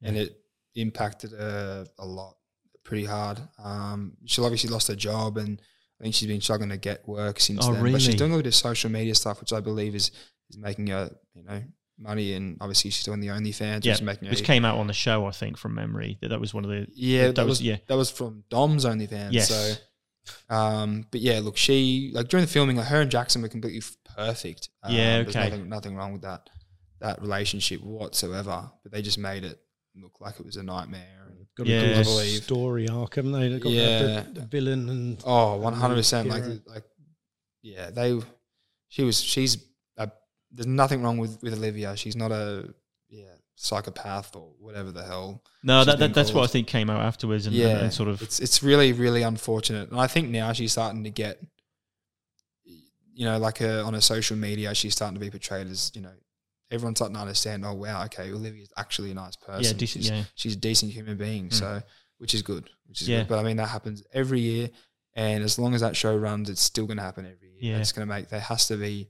and 0.00 0.16
it 0.16 0.34
impacted 0.74 1.32
her 1.32 1.86
a 1.98 2.06
lot, 2.06 2.36
pretty 2.84 3.04
hard. 3.04 3.38
Um, 3.62 4.16
she 4.24 4.40
obviously 4.40 4.70
lost 4.70 4.88
her 4.88 4.94
job, 4.96 5.36
and 5.36 5.60
I 6.00 6.04
think 6.04 6.14
she's 6.14 6.28
been 6.28 6.40
struggling 6.40 6.70
to 6.70 6.78
get 6.78 7.06
work 7.06 7.38
since 7.38 7.66
Oh, 7.66 7.74
then. 7.74 7.92
But 7.92 8.00
she's 8.00 8.14
doing 8.14 8.32
a 8.32 8.36
bit 8.38 8.46
of 8.46 8.54
social 8.54 8.90
media 8.90 9.14
stuff, 9.14 9.40
which 9.40 9.52
I 9.52 9.60
believe 9.60 9.94
is 9.94 10.10
is 10.48 10.56
making 10.56 10.86
her, 10.86 11.14
you 11.34 11.42
know, 11.44 11.62
money. 11.98 12.32
And 12.32 12.56
obviously, 12.62 12.90
she's 12.90 13.04
doing 13.04 13.20
the 13.20 13.28
OnlyFans, 13.28 13.84
Yeah, 13.84 13.92
which 13.92 14.02
making 14.02 14.24
her. 14.28 14.30
Which 14.30 14.42
came 14.42 14.64
out 14.64 14.78
on 14.78 14.86
the 14.86 14.94
show, 14.94 15.26
I 15.26 15.32
think, 15.32 15.58
from 15.58 15.74
memory. 15.74 16.16
That 16.22 16.28
that 16.28 16.40
was 16.40 16.54
one 16.54 16.64
of 16.64 16.70
the 16.70 16.86
yeah, 16.94 17.26
that 17.26 17.34
that, 17.36 17.42
was- 17.46 17.58
was, 17.58 17.62
yeah. 17.62 17.76
that 17.88 17.96
was 17.96 18.10
from 18.10 18.44
Dom's 18.48 18.86
OnlyFans. 18.86 19.32
Yes. 19.32 19.48
So, 19.50 19.74
um, 20.48 21.06
but 21.10 21.20
yeah, 21.20 21.40
look, 21.40 21.56
she 21.56 22.10
like 22.14 22.28
during 22.28 22.44
the 22.46 22.50
filming, 22.52 22.76
like 22.76 22.86
her 22.86 23.00
and 23.00 23.10
Jackson 23.10 23.42
were 23.42 23.48
completely 23.48 23.78
f- 23.78 23.96
perfect. 24.16 24.68
Um, 24.82 24.92
Yeah, 24.94 25.22
there's 25.22 25.36
okay. 25.36 25.50
Nothing, 25.50 25.68
nothing 25.68 25.96
wrong 25.96 26.12
with 26.12 26.22
that 26.22 26.48
that 27.00 27.20
relationship 27.20 27.80
whatsoever. 27.82 28.70
But 28.82 28.92
they 28.92 29.02
just 29.02 29.18
made 29.18 29.44
it 29.44 29.58
look 29.96 30.20
like 30.20 30.38
it 30.38 30.46
was 30.46 30.56
a 30.56 30.62
nightmare. 30.62 31.26
And, 31.28 31.46
Got 31.56 31.66
Yeah. 31.66 31.80
a 31.80 31.88
good 31.88 31.98
I 31.98 32.24
story 32.40 32.88
arc, 32.88 33.16
haven't 33.16 33.32
they? 33.32 33.48
They've 33.48 33.60
got 33.60 33.72
Yeah. 33.72 34.22
the, 34.22 34.40
the 34.40 34.46
villain 34.46 34.88
and 34.88 35.22
oh, 35.24 35.56
one 35.56 35.72
hundred 35.74 35.96
percent. 35.96 36.28
Like, 36.28 36.44
like, 36.66 36.84
yeah, 37.62 37.90
they. 37.90 38.18
She 38.88 39.02
was. 39.02 39.20
She's. 39.20 39.58
A, 39.96 40.10
there's 40.52 40.66
nothing 40.66 41.02
wrong 41.02 41.18
with 41.18 41.42
with 41.42 41.54
Olivia. 41.54 41.96
She's 41.96 42.16
not 42.16 42.30
a 42.32 42.72
yeah 43.08 43.34
psychopath 43.62 44.34
or 44.34 44.52
whatever 44.58 44.90
the 44.90 45.04
hell. 45.04 45.42
no. 45.62 45.84
That, 45.84 45.98
that 45.98 46.14
that's 46.14 46.32
what 46.32 46.44
I 46.44 46.46
think 46.46 46.66
came 46.66 46.88
out 46.88 47.02
afterwards, 47.02 47.46
and, 47.46 47.54
yeah, 47.54 47.80
and, 47.80 47.92
sort 47.92 48.08
of 48.08 48.22
it's 48.22 48.40
it's 48.40 48.62
really 48.62 48.92
really 48.92 49.22
unfortunate, 49.22 49.90
and 49.90 50.00
I 50.00 50.06
think 50.06 50.30
now 50.30 50.52
she's 50.52 50.72
starting 50.72 51.04
to 51.04 51.10
get, 51.10 51.40
you 52.64 53.26
know, 53.26 53.38
like 53.38 53.60
uh 53.60 53.84
on 53.84 53.94
her 53.94 54.00
social 54.00 54.36
media, 54.36 54.74
she's 54.74 54.94
starting 54.94 55.14
to 55.14 55.20
be 55.20 55.30
portrayed 55.30 55.66
as 55.66 55.92
you 55.94 56.00
know, 56.00 56.12
everyone's 56.70 56.98
starting 56.98 57.14
to 57.16 57.20
understand. 57.20 57.64
Oh 57.64 57.74
wow, 57.74 58.04
okay, 58.04 58.30
Olivia's 58.32 58.72
actually 58.76 59.10
a 59.10 59.14
nice 59.14 59.36
person. 59.36 59.62
yeah, 59.64 59.72
decent, 59.72 60.04
she's, 60.04 60.10
yeah. 60.10 60.22
she's 60.34 60.54
a 60.54 60.58
decent 60.58 60.92
human 60.92 61.16
being. 61.16 61.48
Mm. 61.48 61.52
So 61.54 61.82
which 62.18 62.34
is 62.34 62.42
good, 62.42 62.68
which 62.86 63.02
is 63.02 63.08
Yeah. 63.08 63.18
good. 63.20 63.28
But 63.28 63.38
I 63.40 63.42
mean 63.42 63.58
that 63.58 63.68
happens 63.68 64.02
every 64.12 64.40
year, 64.40 64.70
and 65.14 65.44
as 65.44 65.58
long 65.58 65.74
as 65.74 65.82
that 65.82 65.96
show 65.96 66.16
runs, 66.16 66.48
it's 66.48 66.62
still 66.62 66.86
going 66.86 66.96
to 66.98 67.02
happen 67.02 67.26
every 67.26 67.50
year. 67.50 67.74
Yeah. 67.74 67.78
It's 67.78 67.92
going 67.92 68.08
to 68.08 68.14
make 68.14 68.28
there 68.28 68.40
has 68.40 68.68
to 68.68 68.76
be 68.76 69.08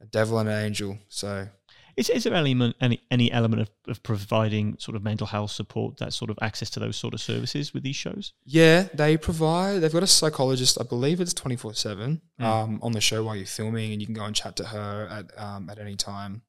a 0.00 0.06
devil 0.06 0.38
and 0.38 0.48
an 0.48 0.64
angel. 0.64 0.98
So 1.08 1.46
Is, 1.96 2.08
is 2.10 2.24
there 2.24 2.34
element, 2.34 2.76
any 2.80 3.00
any 3.10 3.30
element 3.32 3.62
of, 3.62 3.70
of 3.88 4.02
providing 4.02 4.76
sort 4.78 4.96
of 4.96 5.02
mental 5.02 5.26
health 5.26 5.50
support, 5.50 5.96
that 5.98 6.12
sort 6.12 6.30
of 6.30 6.38
access 6.40 6.70
to 6.70 6.80
those 6.80 6.96
sort 6.96 7.14
of 7.14 7.20
services 7.20 7.72
with 7.74 7.82
these 7.82 7.96
shows? 7.96 8.32
Yeah, 8.44 8.88
they 8.94 9.16
provide. 9.16 9.80
They've 9.80 9.92
got 9.92 10.02
a 10.02 10.06
psychologist. 10.06 10.78
I 10.80 10.84
believe 10.84 11.20
it's 11.20 11.34
twenty 11.34 11.56
four 11.56 11.74
seven 11.74 12.22
Mm. 12.40 12.44
um 12.44 12.78
on 12.82 12.92
the 12.92 13.00
show 13.00 13.22
while 13.24 13.36
you're 13.36 13.46
filming, 13.46 13.92
and 13.92 14.00
you 14.00 14.06
can 14.06 14.14
go 14.14 14.24
and 14.24 14.34
chat 14.34 14.56
to 14.56 14.64
her 14.64 15.08
at 15.10 15.26
um 15.42 15.68
at 15.70 15.78
any 15.78 15.96
time. 15.96 16.42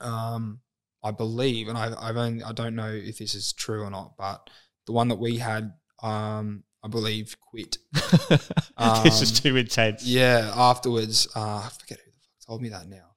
Um, 0.00 0.60
I 1.02 1.10
believe, 1.10 1.68
and 1.68 1.76
I 1.78 1.92
I've 1.98 2.16
only 2.16 2.42
I 2.42 2.52
don't 2.52 2.74
know 2.74 2.90
if 2.92 3.18
this 3.18 3.34
is 3.34 3.52
true 3.52 3.82
or 3.82 3.90
not, 3.90 4.16
but 4.18 4.48
the 4.86 4.92
one 4.92 5.08
that 5.08 5.16
we 5.18 5.36
had, 5.38 5.72
um, 6.02 6.64
I 6.82 6.88
believe, 6.88 7.36
quit. 7.50 7.78
this 7.92 9.22
is 9.22 9.30
Um, 9.30 9.36
too 9.36 9.56
intense. 9.56 10.04
Yeah, 10.04 10.52
afterwards, 10.54 11.28
uh, 11.36 11.62
I 11.64 11.68
forget 11.78 11.98
who 12.04 12.10
the 12.10 12.18
fuck 12.22 12.46
told 12.46 12.62
me 12.62 12.68
that 12.70 12.88
now. 12.88 13.09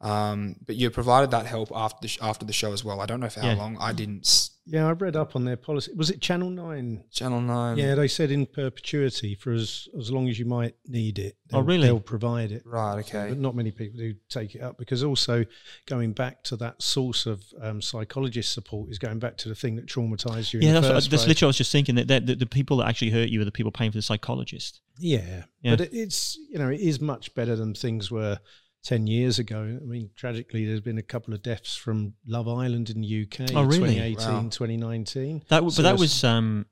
Um, 0.00 0.56
but 0.66 0.76
you 0.76 0.90
provided 0.90 1.30
that 1.30 1.46
help 1.46 1.70
after 1.74 1.98
the 2.02 2.08
sh- 2.08 2.18
after 2.20 2.44
the 2.44 2.52
show 2.52 2.72
as 2.74 2.84
well. 2.84 3.00
I 3.00 3.06
don't 3.06 3.20
know 3.20 3.30
for 3.30 3.40
how 3.40 3.48
Yeah. 3.48 3.54
long. 3.54 3.78
I 3.80 3.92
didn't. 3.94 4.26
s- 4.26 4.50
yeah, 4.68 4.86
I 4.88 4.92
read 4.92 5.14
up 5.16 5.36
on 5.36 5.44
their 5.44 5.56
policy. 5.56 5.92
Was 5.94 6.10
it 6.10 6.20
Channel 6.20 6.50
Nine? 6.50 7.04
Channel 7.12 7.40
Nine. 7.40 7.78
yeah, 7.78 7.94
they 7.94 8.08
said 8.08 8.30
in 8.30 8.44
perpetuity 8.44 9.34
for 9.36 9.52
as 9.52 9.88
as 9.98 10.10
long 10.10 10.28
as 10.28 10.38
you 10.38 10.44
might 10.44 10.74
need 10.86 11.18
it. 11.18 11.36
Oh, 11.50 11.58
they'll- 11.58 11.62
really? 11.62 11.86
They'll 11.86 12.00
provide 12.00 12.52
it. 12.52 12.62
Right. 12.66 12.98
Okay. 12.98 13.28
But 13.30 13.38
not 13.38 13.54
many 13.54 13.70
people 13.70 13.96
do 13.98 14.14
take 14.28 14.54
it 14.54 14.60
up 14.60 14.76
because 14.76 15.02
also 15.02 15.46
going 15.86 16.12
back 16.12 16.42
to 16.44 16.56
that 16.56 16.82
source 16.82 17.24
of 17.24 17.42
um, 17.62 17.80
psychologist 17.80 18.52
support 18.52 18.90
is 18.90 18.98
going 18.98 19.18
back 19.18 19.38
to 19.38 19.48
the 19.48 19.54
thing 19.54 19.76
that 19.76 19.86
traumatized 19.86 20.52
you. 20.52 20.60
in 20.60 20.66
Yeah, 20.66 20.72
the 20.74 20.80
that's, 20.80 21.06
what, 21.06 21.10
that's 21.10 21.26
literally. 21.26 21.46
I 21.46 21.50
was 21.50 21.56
just 21.58 21.72
thinking 21.72 21.94
that, 21.94 22.08
that 22.08 22.26
the, 22.26 22.34
the 22.34 22.46
people 22.46 22.76
that 22.78 22.88
actually 22.88 23.12
hurt 23.12 23.30
you 23.30 23.40
are 23.40 23.46
the 23.46 23.52
people 23.52 23.72
paying 23.72 23.92
for 23.92 23.98
the 23.98 24.02
psychologist. 24.02 24.80
Yeah, 24.98 25.44
Yeah. 25.62 25.76
but 25.76 25.80
it, 25.80 25.94
it's 25.94 26.36
you 26.50 26.58
know 26.58 26.68
it 26.68 26.80
is 26.80 27.00
much 27.00 27.34
better 27.34 27.56
than 27.56 27.72
things 27.72 28.10
were 28.10 28.38
ten 28.86 29.06
years 29.06 29.38
ago. 29.38 29.60
I 29.82 29.84
mean, 29.84 30.10
tragically, 30.14 30.64
there's 30.64 30.80
been 30.80 30.98
a 30.98 31.02
couple 31.02 31.34
of 31.34 31.42
deaths 31.42 31.74
from 31.76 32.14
Love 32.26 32.46
Island 32.48 32.88
in 32.90 33.00
the 33.00 33.22
UK, 33.22 33.50
Oh, 33.54 33.64
really? 33.64 33.94
2018, 33.96 34.16
Wow. 34.28 34.48
2019. 34.48 35.42
That, 35.48 35.56
w- 35.56 35.70
So 35.70 35.78
but 35.78 35.82
that 35.88 35.94
it's- 35.94 36.00
was 36.00 36.24
um, 36.24 36.66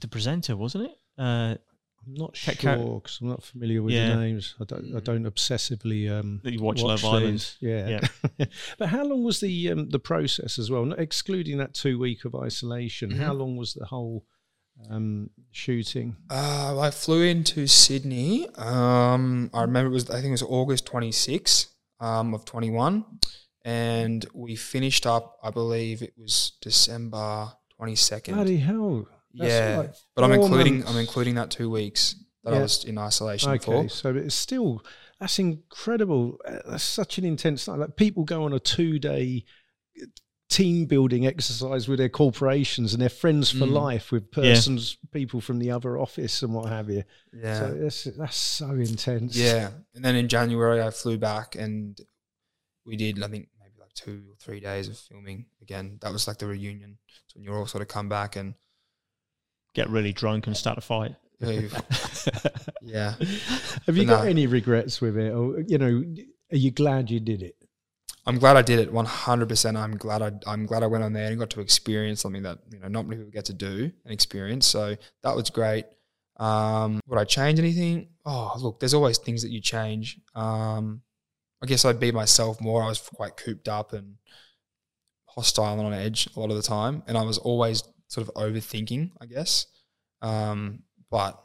the 0.00 0.08
presenter, 0.08 0.56
wasn't 0.56 0.84
it? 0.84 0.96
Uh, 1.18 1.56
I'm 2.06 2.14
not 2.14 2.32
Ca- 2.34 2.52
sure 2.54 3.00
because 3.00 3.18
I'm 3.20 3.28
not 3.28 3.42
familiar 3.42 3.82
with 3.82 3.92
Yeah. 3.94 4.10
the 4.14 4.20
names. 4.20 4.54
I 4.60 4.64
don't. 4.64 4.96
I 4.96 5.00
don't 5.00 5.24
obsessively 5.24 6.10
um, 6.10 6.40
you 6.44 6.62
watch 6.62 6.80
Love 6.82 7.04
Island. 7.04 7.34
these. 7.34 7.56
Yeah. 7.60 8.00
but 8.78 8.88
how 8.88 9.04
long 9.04 9.22
was 9.22 9.40
the 9.40 9.70
um, 9.70 9.90
the 9.90 9.98
process 9.98 10.58
as 10.58 10.70
well? 10.70 10.84
Not 10.86 10.98
excluding 10.98 11.58
that 11.58 11.74
two 11.74 11.98
week 11.98 12.24
of 12.24 12.34
isolation. 12.34 13.10
How 13.10 13.34
Mhm. 13.34 13.38
long 13.40 13.56
was 13.58 13.74
the 13.74 13.84
whole 13.84 14.24
um, 14.88 15.30
shooting? 15.50 16.16
Uh, 16.30 16.78
I 16.78 16.90
flew 16.90 17.22
into 17.22 17.66
Sydney. 17.66 18.48
Um, 18.56 19.50
I 19.52 19.62
remember 19.62 19.90
it 19.90 19.94
was 19.94 20.10
I 20.10 20.14
think 20.14 20.26
it 20.26 20.30
was 20.32 20.42
August 20.42 20.86
26 20.86 21.68
um, 22.00 22.34
of 22.34 22.44
21, 22.44 23.04
and 23.64 24.24
we 24.34 24.56
finished 24.56 25.06
up. 25.06 25.38
I 25.42 25.50
believe 25.50 26.02
it 26.02 26.14
was 26.16 26.52
December 26.62 27.52
22nd. 27.80 28.34
Bloody 28.34 28.58
hell! 28.58 29.08
That's 29.34 29.50
yeah, 29.52 29.76
like 29.78 29.94
but 30.14 30.24
I'm 30.24 30.32
including 30.32 30.78
months. 30.78 30.90
I'm 30.90 30.98
including 30.98 31.34
that 31.36 31.50
two 31.50 31.70
weeks 31.70 32.16
that 32.44 32.54
I 32.54 32.60
was 32.60 32.84
in 32.84 32.98
isolation 32.98 33.50
Okay, 33.52 33.64
for. 33.64 33.88
so 33.88 34.14
it's 34.14 34.34
still 34.34 34.82
that's 35.20 35.38
incredible. 35.38 36.38
Uh, 36.46 36.58
That's 36.66 36.82
such 36.82 37.18
an 37.18 37.26
intense 37.26 37.66
time. 37.66 37.80
Like 37.80 37.96
people 37.96 38.24
go 38.24 38.44
on 38.44 38.54
a 38.54 38.58
two 38.58 38.98
day 38.98 39.44
team 40.50 40.84
building 40.84 41.26
exercise 41.26 41.88
with 41.88 41.98
their 41.98 42.08
corporations 42.10 42.92
and 42.92 43.00
they're 43.00 43.08
friends 43.08 43.50
for 43.50 43.64
Mm. 43.66 43.72
life 43.72 44.10
with 44.12 44.30
persons, 44.32 44.98
people 45.12 45.40
from 45.40 45.58
the 45.60 45.70
other 45.70 45.96
office 45.96 46.42
and 46.42 46.52
what 46.52 46.68
have 46.68 46.90
you. 46.90 47.04
Yeah, 47.32 47.58
So 47.60 47.74
that's 47.74 48.04
that's 48.04 48.36
so 48.36 48.70
intense. 48.72 49.36
yeah. 49.36 49.70
And 49.94 50.04
then 50.04 50.16
in 50.16 50.28
January 50.28 50.82
I 50.82 50.90
flew 50.90 51.16
back 51.18 51.54
and 51.54 51.98
we 52.84 52.96
did 52.96 53.22
I 53.22 53.28
think 53.28 53.48
maybe 53.60 53.74
like 53.78 53.94
two 53.94 54.24
or 54.28 54.34
three 54.38 54.60
days 54.60 54.88
of 54.88 54.98
filming 54.98 55.46
again. 55.62 55.98
That 56.02 56.12
was 56.12 56.26
like 56.28 56.38
the 56.38 56.46
reunion. 56.46 56.98
So 57.28 57.34
when 57.38 57.44
you 57.44 57.54
all 57.54 57.66
sort 57.66 57.82
of 57.82 57.88
come 57.88 58.08
back 58.08 58.34
and 58.36 58.54
get 59.74 59.88
really 59.88 60.12
drunk 60.12 60.46
and 60.48 60.56
start 60.56 60.78
a 60.78 60.80
fight. 60.80 61.14
yeah. 62.82 63.14
Have 63.86 63.96
you 63.96 64.04
But 64.04 64.06
got 64.06 64.24
no. 64.24 64.30
any 64.30 64.46
regrets 64.46 65.00
with 65.00 65.16
it, 65.16 65.32
or 65.32 65.60
you 65.60 65.78
know, 65.78 66.02
are 66.52 66.56
you 66.56 66.70
glad 66.70 67.10
you 67.10 67.20
did 67.20 67.42
it? 67.42 67.56
I'm 68.26 68.38
glad 68.38 68.56
I 68.56 68.62
did 68.62 68.78
it 68.78 68.92
100%. 68.92 69.76
I'm 69.76 69.96
glad 69.96 70.22
I 70.22 70.32
I'm 70.46 70.66
glad 70.66 70.82
I 70.82 70.86
went 70.86 71.04
on 71.04 71.12
there 71.12 71.30
and 71.30 71.38
got 71.38 71.50
to 71.50 71.60
experience 71.60 72.20
something 72.20 72.42
that, 72.42 72.58
you 72.70 72.78
know, 72.78 72.88
not 72.88 73.06
many 73.06 73.16
people 73.16 73.32
get 73.32 73.46
to 73.46 73.54
do 73.54 73.90
and 74.04 74.12
experience. 74.12 74.66
So 74.66 74.96
that 75.22 75.34
was 75.34 75.50
great. 75.50 75.86
Um, 76.36 77.00
would 77.06 77.18
I 77.18 77.24
change 77.24 77.58
anything? 77.58 78.08
Oh, 78.24 78.54
look, 78.58 78.80
there's 78.80 78.94
always 78.94 79.18
things 79.18 79.42
that 79.42 79.50
you 79.50 79.60
change. 79.60 80.18
Um, 80.34 81.02
I 81.62 81.66
guess 81.66 81.84
I'd 81.84 82.00
be 82.00 82.12
myself 82.12 82.60
more. 82.60 82.82
I 82.82 82.88
was 82.88 82.98
quite 82.98 83.36
cooped 83.36 83.68
up 83.68 83.92
and 83.92 84.16
hostile 85.26 85.78
and 85.78 85.86
on 85.86 85.92
edge 85.92 86.28
a 86.34 86.40
lot 86.40 86.50
of 86.50 86.56
the 86.56 86.62
time, 86.62 87.02
and 87.06 87.16
I 87.16 87.22
was 87.22 87.38
always 87.38 87.82
sort 88.08 88.26
of 88.26 88.34
overthinking, 88.34 89.10
I 89.20 89.26
guess. 89.26 89.66
Um, 90.22 90.82
but 91.10 91.42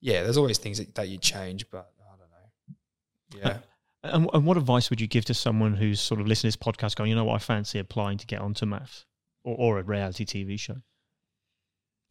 yeah, 0.00 0.22
there's 0.22 0.36
always 0.36 0.58
things 0.58 0.78
that, 0.78 0.94
that 0.96 1.08
you 1.08 1.18
change, 1.18 1.70
but 1.70 1.90
I 2.00 2.16
don't 2.16 3.40
know. 3.40 3.50
Yeah. 3.50 3.58
And, 4.04 4.28
and 4.32 4.44
what 4.44 4.56
advice 4.56 4.90
would 4.90 5.00
you 5.00 5.06
give 5.06 5.24
to 5.26 5.34
someone 5.34 5.74
who's 5.74 6.00
sort 6.00 6.20
of 6.20 6.26
listening 6.26 6.50
to 6.52 6.58
this 6.58 6.64
podcast 6.64 6.96
going, 6.96 7.10
you 7.10 7.16
know 7.16 7.24
what, 7.24 7.36
I 7.36 7.38
fancy 7.38 7.78
applying 7.78 8.18
to 8.18 8.26
get 8.26 8.40
onto 8.40 8.66
MAFS 8.66 9.04
or, 9.44 9.56
or 9.56 9.78
a 9.78 9.82
reality 9.82 10.24
TV 10.24 10.58
show? 10.58 10.76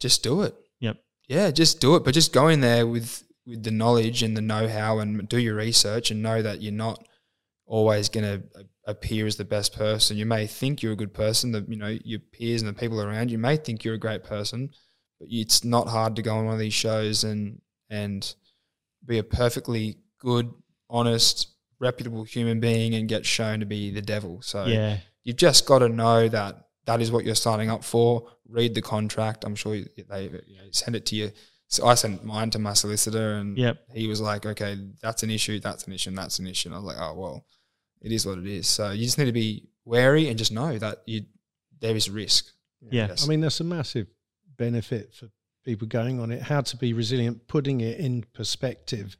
just 0.02 0.22
do 0.22 0.42
it. 0.42 0.54
Yep. 0.80 0.96
Yeah, 1.28 1.50
just 1.50 1.80
do 1.80 1.94
it. 1.94 2.04
But 2.04 2.12
just 2.12 2.34
go 2.34 2.48
in 2.48 2.60
there 2.60 2.86
with 2.86 3.24
with 3.46 3.62
the 3.62 3.70
knowledge 3.70 4.22
and 4.22 4.36
the 4.36 4.42
know 4.42 4.68
how 4.68 4.98
and 4.98 5.28
do 5.28 5.38
your 5.38 5.54
research 5.54 6.10
and 6.10 6.22
know 6.22 6.42
that 6.42 6.62
you're 6.62 6.72
not 6.72 7.08
always 7.66 8.08
going 8.08 8.24
to 8.24 8.66
appear 8.86 9.26
as 9.26 9.36
the 9.36 9.44
best 9.44 9.74
person. 9.74 10.16
You 10.16 10.26
may 10.26 10.46
think 10.46 10.80
you're 10.82 10.92
a 10.92 10.96
good 10.96 11.14
person. 11.14 11.52
The 11.52 11.64
you 11.68 11.76
know 11.76 11.96
your 12.04 12.18
peers 12.18 12.60
and 12.60 12.68
the 12.68 12.78
people 12.78 13.00
around 13.00 13.30
you 13.30 13.38
may 13.38 13.56
think 13.56 13.84
you're 13.84 13.94
a 13.94 13.98
great 13.98 14.24
person, 14.24 14.70
but 15.18 15.28
it's 15.30 15.64
not 15.64 15.88
hard 15.88 16.16
to 16.16 16.22
go 16.22 16.36
on 16.36 16.44
one 16.46 16.54
of 16.54 16.60
these 16.60 16.74
shows 16.74 17.24
and 17.24 17.60
and 17.88 18.34
be 19.04 19.18
a 19.18 19.24
perfectly 19.24 19.98
good, 20.18 20.52
honest, 20.88 21.48
reputable 21.82 22.24
human 22.24 22.60
being 22.60 22.94
and 22.94 23.08
get 23.08 23.26
shown 23.26 23.60
to 23.60 23.66
be 23.66 23.90
the 23.90 24.00
devil. 24.00 24.40
So 24.42 24.64
yeah, 24.66 24.98
you've 25.24 25.36
just 25.36 25.66
got 25.66 25.80
to 25.80 25.88
know 25.88 26.28
that 26.28 26.68
that 26.86 27.00
is 27.02 27.10
what 27.12 27.24
you're 27.24 27.34
signing 27.34 27.68
up 27.70 27.84
for. 27.84 28.28
Read 28.48 28.74
the 28.74 28.82
contract. 28.82 29.44
I'm 29.44 29.54
sure 29.56 29.72
they 29.74 30.22
you 30.24 30.56
know, 30.56 30.68
send 30.70 30.94
it 30.96 31.04
to 31.06 31.16
you. 31.16 31.32
So 31.68 31.86
I 31.86 31.94
sent 31.94 32.22
mine 32.24 32.50
to 32.50 32.58
my 32.58 32.74
solicitor, 32.74 33.34
and 33.34 33.56
Yep. 33.56 33.76
he 33.94 34.06
was 34.06 34.20
like, 34.20 34.44
"Okay, 34.46 34.76
that's 35.00 35.22
an 35.22 35.30
issue. 35.30 35.58
That's 35.58 35.84
an 35.86 35.92
issue. 35.92 36.10
And 36.10 36.18
that's 36.18 36.38
an 36.38 36.46
issue." 36.46 36.68
And 36.68 36.74
I 36.74 36.78
was 36.78 36.86
like, 36.86 36.98
"Oh 37.00 37.14
well, 37.14 37.46
it 38.00 38.12
is 38.12 38.26
what 38.26 38.38
it 38.38 38.46
is." 38.46 38.66
So 38.68 38.90
you 38.92 39.04
just 39.04 39.18
need 39.18 39.24
to 39.26 39.32
be 39.32 39.68
wary 39.84 40.28
and 40.28 40.36
just 40.38 40.52
know 40.52 40.78
that 40.78 41.02
you 41.06 41.24
there 41.80 41.96
is 41.96 42.08
risk. 42.10 42.46
Yeah. 42.82 43.08
Yes. 43.08 43.24
I 43.24 43.28
mean, 43.28 43.40
that's 43.40 43.60
a 43.60 43.64
massive 43.64 44.06
benefit 44.56 45.14
for 45.14 45.28
people 45.64 45.88
going 45.88 46.20
on 46.20 46.30
it. 46.30 46.42
How 46.42 46.60
to 46.60 46.76
be 46.76 46.92
resilient, 46.92 47.48
putting 47.48 47.80
it 47.80 47.98
in 47.98 48.24
perspective 48.34 49.16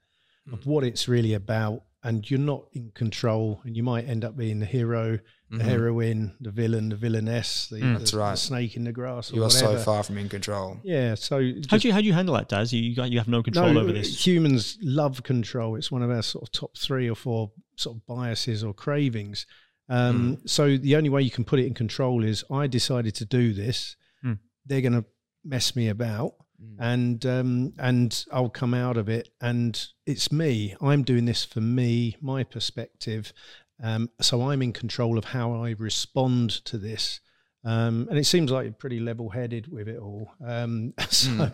Mm. 0.48 0.52
of 0.54 0.66
what 0.66 0.82
it's 0.84 1.06
really 1.08 1.34
about, 1.34 1.84
and 2.04 2.28
you're 2.30 2.40
not 2.40 2.66
in 2.72 2.90
control, 2.94 3.60
and 3.64 3.76
you 3.76 3.82
might 3.82 4.08
end 4.08 4.24
up 4.24 4.36
being 4.36 4.58
the 4.58 4.66
hero, 4.66 5.18
the 5.50 5.58
Mhm. 5.58 5.62
heroine, 5.62 6.34
the 6.40 6.50
villain, 6.50 6.88
the 6.88 6.96
villainess, 6.96 7.68
the, 7.68 7.76
Mm. 7.76 7.92
the, 7.92 7.98
That's 7.98 8.10
the 8.12 8.18
right. 8.18 8.38
snake 8.38 8.74
in 8.76 8.84
the 8.84 8.92
grass. 8.92 9.30
Or 9.30 9.36
you 9.36 9.42
are 9.42 9.46
whatever. 9.46 9.78
so 9.78 9.84
far 9.84 10.02
from 10.02 10.18
in 10.18 10.28
control. 10.28 10.80
Yeah. 10.82 11.14
So 11.14 11.36
how 11.68 11.76
do 11.76 11.86
you 11.88 11.92
how 11.92 12.00
do 12.00 12.06
you 12.06 12.12
handle 12.14 12.34
that, 12.34 12.48
Daz? 12.48 12.72
You 12.72 12.94
got 12.96 13.10
you 13.12 13.18
have 13.18 13.28
no 13.28 13.42
control 13.42 13.76
over 13.78 13.92
this. 13.92 14.26
Humans 14.26 14.78
love 14.82 15.22
control. 15.22 15.76
It's 15.76 15.92
one 15.92 16.02
of 16.02 16.10
our 16.10 16.22
sort 16.22 16.42
of 16.48 16.52
top 16.52 16.76
three 16.76 17.08
or 17.08 17.14
four 17.14 17.52
sort 17.76 17.96
of 17.98 18.06
biases 18.06 18.64
or 18.64 18.72
cravings. 18.74 19.46
Um, 19.88 20.36
Hmm. 20.36 20.46
So 20.46 20.76
the 20.78 20.96
only 20.96 21.10
way 21.10 21.22
you 21.22 21.30
can 21.30 21.44
put 21.44 21.58
it 21.60 21.66
in 21.66 21.74
control 21.74 22.24
is 22.24 22.44
I 22.50 22.66
decided 22.66 23.14
to 23.16 23.24
do 23.26 23.52
this. 23.52 23.96
Hmm. 24.22 24.34
They're 24.64 24.80
going 24.80 24.94
to 24.94 25.04
mess 25.44 25.76
me 25.76 25.88
about, 25.88 26.34
Mm. 26.62 26.76
and 26.78 27.26
um, 27.26 27.72
and 27.78 28.24
I'll 28.32 28.48
come 28.48 28.74
out 28.74 28.96
of 28.96 29.08
it. 29.08 29.30
And 29.40 29.84
it's 30.06 30.30
me. 30.30 30.76
I'm 30.80 31.02
doing 31.02 31.24
this 31.24 31.44
for 31.44 31.60
me, 31.60 32.16
my 32.20 32.44
perspective. 32.44 33.32
Um, 33.82 34.10
so 34.20 34.42
I'm 34.42 34.62
in 34.62 34.72
control 34.72 35.18
of 35.18 35.24
how 35.26 35.52
I 35.52 35.70
respond 35.70 36.50
to 36.66 36.78
this. 36.78 37.20
Um, 37.64 38.06
and 38.10 38.18
it 38.18 38.26
seems 38.26 38.50
like 38.50 38.64
you're 38.64 38.72
pretty 38.72 38.98
level-headed 39.00 39.68
with 39.70 39.88
it 39.88 39.98
all. 39.98 40.30
Um, 40.44 40.94
so, 41.08 41.50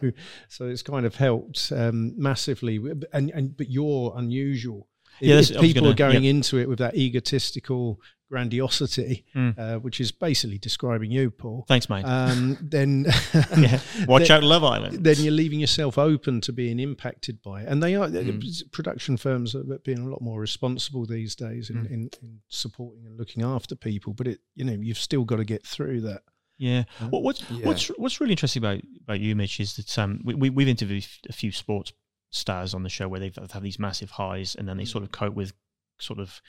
so 0.49 0.67
it's 0.67 0.83
kind 0.83 1.05
of 1.07 1.15
helped 1.15 1.73
um, 1.75 2.15
massively. 2.17 2.79
And 3.13 3.31
and 3.31 3.57
but 3.57 3.71
you're 3.71 4.15
unusual. 4.17 4.89
If, 5.21 5.29
Yeah, 5.29 5.39
if 5.57 5.61
people 5.61 5.83
gonna- 5.83 5.93
are 5.93 5.95
going 5.95 6.25
yep. 6.25 6.31
into 6.35 6.59
it 6.59 6.69
with 6.69 6.79
that 6.79 6.97
egotistical 6.97 8.01
grandiosity, 8.31 9.25
Mm. 9.35 9.59
uh, 9.59 9.79
which 9.81 10.01
is 10.01 10.13
basically 10.13 10.59
describing 10.59 11.11
you, 11.11 11.31
Paul, 11.31 11.65
Thanks, 11.67 11.89
mate. 11.89 12.05
um, 12.05 12.59
then 12.71 13.05
yeah. 13.59 13.81
Watch 14.07 14.29
then- 14.29 14.39
out, 14.39 14.43
Love 14.45 14.65
Island. 14.65 15.05
then 15.05 15.17
you're 15.19 15.33
leaving 15.33 15.61
yourself 15.61 15.99
open 15.99 16.41
to 16.43 16.53
being 16.53 16.79
impacted 16.79 17.41
by 17.43 17.63
it. 17.63 17.69
And 17.69 17.83
they 17.83 17.95
are 17.97 18.09
Mm. 18.09 18.71
production 18.71 19.17
firms 19.17 19.55
are 19.55 19.65
being 19.85 19.99
a 19.99 20.09
lot 20.09 20.21
more 20.21 20.41
responsible 20.41 21.07
these 21.07 21.35
days 21.35 21.71
in. 21.71 21.77
Mm. 21.85 21.87
in, 21.91 22.11
in 22.23 22.41
supporting 22.49 23.07
and 23.07 23.17
looking 23.19 23.43
after 23.43 23.75
people. 23.75 24.13
But 24.15 24.27
it, 24.29 24.41
you 24.55 24.65
know, 24.65 24.75
you've 24.75 24.99
still 24.99 25.25
got 25.25 25.37
to 25.37 25.45
get 25.45 25.67
through 25.67 26.03
that. 26.03 26.23
Yeah. 26.59 26.85
Uh, 27.01 27.07
What, 27.09 27.23
what's 27.23 27.43
Yeah. 27.51 27.67
what's 27.67 27.87
what's 27.99 28.21
really 28.21 28.33
interesting 28.33 28.61
about 28.63 28.81
about 29.03 29.21
you, 29.21 29.35
Mitch, 29.37 29.61
is 29.61 29.75
that 29.77 29.97
um 29.99 30.21
we, 30.25 30.35
we 30.35 30.51
we've 30.51 30.69
interviewed 30.69 31.07
a 31.29 31.33
few 31.33 31.53
sports 31.53 31.93
stars 32.31 32.75
on 32.75 32.83
the 32.83 32.89
show 32.89 33.09
where 33.09 33.21
they've 33.21 33.35
had 33.35 33.63
these 33.63 33.79
massive 33.79 34.11
highs 34.11 34.55
and 34.55 34.69
then 34.69 34.77
they 34.77 34.85
mm. 34.85 34.89
sort 34.89 35.05
of 35.05 35.13
cope 35.13 35.35
with 35.35 35.53
sort 35.99 36.19
of 36.19 36.41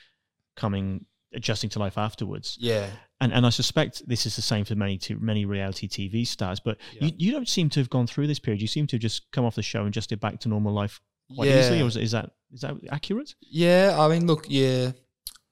coming 0.56 1.06
adjusting 1.32 1.70
to 1.70 1.78
life 1.78 1.96
afterwards. 1.96 2.56
Yeah. 2.60 2.88
And 3.20 3.32
and 3.32 3.46
I 3.46 3.50
suspect 3.50 4.02
this 4.06 4.26
is 4.26 4.36
the 4.36 4.42
same 4.42 4.64
for 4.64 4.74
many 4.74 4.98
to 4.98 5.16
many 5.18 5.44
reality 5.44 5.88
TV 5.88 6.26
stars. 6.26 6.60
But 6.60 6.78
Yeah. 6.94 7.06
you, 7.06 7.12
you 7.18 7.32
don't 7.32 7.48
seem 7.48 7.70
to 7.70 7.80
have 7.80 7.90
gone 7.90 8.06
through 8.06 8.26
this 8.26 8.38
period. 8.38 8.60
You 8.60 8.68
seem 8.68 8.86
to 8.88 8.96
have 8.96 9.02
just 9.02 9.30
come 9.30 9.44
off 9.44 9.54
the 9.54 9.62
show 9.62 9.84
and 9.84 9.92
just 9.92 10.10
get 10.10 10.20
back 10.20 10.40
to 10.40 10.48
normal 10.48 10.72
life 10.72 11.00
quite 11.34 11.48
yeah. 11.48 11.60
easily. 11.60 11.82
Or 11.82 11.86
is, 11.86 11.96
is 11.96 12.12
that 12.12 12.30
is 12.52 12.62
that 12.62 12.74
accurate? 12.90 13.34
Yeah, 13.40 13.96
I 13.98 14.08
mean, 14.08 14.26
look, 14.26 14.46
yeah, 14.48 14.92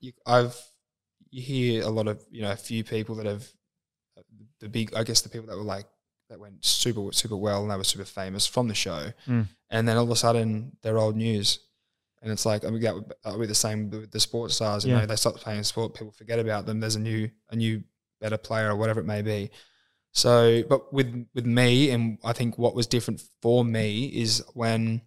you, 0.01 0.12
I've 0.26 0.57
you 1.31 1.43
hear 1.43 1.85
a 1.85 1.91
lot 1.91 2.09
of 2.09 2.24
you 2.31 2.43
know 2.43 2.53
a 2.53 2.57
few 2.57 2.85
people 2.85 3.14
that 3.16 3.26
have 3.26 3.47
the 4.61 4.68
big, 4.68 4.95
I 4.95 5.05
guess 5.05 5.20
the 5.20 5.29
people 5.29 5.49
that 5.49 5.57
were 5.57 5.62
like 5.62 5.87
that 6.29 6.39
went 6.41 6.64
super 6.64 7.11
super 7.12 7.37
well 7.37 7.62
and 7.62 7.70
they 7.70 7.76
were 7.76 7.85
super 7.85 8.05
famous 8.05 8.47
from 8.47 8.68
the 8.68 8.74
show, 8.74 9.12
Mm. 9.26 9.47
and 9.70 9.89
then 9.89 9.97
all 9.97 10.05
of 10.05 10.11
a 10.11 10.16
sudden 10.16 10.76
they're 10.83 10.99
old 10.99 11.16
news, 11.16 11.59
and 12.22 12.31
it's 12.33 12.45
like 12.47 12.64
I 12.64 12.70
mean 12.70 12.81
that 12.83 12.95
would, 12.95 13.12
that 13.24 13.33
would 13.33 13.41
be 13.41 13.47
the 13.47 13.55
same 13.55 13.91
with 13.91 14.11
the 14.11 14.20
sports 14.20 14.55
stars. 14.57 14.85
You 14.85 14.93
Yeah. 14.93 15.01
know, 15.01 15.07
they 15.07 15.16
stop 15.16 15.37
playing 15.37 15.62
sport, 15.64 15.95
people 15.95 16.12
forget 16.12 16.39
about 16.39 16.66
them. 16.66 16.81
There's 16.81 16.97
a 16.97 17.01
new 17.01 17.31
a 17.51 17.57
new 17.57 17.83
better 18.20 18.37
player 18.39 18.70
or 18.70 18.76
whatever 18.76 19.01
it 19.01 19.07
may 19.07 19.22
be. 19.22 19.51
So, 20.12 20.62
but 20.68 20.93
with 20.93 21.26
with 21.35 21.47
me, 21.47 21.91
and 21.91 22.18
I 22.24 22.33
think 22.33 22.59
what 22.59 22.74
was 22.74 22.87
different 22.87 23.22
for 23.43 23.64
me 23.64 24.07
is 24.07 24.43
when, 24.55 25.03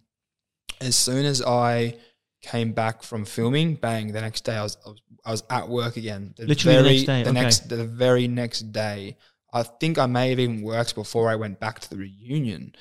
as 0.80 0.96
soon 0.96 1.26
as 1.26 1.42
I 1.42 1.96
came 2.40 2.72
back 2.72 3.02
from 3.02 3.24
filming, 3.24 3.74
bang, 3.74 4.12
the 4.12 4.20
next 4.20 4.42
day 4.44 4.56
I 4.56 4.62
was 4.62 4.76
I 4.86 4.88
was, 4.90 5.00
I 5.26 5.30
was 5.32 5.42
at 5.50 5.68
work 5.68 5.96
again. 5.96 6.34
The 6.36 6.46
Literally 6.46 6.76
the 6.76 6.82
next 6.90 7.06
day, 7.06 7.22
The 7.24 7.30
okay. 7.30 7.40
next 7.42 7.68
the 7.68 7.84
very 7.84 8.28
next 8.28 8.72
day. 8.72 9.16
I 9.52 9.62
think 9.62 9.98
I 9.98 10.06
may 10.06 10.30
have 10.30 10.40
even 10.40 10.62
worked 10.62 10.94
before 10.94 11.28
I 11.28 11.36
went 11.36 11.60
back 11.60 11.80
to 11.80 11.90
the 11.90 11.96
reunion. 11.96 12.74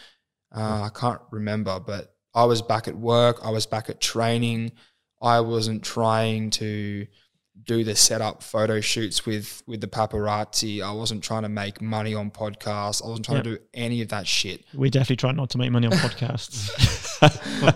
Uh, 0.56 0.84
I 0.84 0.90
can't 0.94 1.22
remember, 1.32 1.80
but 1.80 2.16
I 2.34 2.46
was 2.46 2.62
back 2.62 2.88
at 2.88 2.96
work. 2.96 3.40
I 3.44 3.50
was 3.50 3.66
back 3.66 3.90
at 3.90 4.00
training. 4.00 4.72
I 5.22 5.42
wasn't 5.42 5.84
trying 5.84 6.50
to 6.52 7.06
do 7.64 7.84
the 7.84 7.96
setup 7.96 8.42
photo 8.42 8.82
shoots 8.82 9.26
with 9.26 9.62
with 9.68 9.82
the 9.82 9.88
paparazzi. 9.88 10.82
I 10.82 10.92
wasn't 10.92 11.24
trying 11.24 11.44
to 11.44 11.50
make 11.50 11.82
money 11.82 12.14
on 12.14 12.32
podcasts. 12.32 13.04
I 13.04 13.10
wasn't 13.10 13.26
trying 13.26 13.44
to 13.44 13.56
do 13.56 13.58
any 13.74 14.02
of 14.02 14.10
that 14.10 14.28
shit. 14.28 14.66
We 14.74 14.90
definitely 14.90 15.18
try 15.18 15.32
not 15.32 15.50
to 15.52 15.58
make 15.58 15.72
money 15.72 15.88
on 15.88 15.94
podcasts. 15.94 17.08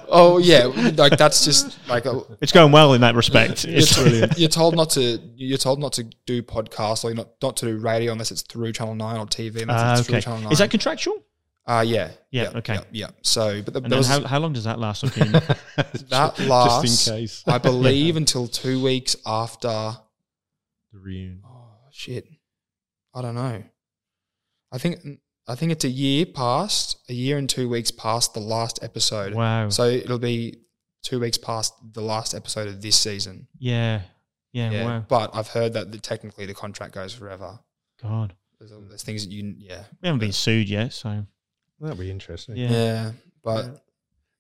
Oh 0.10 0.40
yeah, 0.40 0.66
like 0.96 1.18
that's 1.18 1.46
just 1.46 1.78
like 1.88 2.08
a, 2.08 2.22
it's 2.42 2.52
going 2.52 2.72
well 2.72 2.94
in 2.94 3.02
that 3.02 3.14
respect. 3.14 3.64
you're, 3.64 3.78
It's 3.78 3.94
t- 3.96 4.28
you're 4.38 4.50
told 4.50 4.76
not 4.76 4.90
to 4.92 5.20
you're 5.36 5.60
told 5.60 5.80
not 5.80 5.94
to 5.94 6.04
do 6.26 6.42
podcasts 6.42 7.04
or 7.04 7.10
you're 7.10 7.18
not 7.18 7.30
not 7.44 7.58
to 7.58 7.68
do 7.68 7.78
radio 7.78 8.12
unless 8.12 8.32
it's 8.32 8.42
through 8.42 8.72
Channel 8.72 8.96
Nine 8.96 9.20
or 9.20 9.28
TV. 9.28 9.62
Unless 9.62 10.00
it's 10.00 10.18
ah, 10.18 10.22
through 10.22 10.34
okay. 10.34 10.52
Is 10.52 10.58
that 10.58 10.72
contractual? 10.72 11.16
Uh, 11.68 11.84
yeah. 11.86 12.12
Yeah, 12.32 12.52
okay. 12.56 12.76
Yeah. 12.76 12.82
yeah. 12.92 13.08
So, 13.24 13.62
but 13.64 13.74
the, 13.74 13.82
And 13.82 13.92
then 13.92 13.98
was, 13.98 14.08
how, 14.08 14.24
how 14.24 14.40
long 14.40 14.54
does 14.54 14.66
that 14.66 14.80
last? 14.80 15.04
Okay. 15.04 15.22
that 16.10 16.40
lasts, 16.40 16.82
just 16.82 17.08
in 17.08 17.14
case. 17.14 17.44
I 17.48 17.58
believe, 17.60 18.18
until 18.18 18.48
two 18.48 18.84
weeks 18.84 19.16
after. 19.26 19.68
The 19.68 21.00
reunion. 21.00 21.42
Oh 21.46 21.72
shit! 21.92 22.28
I 23.14 23.22
don't 23.22 23.36
know. 23.36 23.64
I 24.72 24.78
think 24.78 25.00
I 25.48 25.56
think 25.56 25.72
it's 25.72 25.86
a 25.86 25.90
year 25.90 26.26
past, 26.26 26.98
a 27.10 27.14
year 27.14 27.38
and 27.38 27.50
two 27.50 27.68
weeks 27.68 27.92
past 27.92 28.34
the 28.34 28.40
last 28.40 28.80
episode. 28.82 29.34
wow. 29.34 29.70
So 29.70 29.86
it'll 29.86 30.20
be 30.20 30.58
two 31.04 31.20
weeks 31.20 31.38
past 31.38 31.74
the 31.94 32.02
last 32.02 32.34
episode 32.34 32.68
of 32.68 32.82
this 32.82 32.96
season. 32.96 33.48
yeah. 33.58 34.02
Yeah. 34.54 34.72
Yeah. 34.72 34.86
Wow. 34.86 35.06
But 35.10 35.36
I've 35.36 35.50
heard 35.50 35.74
that 35.74 35.92
the, 35.92 35.98
technically 35.98 36.46
the 36.46 36.54
contract 36.54 36.94
goes 36.94 37.14
forever. 37.14 37.60
God. 38.02 38.34
There's, 38.58 38.72
there's 38.88 39.04
things 39.04 39.26
that 39.26 39.34
you, 39.34 39.54
yeah, 39.58 39.84
We 40.02 40.08
haven't 40.08 40.20
been 40.20 40.32
sued 40.32 40.70
yet, 40.70 40.94
so 40.94 41.26
That'd 41.80 42.00
be 42.00 42.10
interesting. 42.12 42.56
yeah. 42.58 42.72
yeah, 42.72 43.12
but 43.44 43.66
I- 43.66 43.70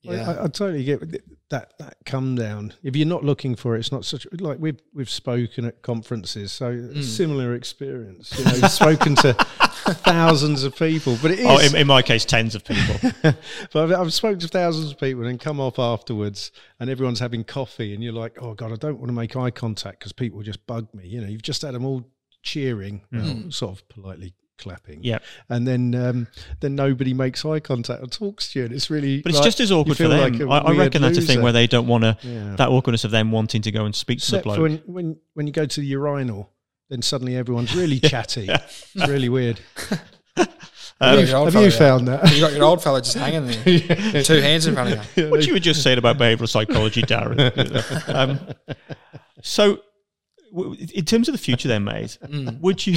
yeah, 0.01 0.29
I, 0.29 0.43
I 0.43 0.47
totally 0.49 0.83
get 0.83 1.01
that 1.49 1.73
that 1.79 1.97
come 2.05 2.35
down. 2.35 2.73
If 2.83 2.95
you're 2.95 3.07
not 3.07 3.23
looking 3.23 3.55
for 3.55 3.75
it, 3.75 3.79
it's 3.79 3.91
not 3.91 4.05
such 4.05 4.27
like 4.39 4.59
we've 4.59 4.79
we've 4.93 5.09
spoken 5.09 5.65
at 5.65 5.81
conferences, 5.81 6.51
so 6.51 6.71
Mm. 6.73 7.03
similar 7.03 7.55
experience. 7.55 8.31
You 8.37 8.45
know, 8.45 8.53
you've 8.53 8.69
spoken 8.69 9.15
to 9.15 9.33
thousands 10.03 10.63
of 10.63 10.75
people, 10.75 11.17
but 11.23 11.31
it 11.31 11.39
is. 11.39 11.45
Oh, 11.47 11.57
in, 11.57 11.75
in 11.75 11.87
my 11.87 12.03
case, 12.03 12.23
tens 12.23 12.53
of 12.53 12.63
people. 12.63 13.11
but 13.73 13.75
I've, 13.75 13.91
I've 13.93 14.13
spoken 14.13 14.37
to 14.41 14.47
thousands 14.47 14.91
of 14.91 14.99
people 14.99 15.25
and 15.25 15.39
come 15.39 15.59
off 15.59 15.79
afterwards, 15.79 16.51
and 16.79 16.87
everyone's 16.89 17.19
having 17.19 17.43
coffee, 17.43 17.95
and 17.95 18.03
you're 18.03 18.13
like, 18.13 18.37
"Oh 18.39 18.53
God, 18.53 18.71
I 18.71 18.75
don't 18.75 18.97
want 18.99 19.07
to 19.07 19.13
make 19.13 19.35
eye 19.35 19.49
contact 19.49 19.99
because 19.99 20.13
people 20.13 20.41
just 20.43 20.65
bug 20.67 20.87
me." 20.93 21.07
You 21.07 21.21
know, 21.21 21.27
you've 21.27 21.41
just 21.41 21.63
had 21.63 21.73
them 21.73 21.83
all 21.83 22.07
cheering, 22.43 23.01
well, 23.11 23.49
sort 23.49 23.71
of 23.71 23.89
politely 23.89 24.35
clapping, 24.57 25.03
Yeah. 25.03 25.19
and 25.49 25.67
then 25.67 25.93
um, 25.95 26.27
then 26.61 26.75
nobody 26.75 27.13
makes 27.13 27.43
eye 27.45 27.59
contact 27.59 28.01
or 28.03 28.07
talks 28.07 28.51
to 28.53 28.59
you, 28.59 28.65
and 28.65 28.73
it's 28.73 28.89
really. 28.89 29.21
But 29.21 29.29
it's 29.31 29.39
like, 29.39 29.45
just 29.45 29.59
as 29.59 29.71
awkward 29.71 29.97
for 29.97 30.07
them. 30.07 30.19
like 30.33 30.39
a 30.41 30.45
I, 30.49 30.57
I 30.59 30.67
weird 30.69 30.77
reckon 30.79 31.01
that's 31.01 31.17
a 31.17 31.21
thing 31.21 31.41
where 31.41 31.51
they 31.53 31.67
don't 31.67 31.87
want 31.87 32.03
to, 32.03 32.17
Yeah. 32.21 32.55
that 32.57 32.69
awkwardness 32.69 33.03
of 33.03 33.11
them 33.11 33.31
wanting 33.31 33.61
to 33.63 33.71
go 33.71 33.85
and 33.85 33.93
speak 33.95 34.19
to 34.21 34.31
the 34.31 34.37
Except 34.37 34.43
bloke. 34.45 34.59
when, 34.59 34.77
when 34.85 35.17
when 35.33 35.47
you 35.47 35.53
go 35.53 35.65
to 35.65 35.79
the 35.81 35.85
urinal, 35.87 36.51
then 36.89 37.01
suddenly 37.01 37.35
everyone's 37.35 37.75
really 37.81 37.99
chatty. 37.99 38.47
It's 38.49 38.95
really 39.07 39.29
weird. 39.29 39.59
Um, 41.01 41.19
Yeah, 41.19 41.25
your 41.25 41.37
old 41.37 41.53
Have 41.53 41.61
you 41.63 41.71
found 41.71 42.07
that? 42.07 42.33
you 42.33 42.39
got 42.39 42.53
your 42.53 42.63
old 42.63 42.81
fella 42.81 43.01
just 43.01 43.17
hanging 43.17 43.47
there, 43.47 44.23
two 44.23 44.39
hands 44.39 44.65
in 44.65 44.75
front 44.75 44.93
of 44.93 45.17
you. 45.17 45.29
what 45.29 45.45
you 45.45 45.51
were 45.51 45.59
just 45.59 45.83
saying 45.83 45.97
about 45.97 46.17
behavioural 46.17 46.47
psychology, 46.47 47.01
Darren. 47.01 48.09
um, 48.15 48.39
so, 49.41 49.79
w- 50.53 50.75
in 50.93 51.03
terms 51.03 51.27
of 51.27 51.33
the 51.33 51.37
future, 51.37 51.67
then, 51.67 51.83
mate, 51.83 52.17
Mm. 52.25 52.61
would 52.61 52.87
you? 52.87 52.93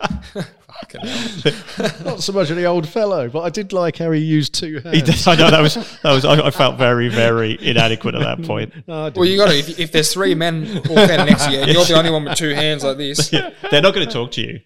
Fucking 0.00 1.00
hell. 1.02 1.90
Not 2.04 2.22
so 2.22 2.32
much 2.32 2.50
of 2.50 2.56
the 2.56 2.64
old 2.64 2.88
fellow, 2.88 3.28
but 3.28 3.40
I 3.40 3.50
did 3.50 3.72
like 3.72 3.98
how 3.98 4.10
he 4.12 4.20
used 4.20 4.54
two 4.54 4.80
hands. 4.80 4.96
He 4.96 5.02
did- 5.02 5.28
I 5.28 5.34
know 5.36 5.50
that 5.50 5.60
was 5.60 5.74
that 5.74 6.12
was. 6.12 6.24
I, 6.24 6.46
I 6.46 6.50
felt 6.50 6.78
very, 6.78 7.08
very 7.08 7.58
inadequate 7.60 8.14
at 8.14 8.22
that 8.22 8.42
point. 8.46 8.72
No, 8.88 9.10
Well, 9.14 9.24
you 9.26 9.36
got 9.36 9.48
to 9.50 9.58
if, 9.58 9.78
if 9.78 9.92
there's 9.92 10.12
three 10.12 10.34
men 10.34 10.78
all 10.88 10.96
standing 10.96 11.26
next 11.26 11.46
to 11.46 11.52
you, 11.52 11.58
and 11.60 11.70
you're 11.72 11.84
the 11.84 11.94
only 11.98 12.10
one 12.10 12.24
with 12.24 12.38
two 12.38 12.54
hands 12.54 12.82
like 12.84 12.96
this. 12.96 13.32
Yeah, 13.32 13.50
they're 13.70 13.82
not 13.82 13.94
going 13.94 14.06
to 14.06 14.12
talk 14.12 14.30
to 14.32 14.40
you. 14.40 14.60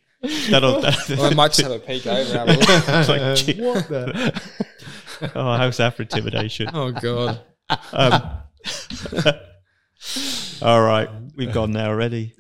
That'll. 0.51 0.81
That, 0.81 0.97
Well, 1.11 1.25
I 1.31 1.35
might 1.35 1.49
just 1.53 1.61
have 1.63 1.73
a 1.73 1.79
peek 1.79 2.07
over. 2.07 2.39
And 2.39 2.49
have 2.49 2.49
a 2.49 2.53
look. 2.53 2.69
it's 2.69 3.09
like, 3.09 3.57
what 3.59 3.89
the? 3.89 4.43
oh, 5.35 5.57
how's 5.57 5.77
that 5.79 5.97
for 5.97 6.03
intimidation? 6.03 6.69
Oh 6.73 6.93
god. 6.93 7.41
Um, 7.93 8.23
All 10.63 10.81
right, 10.83 11.09
we've 11.37 11.53
gone 11.53 11.73
there 11.73 11.89
already. 11.89 12.35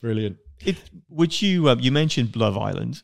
Brilliant. 0.00 0.36
It, 0.64 0.76
would 1.08 1.40
you? 1.42 1.68
Um, 1.68 1.80
you 1.80 1.92
mentioned 1.92 2.36
Love 2.36 2.56
Island. 2.58 3.02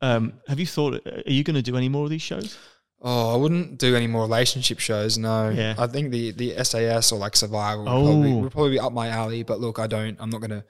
Um, 0.00 0.34
have 0.48 0.60
you 0.60 0.66
thought? 0.66 0.94
Are 1.06 1.22
you 1.30 1.42
going 1.44 1.54
to 1.56 1.62
do 1.62 1.76
any 1.76 1.88
more 1.88 2.04
of 2.04 2.10
these 2.10 2.22
shows? 2.22 2.58
Oh, 3.06 3.34
I 3.34 3.36
wouldn't 3.36 3.78
do 3.78 3.94
any 3.96 4.06
more 4.06 4.22
relationship 4.22 4.78
shows. 4.78 5.18
No, 5.18 5.50
Yeah. 5.50 5.74
I 5.78 5.86
think 5.86 6.10
the 6.10 6.30
the 6.32 6.64
SAS 6.64 7.12
or 7.12 7.18
like 7.18 7.36
Survival 7.36 7.84
would, 7.84 7.90
Oh. 7.90 8.04
probably, 8.04 8.32
would 8.32 8.52
probably 8.52 8.70
be 8.72 8.78
up 8.80 8.92
my 8.92 9.08
alley. 9.08 9.42
But 9.42 9.60
look, 9.60 9.78
I 9.78 9.86
don't. 9.86 10.16
I'm 10.20 10.30
not 10.30 10.40
going 10.40 10.50
to 10.50 10.64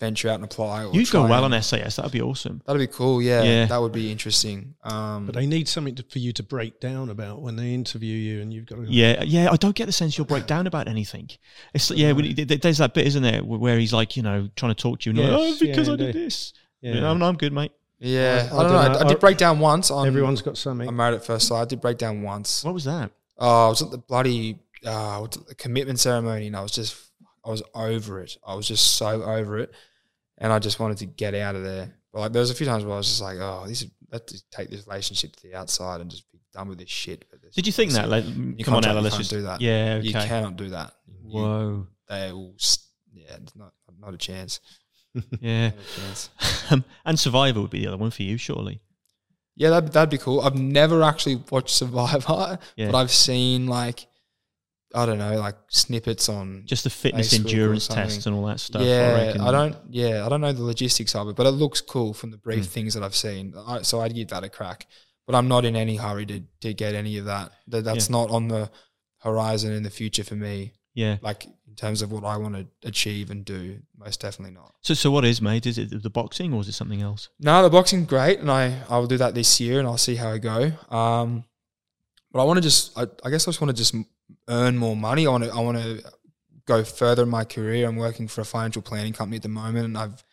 venture 0.00 0.28
out 0.30 0.36
and 0.36 0.44
apply. 0.44 0.84
Or 0.86 0.92
You'd 0.92 1.10
go 1.10 1.24
well 1.26 1.44
and- 1.44 1.54
on 1.54 1.62
SAS. 1.62 1.96
That'd 1.96 2.10
be 2.10 2.20
awesome. 2.20 2.62
That'd 2.66 2.80
be 2.80 2.86
cool. 2.88 3.22
Yeah, 3.22 3.42
Yeah. 3.42 3.66
that 3.66 3.80
would 3.80 3.92
be 3.92 4.10
interesting. 4.10 4.74
Um, 4.82 5.26
But 5.26 5.34
they 5.36 5.46
need 5.46 5.68
something 5.68 5.94
to, 5.94 6.02
for 6.08 6.18
you 6.18 6.32
to 6.32 6.42
break 6.42 6.80
down 6.80 7.10
about 7.10 7.42
when 7.42 7.54
they 7.56 7.72
interview 7.74 8.16
you, 8.16 8.40
and 8.42 8.52
you've 8.52 8.66
got 8.66 8.76
to. 8.76 8.86
Yeah, 8.90 9.22
yeah. 9.22 9.50
I 9.52 9.56
don't 9.56 9.76
get 9.76 9.86
the 9.86 9.92
sense 9.92 10.18
you'll 10.18 10.26
break 10.26 10.46
down 10.46 10.66
about 10.66 10.88
anything. 10.88 11.28
It's 11.74 11.90
yeah. 11.92 12.12
When, 12.12 12.34
there's 12.34 12.78
that 12.78 12.94
bit, 12.94 13.06
isn't 13.06 13.22
there, 13.22 13.44
where 13.44 13.78
he's 13.78 13.92
like, 13.92 14.16
you 14.16 14.22
know, 14.24 14.48
trying 14.56 14.74
to 14.74 14.82
talk 14.82 15.00
to 15.00 15.10
you, 15.10 15.16
and 15.16 15.18
you're 15.18 15.38
like, 15.38 15.54
oh, 15.54 15.56
because 15.60 15.86
yeah, 15.88 15.94
I 15.94 15.96
did 15.96 16.14
this. 16.16 16.52
Yeah. 16.80 16.94
You 16.94 17.00
know, 17.02 17.10
I'm, 17.10 17.22
I'm 17.22 17.36
good, 17.36 17.52
mate. 17.52 17.72
yeah, 17.98 18.48
I- 18.50 18.54
I, 18.56 18.58
I 18.58 18.62
don't 18.62 18.72
don't 18.72 18.72
know. 18.72 18.92
know. 18.94 18.98
I, 19.00 19.04
I 19.04 19.08
did 19.08 19.20
break 19.20 19.36
down 19.36 19.58
once 19.60 19.90
on. 19.90 20.06
Everyone's 20.06 20.40
got 20.42 20.56
something. 20.56 20.88
I'm 20.88 20.96
married 20.96 21.16
at 21.16 21.24
first 21.24 21.46
sight. 21.48 21.60
I 21.60 21.64
did 21.66 21.80
break 21.82 21.98
down 21.98 22.22
once. 22.22 22.64
What 22.64 22.72
was 22.74 22.84
that? 22.84 23.10
Oh, 23.38 23.66
I 23.66 23.68
was 23.68 23.82
at 23.82 23.90
the 23.90 23.98
bloody 23.98 24.58
uh, 24.86 25.18
what's 25.18 25.36
it, 25.36 25.46
the 25.46 25.54
commitment 25.54 26.00
ceremony, 26.00 26.46
and 26.46 26.56
I 26.56 26.62
was 26.62 26.72
just, 26.72 26.96
I 27.44 27.50
was 27.50 27.62
over 27.74 28.20
it. 28.22 28.36
I 28.46 28.54
was 28.54 28.66
just 28.66 28.96
so 28.96 29.22
over 29.22 29.58
it, 29.58 29.72
and 30.40 30.52
I 30.52 30.58
just 30.58 30.80
wanted 30.80 30.98
to 30.98 31.06
get 31.06 31.34
out 31.34 31.54
of 31.54 31.62
there. 31.62 31.92
But 32.12 32.20
like, 32.20 32.32
there 32.32 32.40
was 32.40 32.50
a 32.50 32.54
few 32.54 32.66
times 32.66 32.84
where 32.84 32.94
I 32.94 32.96
was 32.96 33.06
just 33.06 33.22
like, 33.22 33.38
oh, 33.38 33.64
this 33.68 33.82
is 33.82 33.90
let's 34.10 34.32
just 34.32 34.50
take 34.50 34.70
this 34.70 34.86
relationship 34.86 35.36
to 35.36 35.42
the 35.44 35.54
outside 35.54 36.00
and 36.00 36.10
just 36.10 36.30
be 36.32 36.40
done 36.52 36.68
with 36.68 36.78
this 36.78 36.88
shit. 36.88 37.24
Did 37.54 37.66
you 37.66 37.72
think 37.72 37.92
that? 37.92 38.08
Like, 38.08 38.24
you 38.26 38.64
come 38.64 38.74
on, 38.74 38.82
can't- 38.82 38.86
Ella, 38.96 39.00
let's 39.04 39.16
just 39.16 39.30
do 39.30 39.42
that. 39.42 39.60
Yeah, 39.60 39.96
okay. 39.98 40.06
You 40.08 40.12
cannot 40.14 40.56
do 40.56 40.70
that. 40.70 40.92
You- 41.24 41.38
Whoa. 41.38 41.86
they 42.08 42.32
will. 42.32 42.54
s- 42.58 42.88
Yeah, 43.12 43.36
not 43.54 43.72
not 44.00 44.14
a 44.14 44.18
chance. 44.18 44.60
Yeah. 45.40 45.70
A 45.70 46.00
chance. 46.00 46.30
Um, 46.70 46.84
and 47.04 47.18
Survivor 47.18 47.60
would 47.62 47.70
be 47.70 47.80
the 47.80 47.88
other 47.88 47.96
one 47.96 48.12
for 48.12 48.22
you, 48.22 48.36
surely. 48.36 48.80
Yeah, 49.56 49.70
that'd, 49.70 49.92
that'd 49.92 50.08
be 50.08 50.18
cool. 50.18 50.40
I've 50.40 50.54
never 50.54 51.02
actually 51.02 51.42
watched 51.50 51.70
Survivor, 51.74 52.58
Yeah. 52.76 52.92
but 52.92 52.98
I've 52.98 53.10
seen 53.10 53.66
like 53.66 54.06
I 54.94 55.06
don't 55.06 55.18
know, 55.18 55.38
like 55.38 55.56
snippets 55.68 56.28
on 56.28 56.62
Just 56.66 56.84
the 56.84 56.90
fitness 56.90 57.32
Facebook 57.32 57.50
endurance 57.50 57.86
tests 57.88 58.26
and 58.26 58.34
all 58.34 58.46
that 58.46 58.58
stuff. 58.60 58.82
Yeah, 58.82 59.12
reckon. 59.26 59.40
I, 59.40 59.52
don't. 59.52 59.76
Yeah, 59.88 60.26
I 60.26 60.28
don't 60.28 60.40
know 60.40 60.52
the 60.52 60.64
logistics 60.64 61.14
of 61.14 61.28
it, 61.28 61.36
but 61.36 61.46
it 61.46 61.52
looks 61.52 61.80
cool 61.80 62.12
from 62.12 62.30
the 62.32 62.36
brief 62.38 62.64
Mm. 62.64 62.68
things 62.68 62.94
that 62.94 63.02
I've 63.02 63.14
seen. 63.14 63.54
I, 63.66 63.82
so 63.82 64.00
I'd 64.00 64.14
give 64.14 64.28
that 64.28 64.42
a 64.42 64.48
crack. 64.48 64.86
But 65.26 65.36
I'm 65.36 65.46
not 65.46 65.64
in 65.64 65.76
any 65.76 65.96
hurry 65.96 66.26
to 66.26 66.40
to 66.62 66.74
get 66.74 66.94
any 66.96 67.18
of 67.18 67.26
that. 67.26 67.52
that 67.68 67.84
that's 67.84 68.10
not 68.10 68.30
on 68.30 68.48
the 68.48 68.68
horizon 69.18 69.72
in 69.72 69.82
the 69.84 69.90
future 69.90 70.24
for 70.24 70.34
me. 70.34 70.72
Yeah. 70.94 71.18
Like 71.22 71.44
in 71.68 71.76
terms 71.76 72.02
of 72.02 72.10
what 72.10 72.24
I 72.24 72.36
want 72.36 72.56
to 72.56 72.66
achieve 72.82 73.30
and 73.30 73.44
do, 73.44 73.78
most 73.96 74.20
definitely 74.20 74.54
not. 74.54 74.74
So, 74.80 74.94
so 74.94 75.10
what 75.12 75.24
is, 75.24 75.40
mate? 75.40 75.66
Is 75.66 75.78
it 75.78 76.02
the 76.02 76.10
boxing 76.10 76.52
or 76.52 76.60
is 76.62 76.68
it 76.68 76.72
something 76.72 77.00
else? 77.00 77.28
No, 77.38 77.62
the 77.62 77.70
boxing 77.70 78.06
great, 78.06 78.40
and 78.40 78.50
I 78.50 78.76
I 78.88 78.98
will 78.98 79.06
do 79.06 79.18
that 79.18 79.34
this 79.34 79.60
year, 79.60 79.78
and 79.78 79.86
I'll 79.86 79.98
see 79.98 80.16
how 80.16 80.30
I 80.32 80.38
go. 80.38 80.72
Um, 80.90 81.44
but 82.32 82.40
I 82.42 82.44
want 82.44 82.56
to 82.58 82.60
just, 82.62 82.96
I, 82.98 83.02
I 83.24 83.30
guess 83.30 83.46
I 83.46 83.50
just 83.50 83.60
want 83.60 83.70
to 83.70 83.76
just 83.76 83.94
earn 84.48 84.76
more 84.78 84.96
money. 84.96 85.26
I 85.26 85.30
want 85.30 85.44
to, 85.44 85.50
I 85.52 85.60
want 85.60 85.78
to 85.78 86.02
go 86.66 86.84
further 86.84 87.22
in 87.24 87.28
my 87.28 87.44
career. 87.44 87.88
I'm 87.88 87.96
working 87.96 88.28
for 88.28 88.40
a 88.40 88.44
financial 88.44 88.82
planning 88.82 89.12
company 89.12 89.36
at 89.36 89.42
the 89.42 89.48
moment, 89.48 89.84
and 89.86 89.98
I've 89.98 90.24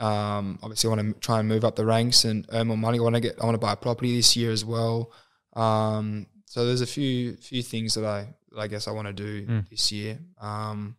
um, 0.00 0.58
obviously 0.62 0.88
want 0.88 1.00
to 1.00 1.12
try 1.20 1.40
and 1.40 1.48
move 1.48 1.64
up 1.64 1.76
the 1.76 1.84
ranks 1.84 2.24
and 2.24 2.46
earn 2.52 2.68
more 2.68 2.76
money. 2.76 2.98
I 2.98 3.02
want 3.02 3.16
to 3.16 3.20
get, 3.20 3.40
I 3.40 3.44
want 3.44 3.54
to 3.54 3.58
buy 3.58 3.72
a 3.72 3.76
property 3.76 4.16
this 4.16 4.36
year 4.36 4.50
as 4.50 4.64
well. 4.64 5.12
Um, 5.54 6.26
so 6.46 6.64
there's 6.66 6.80
a 6.80 6.86
few 6.86 7.34
few 7.36 7.62
things 7.62 7.94
that 7.94 8.04
I 8.04 8.28
that 8.52 8.60
I 8.60 8.66
guess 8.66 8.88
I 8.88 8.92
want 8.92 9.06
to 9.08 9.12
do 9.12 9.46
Mm. 9.46 9.68
this 9.68 9.92
year 9.92 10.18
um, 10.40 10.96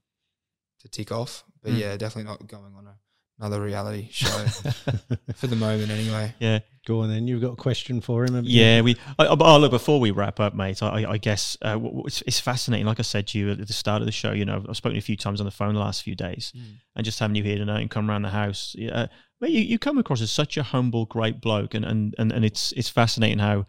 to 0.82 0.88
tick 0.90 1.12
off. 1.12 1.44
But 1.64 1.72
Mm. 1.74 1.78
yeah, 1.80 1.98
definitely 1.98 2.30
not 2.32 2.48
going 2.48 2.74
on 2.78 2.88
a, 2.88 2.96
another 3.40 3.62
reality 3.62 4.08
show 4.12 4.28
for 5.36 5.48
the 5.48 5.56
moment 5.56 5.90
anyway. 5.92 6.34
Yeah. 6.40 6.60
Go 6.88 7.02
on 7.02 7.10
then. 7.10 7.28
You've 7.28 7.42
got 7.42 7.52
a 7.54 7.56
question 7.56 8.02
for 8.02 8.24
him. 8.24 8.34
haven't 8.34 8.50
you? 8.50 8.60
Yeah, 8.62 8.82
we. 8.82 8.96
I, 9.20 9.26
I- 9.26 9.38
oh, 9.40 9.58
look, 9.60 9.70
before 9.72 10.00
we 10.00 10.10
wrap 10.12 10.40
up, 10.40 10.56
mate, 10.56 10.82
I, 10.82 11.06
I 11.12 11.18
guess 11.18 11.56
uh, 11.62 11.74
w- 11.74 11.90
w- 11.90 12.06
it's, 12.08 12.24
it's 12.26 12.40
fascinating. 12.40 12.88
Like 12.88 13.00
I 13.00 13.04
said 13.04 13.28
to 13.28 13.38
you 13.40 13.52
at 13.52 13.60
the 13.68 13.72
start 13.74 14.02
of 14.02 14.08
the 14.08 14.12
show, 14.12 14.32
you 14.32 14.46
know, 14.46 14.64
I've 14.68 14.76
spoken 14.78 14.98
a 14.98 15.02
few 15.02 15.16
times 15.16 15.40
on 15.40 15.46
the 15.46 15.52
phone 15.52 15.76
the 15.76 15.80
last 15.80 16.02
few 16.02 16.16
days, 16.16 16.52
and 16.96 17.06
just 17.06 17.20
having 17.20 17.36
you 17.36 17.44
here 17.44 17.58
tonight 17.58 17.82
and 17.82 17.90
come 17.92 18.10
around 18.10 18.24
the 18.24 18.30
house, 18.30 18.76
uh, 18.92 19.06
mate, 19.40 19.52
you, 19.52 19.62
you 19.62 19.78
come 19.78 20.00
across 20.00 20.22
as 20.22 20.32
such 20.32 20.58
a 20.58 20.64
humble, 20.64 21.06
great 21.06 21.40
bloke, 21.40 21.76
and 21.76 21.86
and 21.86 22.16
and, 22.18 22.32
and 22.32 22.44
it's 22.44 22.72
it's 22.72 22.90
fascinating 22.90 23.38
how 23.40 23.68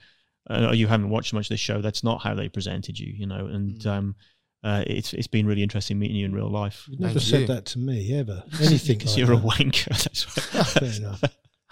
uh, 0.48 0.72
you 0.72 0.86
haven't 0.86 1.10
watched 1.10 1.34
much 1.34 1.46
of 1.46 1.50
the 1.50 1.56
show. 1.58 1.82
That's 1.82 2.02
not 2.02 2.22
how 2.22 2.34
they 2.34 2.48
presented 2.48 2.98
you, 2.98 3.12
you 3.14 3.26
know, 3.26 3.46
and 3.46 3.78
Mm. 3.80 3.86
um, 3.86 4.16
uh, 4.64 4.84
it's 4.86 5.12
it's 5.12 5.26
been 5.26 5.44
really 5.46 5.62
interesting 5.62 5.98
meeting 5.98 6.16
you 6.16 6.24
in 6.24 6.32
real 6.32 6.48
life. 6.50 6.86
You've 6.88 7.00
never 7.00 7.18
Thank 7.18 7.26
said 7.28 7.40
you. 7.42 7.46
that 7.48 7.66
to 7.66 7.78
me 7.78 8.14
ever. 8.18 8.42
Anything 8.60 8.96
Because 8.96 9.18
like 9.18 9.26
you're 9.26 9.36
a 9.36 9.40
wanker. 9.40 9.88
That's 10.02 10.24
why. 10.54 10.62
Fair 10.88 10.92
enough. 10.96 11.22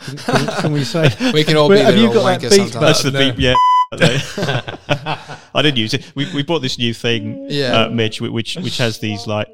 Can, 0.00 0.16
can- 0.16 0.46
can 0.62 0.72
we 0.72 0.84
say? 0.84 1.10
We 1.32 1.44
can 1.44 1.56
all 1.56 1.68
be 1.68 1.78
have 1.78 1.94
a 1.94 1.98
you 1.98 2.12
got 2.12 2.40
that 2.40 2.40
wanker 2.40 2.50
beat 2.50 2.56
sometimes. 2.56 2.74
That's 2.80 3.02
the 3.02 3.10
button 3.12 3.36
beep. 3.36 3.40
Yeah. 3.40 3.54
I 5.54 5.62
didn't 5.62 5.78
use 5.78 5.94
it. 5.94 6.12
We, 6.14 6.32
we 6.34 6.42
bought 6.42 6.60
this 6.60 6.78
new 6.78 6.94
thing, 6.94 7.46
Yeah. 7.50 7.82
uh, 7.82 7.88
Mitch, 7.90 8.20
which 8.20 8.56
which 8.56 8.78
has 8.78 8.98
these 8.98 9.26
like, 9.26 9.48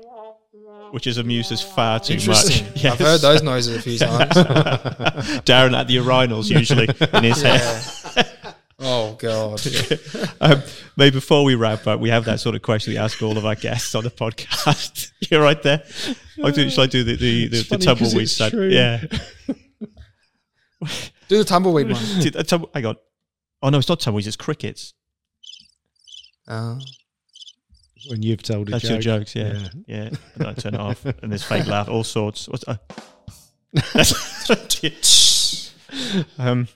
which 0.91 1.07
has 1.07 1.19
amused 1.19 1.51
us 1.53 1.63
far 1.63 2.01
too 2.01 2.15
much. 2.15 2.23
Interesting. 2.29 2.67
I've 2.93 2.99
heard 2.99 3.21
those 3.21 3.43
noises 3.43 3.77
a 3.77 3.83
few 3.83 3.99
times. 3.99 4.31
Darren 5.45 5.75
at 5.77 5.89
the 5.89 5.97
urinals 5.97 6.51
usually 6.51 6.89
in 7.15 7.25
his 7.25 7.41
head. 7.43 8.27
Oh 8.79 9.15
god. 9.19 9.61
Um, 10.41 10.63
maybe 10.99 11.15
before 11.15 11.45
we 11.45 11.55
wrap 11.55 11.87
up, 11.87 11.99
we 11.99 12.11
have 12.11 12.27
that 12.27 12.41
sort 12.41 12.55
of 12.55 12.61
question 12.63 12.93
we 12.93 12.99
ask 12.99 13.23
all 13.23 13.39
of 13.39 13.47
our 13.47 13.55
guests 13.55 13.95
on 13.95 14.05
the 14.05 14.11
podcast. 14.11 15.13
You're 15.31 15.43
right 15.43 15.63
there. 15.63 15.83
I 16.45 16.51
do, 16.51 16.69
shall 16.69 16.85
I 16.85 16.87
do 16.89 17.03
the 17.03 17.17
the, 17.17 17.49
the, 17.49 17.59
It's 17.59 17.69
the 17.71 17.79
funny 17.79 17.87
'cause 17.87 18.13
tumbleweed 18.13 18.69
it's. 18.69 18.75
Yeah. 19.51 19.57
Do 21.29 21.39
the 21.39 21.45
tumbleweed 21.45 21.91
one. 21.91 22.03
Did- 22.21 22.35
the 22.35 22.43
tumble- 22.45 22.71
hang 22.75 22.87
on. 22.87 22.97
Oh 23.63 23.69
no, 23.71 23.79
it's 23.79 23.89
not 23.89 24.01
tumbleweeds. 24.01 24.27
It's 24.27 24.37
crickets. 24.37 24.95
Uh, 26.47 26.79
when 28.09 28.23
you've 28.23 28.43
told 28.43 28.69
a 28.69 28.73
That's 28.73 28.83
joke. 28.85 28.91
your 28.93 29.01
jokes, 29.01 29.35
yeah, 29.35 29.69
yeah. 29.87 30.11
And 30.37 30.47
I 30.47 30.53
turn 30.53 30.75
it 30.75 30.81
off, 30.81 31.05
and 31.23 31.33
there's 31.33 31.43
fake 31.43 31.67
laugh, 31.67 31.89
all 31.89 32.05
sorts. 32.05 32.49
What's 32.49 32.65
uh, 32.69 32.77
um, 36.39 36.69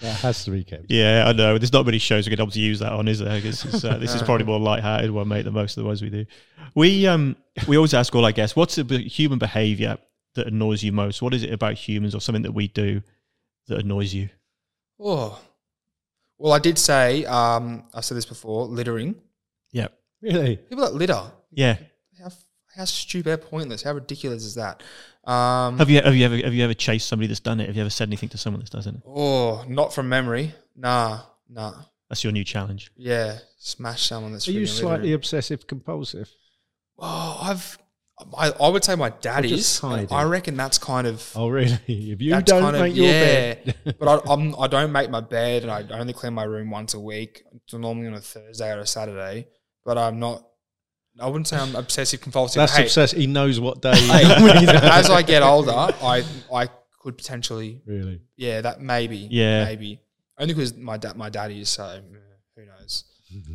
That 0.00 0.14
has 0.20 0.44
to 0.44 0.50
be 0.50 0.62
kept. 0.62 0.86
yeah, 0.90 1.24
I 1.26 1.32
know. 1.32 1.56
There's 1.56 1.72
not 1.72 1.86
many 1.86 1.98
shows 1.98 2.26
we 2.26 2.30
could 2.30 2.40
able 2.40 2.50
to 2.52 2.60
use 2.60 2.80
that 2.80 2.92
on, 2.92 3.08
is 3.08 3.18
there? 3.20 3.40
'Cause 3.40 3.64
it's, 3.64 3.82
uh, 3.84 3.96
this 3.96 4.14
is 4.14 4.22
probably 4.22 4.44
more 4.44 4.60
light-hearted 4.60 5.10
one, 5.10 5.26
mate, 5.28 5.42
than 5.42 5.54
most 5.54 5.76
of 5.78 5.82
the 5.82 5.86
ones 5.88 6.02
we 6.02 6.10
do. 6.10 6.26
We 6.74 7.06
um 7.06 7.36
we 7.66 7.76
always 7.76 7.94
ask 7.94 8.14
all, 8.14 8.26
I 8.26 8.32
guess, 8.32 8.54
what's 8.54 8.74
the 8.74 8.84
be- 8.84 9.08
human 9.08 9.38
behaviour 9.38 9.96
that 10.36 10.46
annoys 10.46 10.82
you 10.82 10.92
most? 10.92 11.20
What 11.20 11.34
is 11.34 11.42
it 11.42 11.52
about 11.52 11.74
humans 11.74 12.14
or 12.14 12.20
something 12.20 12.42
that 12.42 12.52
we 12.52 12.68
do 12.68 13.02
that 13.68 13.80
annoys 13.80 14.14
you? 14.14 14.28
oh. 15.00 15.40
Well, 16.38 16.52
I 16.52 16.58
did 16.58 16.76
say, 16.78 17.24
um, 17.24 17.84
I've 17.94 18.04
said 18.04 18.14
this 18.18 18.26
before, 18.26 18.66
littering. 18.66 19.14
Yeah, 19.72 19.88
Really? 20.20 20.56
People 20.56 20.84
that 20.84 20.92
litter, 20.94 21.22
yeah. 21.50 21.78
how, 22.22 22.28
how 22.76 22.84
stupid, 22.84 23.30
how 23.30 23.36
pointless, 23.48 23.82
how 23.82 23.92
ridiculous 23.94 24.44
is 24.44 24.54
that? 24.56 24.82
Um, 25.24 25.78
Have 25.78 25.88
you 25.88 26.02
have 26.02 26.14
you 26.14 26.24
ever 26.26 26.36
have 26.36 26.52
you 26.52 26.62
ever 26.62 26.74
chased 26.74 27.08
somebody 27.08 27.26
that's 27.26 27.40
done 27.40 27.58
it? 27.60 27.66
Have 27.68 27.74
you 27.76 27.80
ever 27.80 27.88
said 27.90 28.08
anything 28.10 28.28
to 28.28 28.38
someone 28.38 28.60
that's 28.60 28.68
done 28.70 28.96
it? 28.96 29.02
oh, 29.06 29.64
not 29.66 29.94
from 29.94 30.10
memory. 30.10 30.54
Nah, 30.76 31.20
nah. 31.48 31.72
That's 32.10 32.22
your 32.22 32.32
new 32.34 32.44
challenge. 32.44 32.92
Yeah, 32.96 33.38
smash 33.58 34.02
someone 34.06 34.32
that's 34.32 34.46
Are 34.46 34.52
you 34.52 34.66
slightly 34.66 34.96
littering. 35.06 35.14
obsessive 35.14 35.66
compulsive? 35.66 36.30
Oh, 36.98 37.38
I've. 37.42 37.78
I, 38.36 38.50
I 38.50 38.68
would 38.68 38.82
say 38.82 38.94
my 38.94 39.10
dad 39.10 39.44
is. 39.44 39.82
I 39.84 40.24
reckon 40.24 40.56
that's 40.56 40.78
kind 40.78 41.06
of. 41.06 41.30
Oh, 41.36 41.48
really? 41.48 41.78
If 41.86 42.22
you 42.22 42.30
That's 42.30 42.50
don't 42.50 42.62
kind 42.62 42.76
of- 42.76 42.82
make 42.82 42.96
your 42.96 43.06
yeah. 43.06 43.54
bed, 43.54 43.76
but 43.98 44.08
I, 44.26 44.32
I'm, 44.32 44.54
I 44.58 44.66
don't 44.68 44.90
make 44.90 45.10
my 45.10 45.20
bed, 45.20 45.62
and 45.64 45.70
I 45.70 45.84
only 45.98 46.14
clean 46.14 46.32
my 46.32 46.44
room 46.44 46.70
once 46.70 46.94
a 46.94 47.00
week. 47.00 47.44
It's 47.54 47.74
normally 47.74 48.06
on 48.06 48.14
a 48.14 48.20
Thursday 48.20 48.72
or 48.72 48.78
a 48.80 48.86
Saturday. 48.86 49.48
But 49.84 49.98
I'm 49.98 50.18
not. 50.18 50.46
I 51.20 51.26
wouldn't 51.26 51.46
say 51.48 51.56
I'm 51.58 51.76
obsessive 51.84 52.20
compulsive. 52.22 52.60
that's 52.60 52.74
hey, 52.76 52.84
obsessive. 52.84 53.18
He 53.18 53.26
knows 53.26 53.60
what 53.60 53.82
day. 53.82 53.94
hey, 53.94 54.66
as 54.82 55.10
I 55.10 55.20
get 55.22 55.42
older, 55.42 55.72
I 55.72 56.24
I 56.52 56.68
could 57.00 57.18
potentially, 57.18 57.82
really? 57.86 58.20
yeah, 58.36 58.62
that 58.62 58.80
maybe, 58.80 59.28
Yeah. 59.30 59.64
maybe 59.64 60.00
only 60.38 60.54
because 60.54 60.74
my 60.74 60.96
dad, 60.96 61.16
my 61.16 61.28
daddy 61.30 61.60
is 61.60 61.68
so. 61.68 61.84
eh, 61.84 62.00
Who 62.56 62.66
knows? 62.66 63.04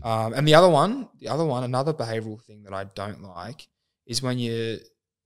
Um, 0.03 0.33
and 0.33 0.47
the 0.47 0.53
other 0.55 0.69
one, 0.69 1.09
the 1.19 1.27
other 1.29 1.43
one, 1.45 1.63
another 1.63 1.93
behavioural 1.93 2.41
thing 2.43 2.63
that 2.63 2.73
I 2.73 2.83
don't 2.85 3.21
like 3.23 3.67
is 4.11 4.21
when 4.21 4.37
you 4.37 4.77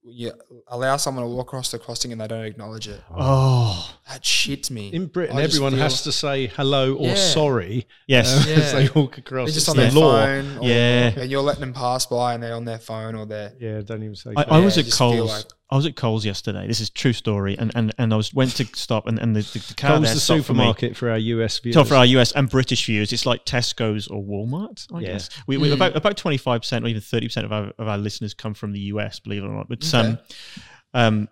you 0.08 0.32
allow 0.68 0.96
someone 0.96 1.24
to 1.24 1.28
walk 1.28 1.48
across 1.48 1.72
the 1.72 1.80
crossing 1.80 2.12
and 2.12 2.20
they 2.20 2.28
don't 2.28 2.44
acknowledge 2.44 2.86
it. 2.86 3.00
Oh, 3.12 3.92
That 4.08 4.22
shits 4.22 4.70
me. 4.70 4.90
In 4.94 5.06
Britain, 5.06 5.36
I 5.36 5.42
everyone 5.42 5.72
has 5.72 6.02
to 6.02 6.12
say 6.12 6.46
hello 6.46 6.94
or 6.94 7.08
Yeah. 7.08 7.14
sorry 7.16 7.88
yes. 8.06 8.46
uh, 8.46 8.50
as 8.50 8.72
Yeah. 8.72 8.72
they 8.78 8.88
walk 9.00 9.18
across. 9.18 9.48
They're 9.48 9.54
just 9.54 9.68
on 9.68 9.74
the 9.76 9.82
their 9.82 9.90
law. 9.90 10.12
phone, 10.24 10.58
or, 10.58 10.62
Yeah. 10.62 11.12
and 11.20 11.28
you're 11.28 11.42
letting 11.42 11.62
them 11.62 11.72
pass 11.72 12.06
by, 12.06 12.34
and 12.34 12.42
they're 12.42 12.54
on 12.54 12.64
their 12.64 12.78
phone 12.78 13.16
or 13.16 13.26
they're. 13.26 13.52
Yeah, 13.60 13.80
don't 13.80 14.04
even 14.04 14.14
say. 14.14 14.30
I. 14.36 14.42
I 14.42 14.58
was 14.60 14.78
I 14.78 14.82
at 14.82 14.92
Coles. 14.92 15.28
like- 15.32 15.44
I 15.68 15.74
was 15.74 15.84
at 15.84 15.96
Coles 15.96 16.24
yesterday. 16.24 16.66
This 16.68 16.80
is 16.80 16.90
true 16.90 17.12
story, 17.12 17.58
and 17.58 17.72
and, 17.74 17.92
and 17.98 18.12
I 18.12 18.16
was 18.16 18.32
went 18.32 18.54
to 18.56 18.66
stop, 18.74 19.08
and, 19.08 19.18
and 19.18 19.34
the, 19.34 19.40
the, 19.40 19.58
the 19.66 19.74
car 19.74 19.90
Coles 19.96 20.04
there 20.04 20.14
the 20.14 20.20
stopped 20.20 20.44
for 20.44 20.52
me. 20.54 20.58
supermarket 20.60 20.96
for 20.96 21.10
our 21.10 21.18
US 21.18 21.58
viewers. 21.58 21.74
So 21.74 21.84
for 21.84 21.94
our 21.96 22.06
US 22.06 22.30
and 22.32 22.48
British 22.48 22.86
viewers, 22.86 23.12
it's 23.12 23.26
like 23.26 23.44
Tesco's 23.44 24.06
or 24.06 24.22
Walmart. 24.22 24.86
I 24.94 25.00
Yeah. 25.00 25.08
guess 25.14 25.28
we, 25.48 25.56
we 25.56 25.72
about 25.72 25.96
about 25.96 26.16
twenty 26.16 26.36
five 26.36 26.60
percent 26.60 26.84
or 26.84 26.88
even 26.88 27.00
thirty 27.02 27.26
percent 27.26 27.46
of 27.46 27.52
our 27.52 27.72
of 27.78 27.88
our 27.88 27.98
listeners 27.98 28.32
come 28.32 28.54
from 28.54 28.72
the 28.72 28.80
US. 28.92 29.18
Believe 29.18 29.42
it 29.42 29.46
or 29.46 29.52
not, 29.54 29.68
but 29.68 29.84
Okay. 29.84 30.10
um, 30.10 30.18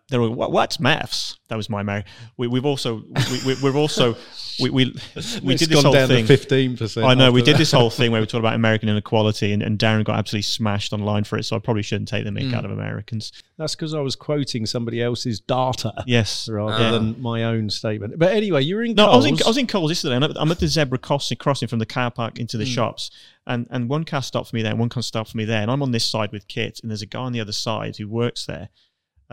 they're 0.08 0.20
all, 0.20 0.30
what, 0.30 0.52
what's 0.52 0.76
MAFS? 0.78 1.38
That 1.48 1.56
was 1.56 1.70
my 1.70 1.82
Mary. 1.82 2.04
We, 2.36 2.48
we've 2.48 2.64
also 2.64 2.96
we, 3.30 3.40
we, 3.46 3.56
we're 3.62 3.76
also 3.76 4.16
we 4.60 4.70
we, 4.70 4.94
we 5.42 5.54
did 5.54 5.68
this 5.68 5.74
gone 5.74 5.84
whole 5.84 5.92
down 5.92 6.08
thing. 6.08 6.26
fifteen 6.26 6.76
percent. 6.76 7.06
I 7.06 7.14
know 7.14 7.30
we 7.32 7.42
did 7.42 7.56
this 7.56 7.70
whole 7.72 7.90
thing 7.90 8.10
where 8.12 8.20
we 8.20 8.26
talked 8.26 8.40
about 8.40 8.54
American 8.64 8.88
inequality, 8.88 9.52
and, 9.52 9.62
and 9.62 9.78
Darren 9.78 10.04
got 10.04 10.18
absolutely 10.18 10.42
smashed 10.42 10.92
online 10.92 11.24
for 11.24 11.38
it. 11.38 11.44
So 11.44 11.56
I 11.56 11.58
probably 11.60 11.82
shouldn't 11.82 12.08
take 12.08 12.24
the 12.24 12.30
mick 12.30 12.48
Hmm. 12.48 12.54
out 12.54 12.64
of 12.64 12.70
Americans. 12.72 13.32
That's 13.56 13.74
because 13.74 13.94
I 13.94 14.00
was 14.00 14.16
quoting 14.16 14.66
somebody 14.66 15.02
else's 15.02 15.40
data 15.40 15.92
Yes, 16.06 16.48
rather 16.48 16.90
than 16.90 17.20
my 17.22 17.44
own 17.44 17.70
statement. 17.70 18.18
But 18.18 18.32
anyway, 18.32 18.62
you're 18.62 18.82
in. 18.84 18.94
No, 18.94 19.06
I 19.10 19.16
was 19.16 19.24
in 19.26 19.36
Coles. 19.36 19.46
I 19.46 19.50
was 19.50 19.58
in 19.58 19.66
Coles 19.66 19.90
yesterday. 19.90 20.16
And 20.16 20.24
I'm 20.36 20.50
at 20.50 20.58
the 20.60 20.68
zebra 20.68 20.98
crossing, 20.98 21.38
crossing 21.38 21.68
from 21.68 21.78
the 21.78 21.86
car 21.86 22.10
park 22.10 22.38
into 22.38 22.56
the 22.58 22.66
shops, 22.66 23.10
and 23.46 23.66
and 23.70 23.88
one 23.88 24.04
car 24.04 24.22
stopped 24.22 24.50
for 24.50 24.56
me 24.56 24.62
there, 24.62 24.72
and 24.72 24.80
one 24.80 24.88
car 24.88 25.02
stopped 25.02 25.30
for 25.30 25.36
me 25.36 25.44
there, 25.44 25.62
and 25.62 25.70
I'm 25.70 25.82
on 25.82 25.92
this 25.92 26.04
side 26.06 26.32
with 26.32 26.48
Kit, 26.48 26.80
and 26.82 26.90
there's 26.90 27.02
a 27.02 27.06
guy 27.06 27.20
on 27.20 27.32
the 27.32 27.40
other 27.40 27.52
side 27.52 27.96
who 27.96 28.08
works 28.08 28.46
there, 28.46 28.68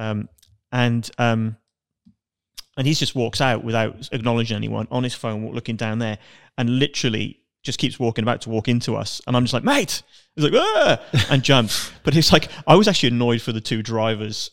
um, 0.02 0.28
and 0.72 1.10
um, 1.18 1.56
and 2.78 2.88
he 2.88 2.94
just 2.94 3.16
walks 3.16 3.42
out 3.42 3.64
without 3.64 4.10
acknowledging 4.12 4.56
anyone 4.56 4.88
on 4.92 5.04
his 5.04 5.14
phone, 5.14 5.52
looking 5.54 5.76
down 5.76 6.00
there, 6.00 6.18
and 6.58 6.80
literally 6.80 7.40
just 7.64 7.78
keeps 7.78 8.00
walking 8.00 8.24
about 8.24 8.42
to 8.42 8.50
walk 8.50 8.68
into 8.68 8.96
us, 8.96 9.22
and 9.28 9.36
I'm 9.38 9.44
just 9.44 9.54
like, 9.54 9.64
mate, 9.64 10.02
he's 10.36 10.46
like, 10.46 10.54
ah, 10.56 11.00
and 11.30 11.44
jumps, 11.44 11.92
but 12.04 12.16
it's 12.16 12.32
like 12.34 12.48
I 12.66 12.76
was 12.76 12.88
actually 12.88 13.10
annoyed 13.10 13.42
for 13.42 13.52
the 13.52 13.62
two 13.62 13.84
drivers 13.84 14.50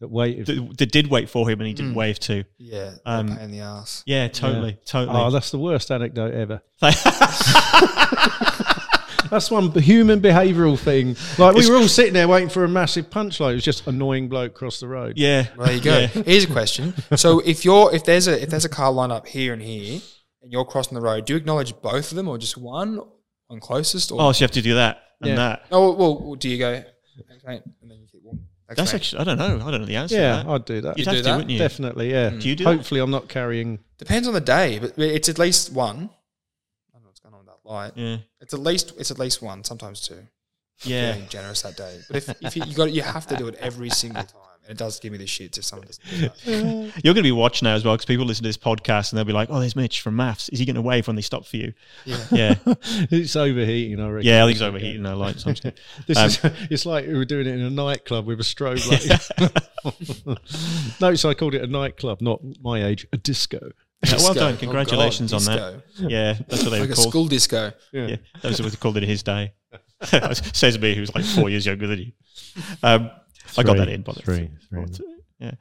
that 0.00 0.08
waited. 0.08 0.46
that, 0.46 0.78
that 0.78 0.90
did 0.92 1.06
wait 1.06 1.30
for 1.30 1.48
him, 1.48 1.60
and 1.60 1.68
he 1.68 1.72
didn't 1.74 1.92
Mm. 1.92 1.96
wave 1.96 2.18
to. 2.20 2.44
Yeah, 2.58 2.94
Um, 3.06 3.28
in 3.38 3.50
the 3.52 3.60
ass. 3.60 4.02
Yeah, 4.04 4.26
totally, 4.28 4.76
totally. 4.84 5.16
Oh, 5.18 5.30
that's 5.30 5.50
the 5.52 5.58
worst 5.58 5.90
anecdote 5.92 6.34
ever. 6.34 6.60
That's 9.32 9.50
one 9.50 9.72
human 9.72 10.20
behavioural 10.20 10.78
thing. 10.78 11.16
Like 11.38 11.56
we 11.56 11.68
were 11.68 11.76
all 11.76 11.88
sitting 11.88 12.12
there 12.12 12.28
waiting 12.28 12.50
for 12.50 12.64
a 12.64 12.68
massive 12.68 13.08
punchline. 13.08 13.52
It 13.52 13.54
was 13.54 13.64
just 13.64 13.86
annoying 13.86 14.28
bloke 14.28 14.52
across 14.52 14.78
the 14.78 14.86
road. 14.88 15.14
yeah. 15.16 15.46
There 15.58 15.72
you 15.72 15.80
go. 15.80 15.98
Yeah. 16.00 16.06
Here's 16.08 16.44
a 16.44 16.52
question. 16.52 16.92
So 17.16 17.40
if 17.40 17.64
you're 17.64 17.94
if 17.94 18.04
there's 18.04 18.28
a 18.28 18.42
if 18.42 18.50
there's 18.50 18.66
a 18.66 18.68
car 18.68 18.92
line 18.92 19.10
up 19.10 19.26
here 19.26 19.54
and 19.54 19.62
here, 19.62 20.00
and 20.42 20.52
you're 20.52 20.66
crossing 20.66 20.94
the 20.96 21.00
road, 21.00 21.24
do 21.24 21.32
you 21.32 21.38
acknowledge 21.38 21.72
both 21.80 22.10
of 22.12 22.16
them 22.16 22.28
or 22.28 22.36
just 22.36 22.58
one, 22.58 23.00
one 23.46 23.58
closest? 23.58 24.12
Or 24.12 24.20
Oh, 24.20 24.32
so 24.32 24.40
you 24.40 24.44
have 24.44 24.50
to 24.52 24.60
do 24.62 24.74
that 24.74 25.02
and 25.22 25.30
Yeah. 25.30 25.36
that. 25.36 25.64
oh, 25.72 25.92
well, 25.94 26.20
well, 26.22 26.34
do 26.34 26.50
you 26.50 26.58
go? 26.58 26.84
Thanks, 27.28 27.44
and 27.46 27.90
then 27.90 27.98
you 28.00 28.06
keep 28.12 28.22
walking. 28.22 28.44
That's 28.68 28.92
mate. 28.92 28.98
actually 29.00 29.20
I 29.20 29.24
don't 29.24 29.38
know. 29.38 29.66
I 29.66 29.70
don't 29.70 29.80
know 29.80 29.86
the 29.86 29.96
answer. 29.96 30.14
Yeah, 30.16 30.42
to 30.42 30.44
that. 30.46 30.52
I'd 30.52 30.64
do 30.66 30.80
that. 30.82 30.98
You'd 30.98 31.06
You 31.06 31.10
have 31.10 31.14
do 31.14 31.18
to, 31.18 31.22
that? 31.24 31.32
wouldn't 31.36 31.50
you? 31.50 31.58
Definitely, 31.58 32.10
yeah. 32.10 32.30
Do 32.30 32.48
you 32.48 32.54
do 32.56 32.64
that? 32.64 32.76
Hopefully, 32.76 33.00
I'm 33.00 33.10
not 33.10 33.28
carrying. 33.28 33.78
depends 33.98 34.28
on 34.28 34.34
the 34.34 34.40
day, 34.40 34.78
but 34.78 34.92
it's 34.98 35.28
at 35.30 35.38
least 35.38 35.72
one. 35.72 36.10
I 36.90 36.94
don't 36.94 37.02
know 37.02 37.08
what's 37.08 37.20
going 37.72 37.84
on 37.84 37.92
with 37.92 37.96
that 37.96 38.02
light. 38.04 38.08
Yeah. 38.10 38.16
It's 38.40 38.54
at 38.54 38.60
least 38.60 38.92
it's 38.98 39.10
at 39.10 39.18
least 39.18 39.42
one, 39.42 39.64
sometimes 39.64 40.00
two. 40.00 40.18
Yeah. 40.84 41.12
Feeling 41.12 41.28
generous 41.28 41.62
that 41.62 41.76
day. 41.76 42.00
But 42.08 42.16
if, 42.16 42.28
if 42.42 42.56
you, 42.56 42.64
you 42.66 42.74
got 42.74 42.92
you 42.92 43.02
have 43.02 43.26
to 43.28 43.36
do 43.36 43.46
it 43.48 43.54
every 43.60 43.90
single 43.90 44.22
time, 44.24 44.40
and 44.62 44.70
it 44.72 44.78
does 44.78 44.98
give 44.98 45.12
me 45.12 45.18
the 45.18 45.26
shits 45.26 45.56
if 45.58 45.64
someone 45.64 45.86
doesn't 45.86 46.04
do 46.10 46.16
that. 46.28 46.92
You're 47.04 47.14
going 47.14 47.22
to 47.22 47.22
be 47.22 47.30
watched 47.30 47.62
now 47.62 47.74
as 47.74 47.84
well 47.84 47.94
because 47.94 48.04
people 48.06 48.24
listen 48.24 48.42
to 48.42 48.48
this 48.48 48.56
podcast 48.56 49.10
and 49.12 49.18
they'll 49.18 49.24
be 49.24 49.32
like, 49.32 49.48
"Oh, 49.50 49.60
there's 49.60 49.76
Mitch 49.76 50.00
from 50.00 50.16
MAFS. 50.16 50.50
Is 50.52 50.58
he 50.58 50.64
going 50.64 50.74
to 50.74 50.82
wave 50.82 51.06
when 51.06 51.14
they 51.14 51.22
stop 51.22 51.44
for 51.46 51.56
you?" 51.56 51.72
Yeah. 52.04 52.16
Yeah. 52.32 52.54
it's 52.66 53.36
overheating. 53.36 54.00
I 54.00 54.08
reckon. 54.08 54.26
yeah. 54.28 54.42
I 54.42 54.46
think 54.46 54.56
he's 54.56 54.62
overheating 54.62 55.06
our 55.06 55.14
lights. 55.14 55.46
I'm 55.46 55.54
just. 55.54 55.76
This 56.08 56.18
Um, 56.18 56.26
is 56.26 56.40
it's 56.70 56.86
like 56.86 57.06
we 57.06 57.14
were 57.14 57.24
doing 57.24 57.46
it 57.46 57.54
in 57.54 57.60
a 57.60 57.70
nightclub 57.70 58.26
with 58.26 58.40
a 58.40 58.44
strobe 58.44 58.84
light. 58.90 60.40
Notice 61.00 61.24
I 61.24 61.34
called 61.34 61.54
it 61.54 61.62
a 61.62 61.66
nightclub, 61.66 62.20
not 62.20 62.40
my 62.60 62.84
age, 62.84 63.06
a 63.12 63.16
disco. 63.16 63.70
Yeah, 64.04 64.10
well 64.16 64.18
Disco. 64.18 64.34
done. 64.34 64.54
Oh, 64.54 64.56
Congratulations 64.58 65.30
God, 65.32 65.36
on 65.48 65.56
that. 65.56 65.82
Yeah, 66.10 66.32
that's 66.48 66.62
what 66.64 66.70
they 66.70 66.80
Like 66.80 66.88
were 66.88 66.92
a 66.92 66.96
called. 66.96 67.08
school 67.08 67.26
disco. 67.26 67.72
Yeah, 67.92 68.16
that 68.40 68.44
was 68.48 68.60
what 68.60 68.70
they 68.72 68.76
called 68.76 68.96
it 68.96 69.04
in 69.04 69.08
his 69.08 69.22
day. 69.22 69.52
Says 70.52 70.78
me, 70.78 70.94
who's 70.94 71.14
like 71.14 71.24
four 71.24 71.48
years 71.48 71.64
younger 71.64 71.86
than 71.86 71.98
you. 72.00 72.12
Um, 72.82 73.10
I 73.56 73.62
got 73.62 73.76
that 73.76 73.88
in, 73.88 74.02
by 74.02 74.12
the 74.14 74.22
Three, 74.22 74.50
three. 74.68 74.84
Yeah. 75.38 75.52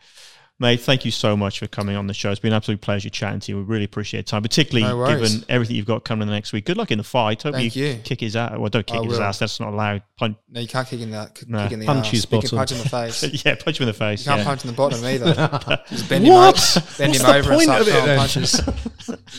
Mate, 0.61 0.79
thank 0.79 1.05
you 1.05 1.09
so 1.09 1.35
much 1.35 1.57
for 1.57 1.65
coming 1.65 1.95
on 1.95 2.05
the 2.05 2.13
show. 2.13 2.29
It's 2.29 2.39
been 2.39 2.51
an 2.53 2.57
absolute 2.57 2.81
pleasure 2.81 3.09
chatting 3.09 3.39
to 3.39 3.51
you. 3.51 3.57
We 3.57 3.63
really 3.63 3.85
appreciate 3.85 4.19
your 4.19 4.23
time, 4.25 4.43
particularly 4.43 4.87
No 4.87 5.07
given 5.07 5.43
everything 5.49 5.75
you've 5.75 5.87
got 5.87 6.05
coming 6.05 6.21
in 6.21 6.27
the 6.27 6.35
next 6.35 6.53
week. 6.53 6.65
Good 6.65 6.77
luck 6.77 6.91
in 6.91 6.99
the 6.99 7.03
fight. 7.03 7.41
Hope 7.41 7.55
Thank 7.55 7.75
you, 7.75 7.85
you. 7.87 7.95
kick 8.03 8.19
his 8.19 8.35
ass. 8.35 8.59
Well, 8.59 8.69
don't 8.69 8.85
kick 8.85 8.99
I 8.99 9.03
his 9.03 9.13
will. 9.17 9.23
ass. 9.23 9.39
That's 9.39 9.59
not 9.59 9.73
allowed. 9.73 10.03
Punch, 10.19 10.37
No, 10.51 10.59
you 10.61 10.67
can't 10.67 10.87
kick 10.87 11.01
in 11.01 11.09
the 11.09 11.31
kick 11.33 11.49
No. 11.49 11.65
in 11.65 11.79
the 11.79 11.85
Punch 11.87 12.05
ass. 12.05 12.11
his 12.11 12.25
bottom. 12.27 12.57
punch 12.59 12.73
in 12.73 12.77
the 12.77 12.89
face. 12.89 13.23
yeah, 13.45 13.55
punch 13.55 13.79
him 13.79 13.83
in 13.85 13.87
the 13.87 13.93
face. 13.97 14.23
You 14.23 14.29
can't 14.29 14.39
yeah. 14.41 14.45
punch 14.45 14.63
in 14.63 14.67
the 14.69 14.77
bottom 14.77 15.03
either. 15.03 15.33
Just 15.89 16.07
bend 16.07 16.25
him 16.27 16.33
What? 16.33 16.77
over, 16.77 16.85
bend 16.95 17.09
What's 17.09 17.19
him 17.21 17.25
the 17.25 17.35
over 17.37 17.37
and 17.37 17.57
point 17.57 17.63
start 17.63 17.81
of 17.81 17.87
it 17.87 17.91
throwing 17.91 18.17
punches. 18.19 18.61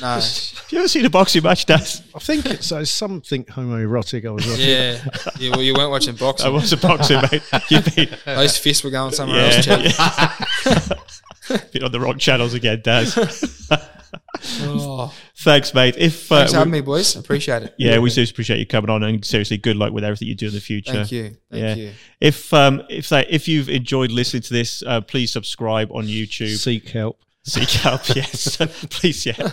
No. 0.00 0.08
Have 0.08 0.72
you 0.72 0.78
ever 0.80 0.88
seen 0.88 1.04
a 1.04 1.10
boxing 1.10 1.44
match, 1.44 1.66
Daz? 1.66 2.02
I 2.16 2.18
think 2.18 2.46
it's 2.46 2.72
uh, 2.72 2.84
something 2.84 3.44
homoerotic. 3.44 4.26
I 4.26 4.30
was 4.30 4.44
watching. 4.44 4.68
Yeah. 4.68 5.04
yeah. 5.38 5.50
Well, 5.50 5.62
you 5.62 5.74
weren't 5.74 5.90
watching 5.92 6.16
boxing. 6.16 6.48
I 6.48 6.50
was 6.50 6.72
a 6.72 6.76
boxer, 6.76 7.22
mate. 7.30 7.42
You've 7.70 7.94
been, 7.94 8.08
Those 8.24 8.58
fists 8.58 8.82
were 8.82 8.90
going 8.90 9.12
somewhere 9.12 9.36
yeah, 9.38 9.52
else, 9.54 9.64
Chad. 9.64 10.88
yeah. 10.90 10.96
been 11.72 11.82
on 11.84 11.92
the 11.92 12.00
wrong 12.00 12.18
channels 12.18 12.54
again, 12.54 12.80
Daz. 12.82 13.68
Oh, 14.60 15.14
Thanks, 15.38 15.72
mate. 15.72 15.94
If 15.96 16.30
uh, 16.30 16.38
thanks 16.38 16.52
for 16.52 16.58
having 16.58 16.72
me, 16.72 16.80
boys. 16.80 17.16
Appreciate 17.16 17.62
it. 17.62 17.74
yeah, 17.78 17.98
we 17.98 18.10
seriously 18.10 18.34
appreciate 18.34 18.58
you 18.58 18.66
coming 18.66 18.90
on, 18.90 19.02
and 19.02 19.24
seriously, 19.24 19.56
good 19.56 19.76
luck 19.76 19.92
with 19.92 20.04
everything 20.04 20.28
you 20.28 20.34
do 20.34 20.48
in 20.48 20.52
the 20.52 20.60
future. 20.60 20.92
Thank 20.92 21.12
you. 21.12 21.36
Thank 21.50 21.62
Yeah. 21.62 21.74
you. 21.76 21.92
If 22.20 22.52
um 22.52 22.82
if 22.90 23.08
that 23.10 23.30
if 23.30 23.46
you've 23.48 23.68
enjoyed 23.70 24.10
listening 24.10 24.42
to 24.42 24.52
this, 24.52 24.82
uh, 24.86 25.00
please 25.00 25.32
subscribe 25.32 25.90
on 25.92 26.04
YouTube. 26.06 26.56
Seek 26.56 26.88
help. 26.88 27.20
Seek 27.44 27.70
help, 27.70 28.08
yes. 28.16 28.56
please, 28.90 29.24
yeah. 29.26 29.52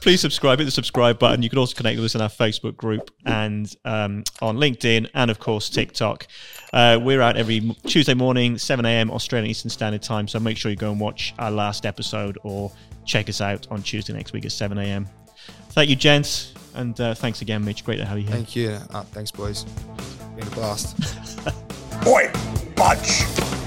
Please 0.00 0.20
subscribe. 0.20 0.58
Hit 0.58 0.64
the 0.64 0.70
subscribe 0.70 1.18
button. 1.18 1.42
You 1.42 1.50
can 1.50 1.58
also 1.58 1.74
connect 1.74 1.96
with 1.96 2.06
us 2.06 2.14
in 2.14 2.20
our 2.20 2.28
Facebook 2.28 2.76
group 2.76 3.10
and 3.24 3.72
um, 3.84 4.24
on 4.40 4.56
LinkedIn 4.56 5.08
and, 5.14 5.30
of 5.30 5.38
course, 5.38 5.68
TikTok. 5.68 6.26
Uh, 6.72 6.98
we're 7.00 7.22
out 7.22 7.36
every 7.36 7.60
Tuesday 7.86 8.14
morning, 8.14 8.58
7 8.58 8.84
a.m. 8.84 9.10
Australian 9.10 9.50
Eastern 9.50 9.70
Standard 9.70 10.02
Time. 10.02 10.28
So 10.28 10.40
make 10.40 10.56
sure 10.56 10.70
you 10.70 10.76
go 10.76 10.90
and 10.90 11.00
watch 11.00 11.34
our 11.38 11.50
last 11.50 11.86
episode 11.86 12.38
or 12.42 12.72
check 13.04 13.28
us 13.28 13.40
out 13.40 13.66
on 13.70 13.82
Tuesday 13.82 14.12
next 14.12 14.32
week 14.32 14.44
at 14.44 14.52
7 14.52 14.76
a.m. 14.78 15.08
Thank 15.70 15.90
you, 15.90 15.96
gents. 15.96 16.52
And 16.74 17.00
uh, 17.00 17.14
thanks 17.14 17.42
again, 17.42 17.64
Mitch. 17.64 17.84
Great 17.84 17.96
to 17.96 18.04
have 18.04 18.18
you 18.18 18.24
here. 18.24 18.34
Thank 18.34 18.56
you. 18.56 18.78
Uh, 18.90 19.02
thanks, 19.02 19.30
boys. 19.30 19.64
Been 20.36 20.46
a 20.46 20.50
blast. 20.50 20.96
Oi, 22.06 22.30
budge. 22.76 23.65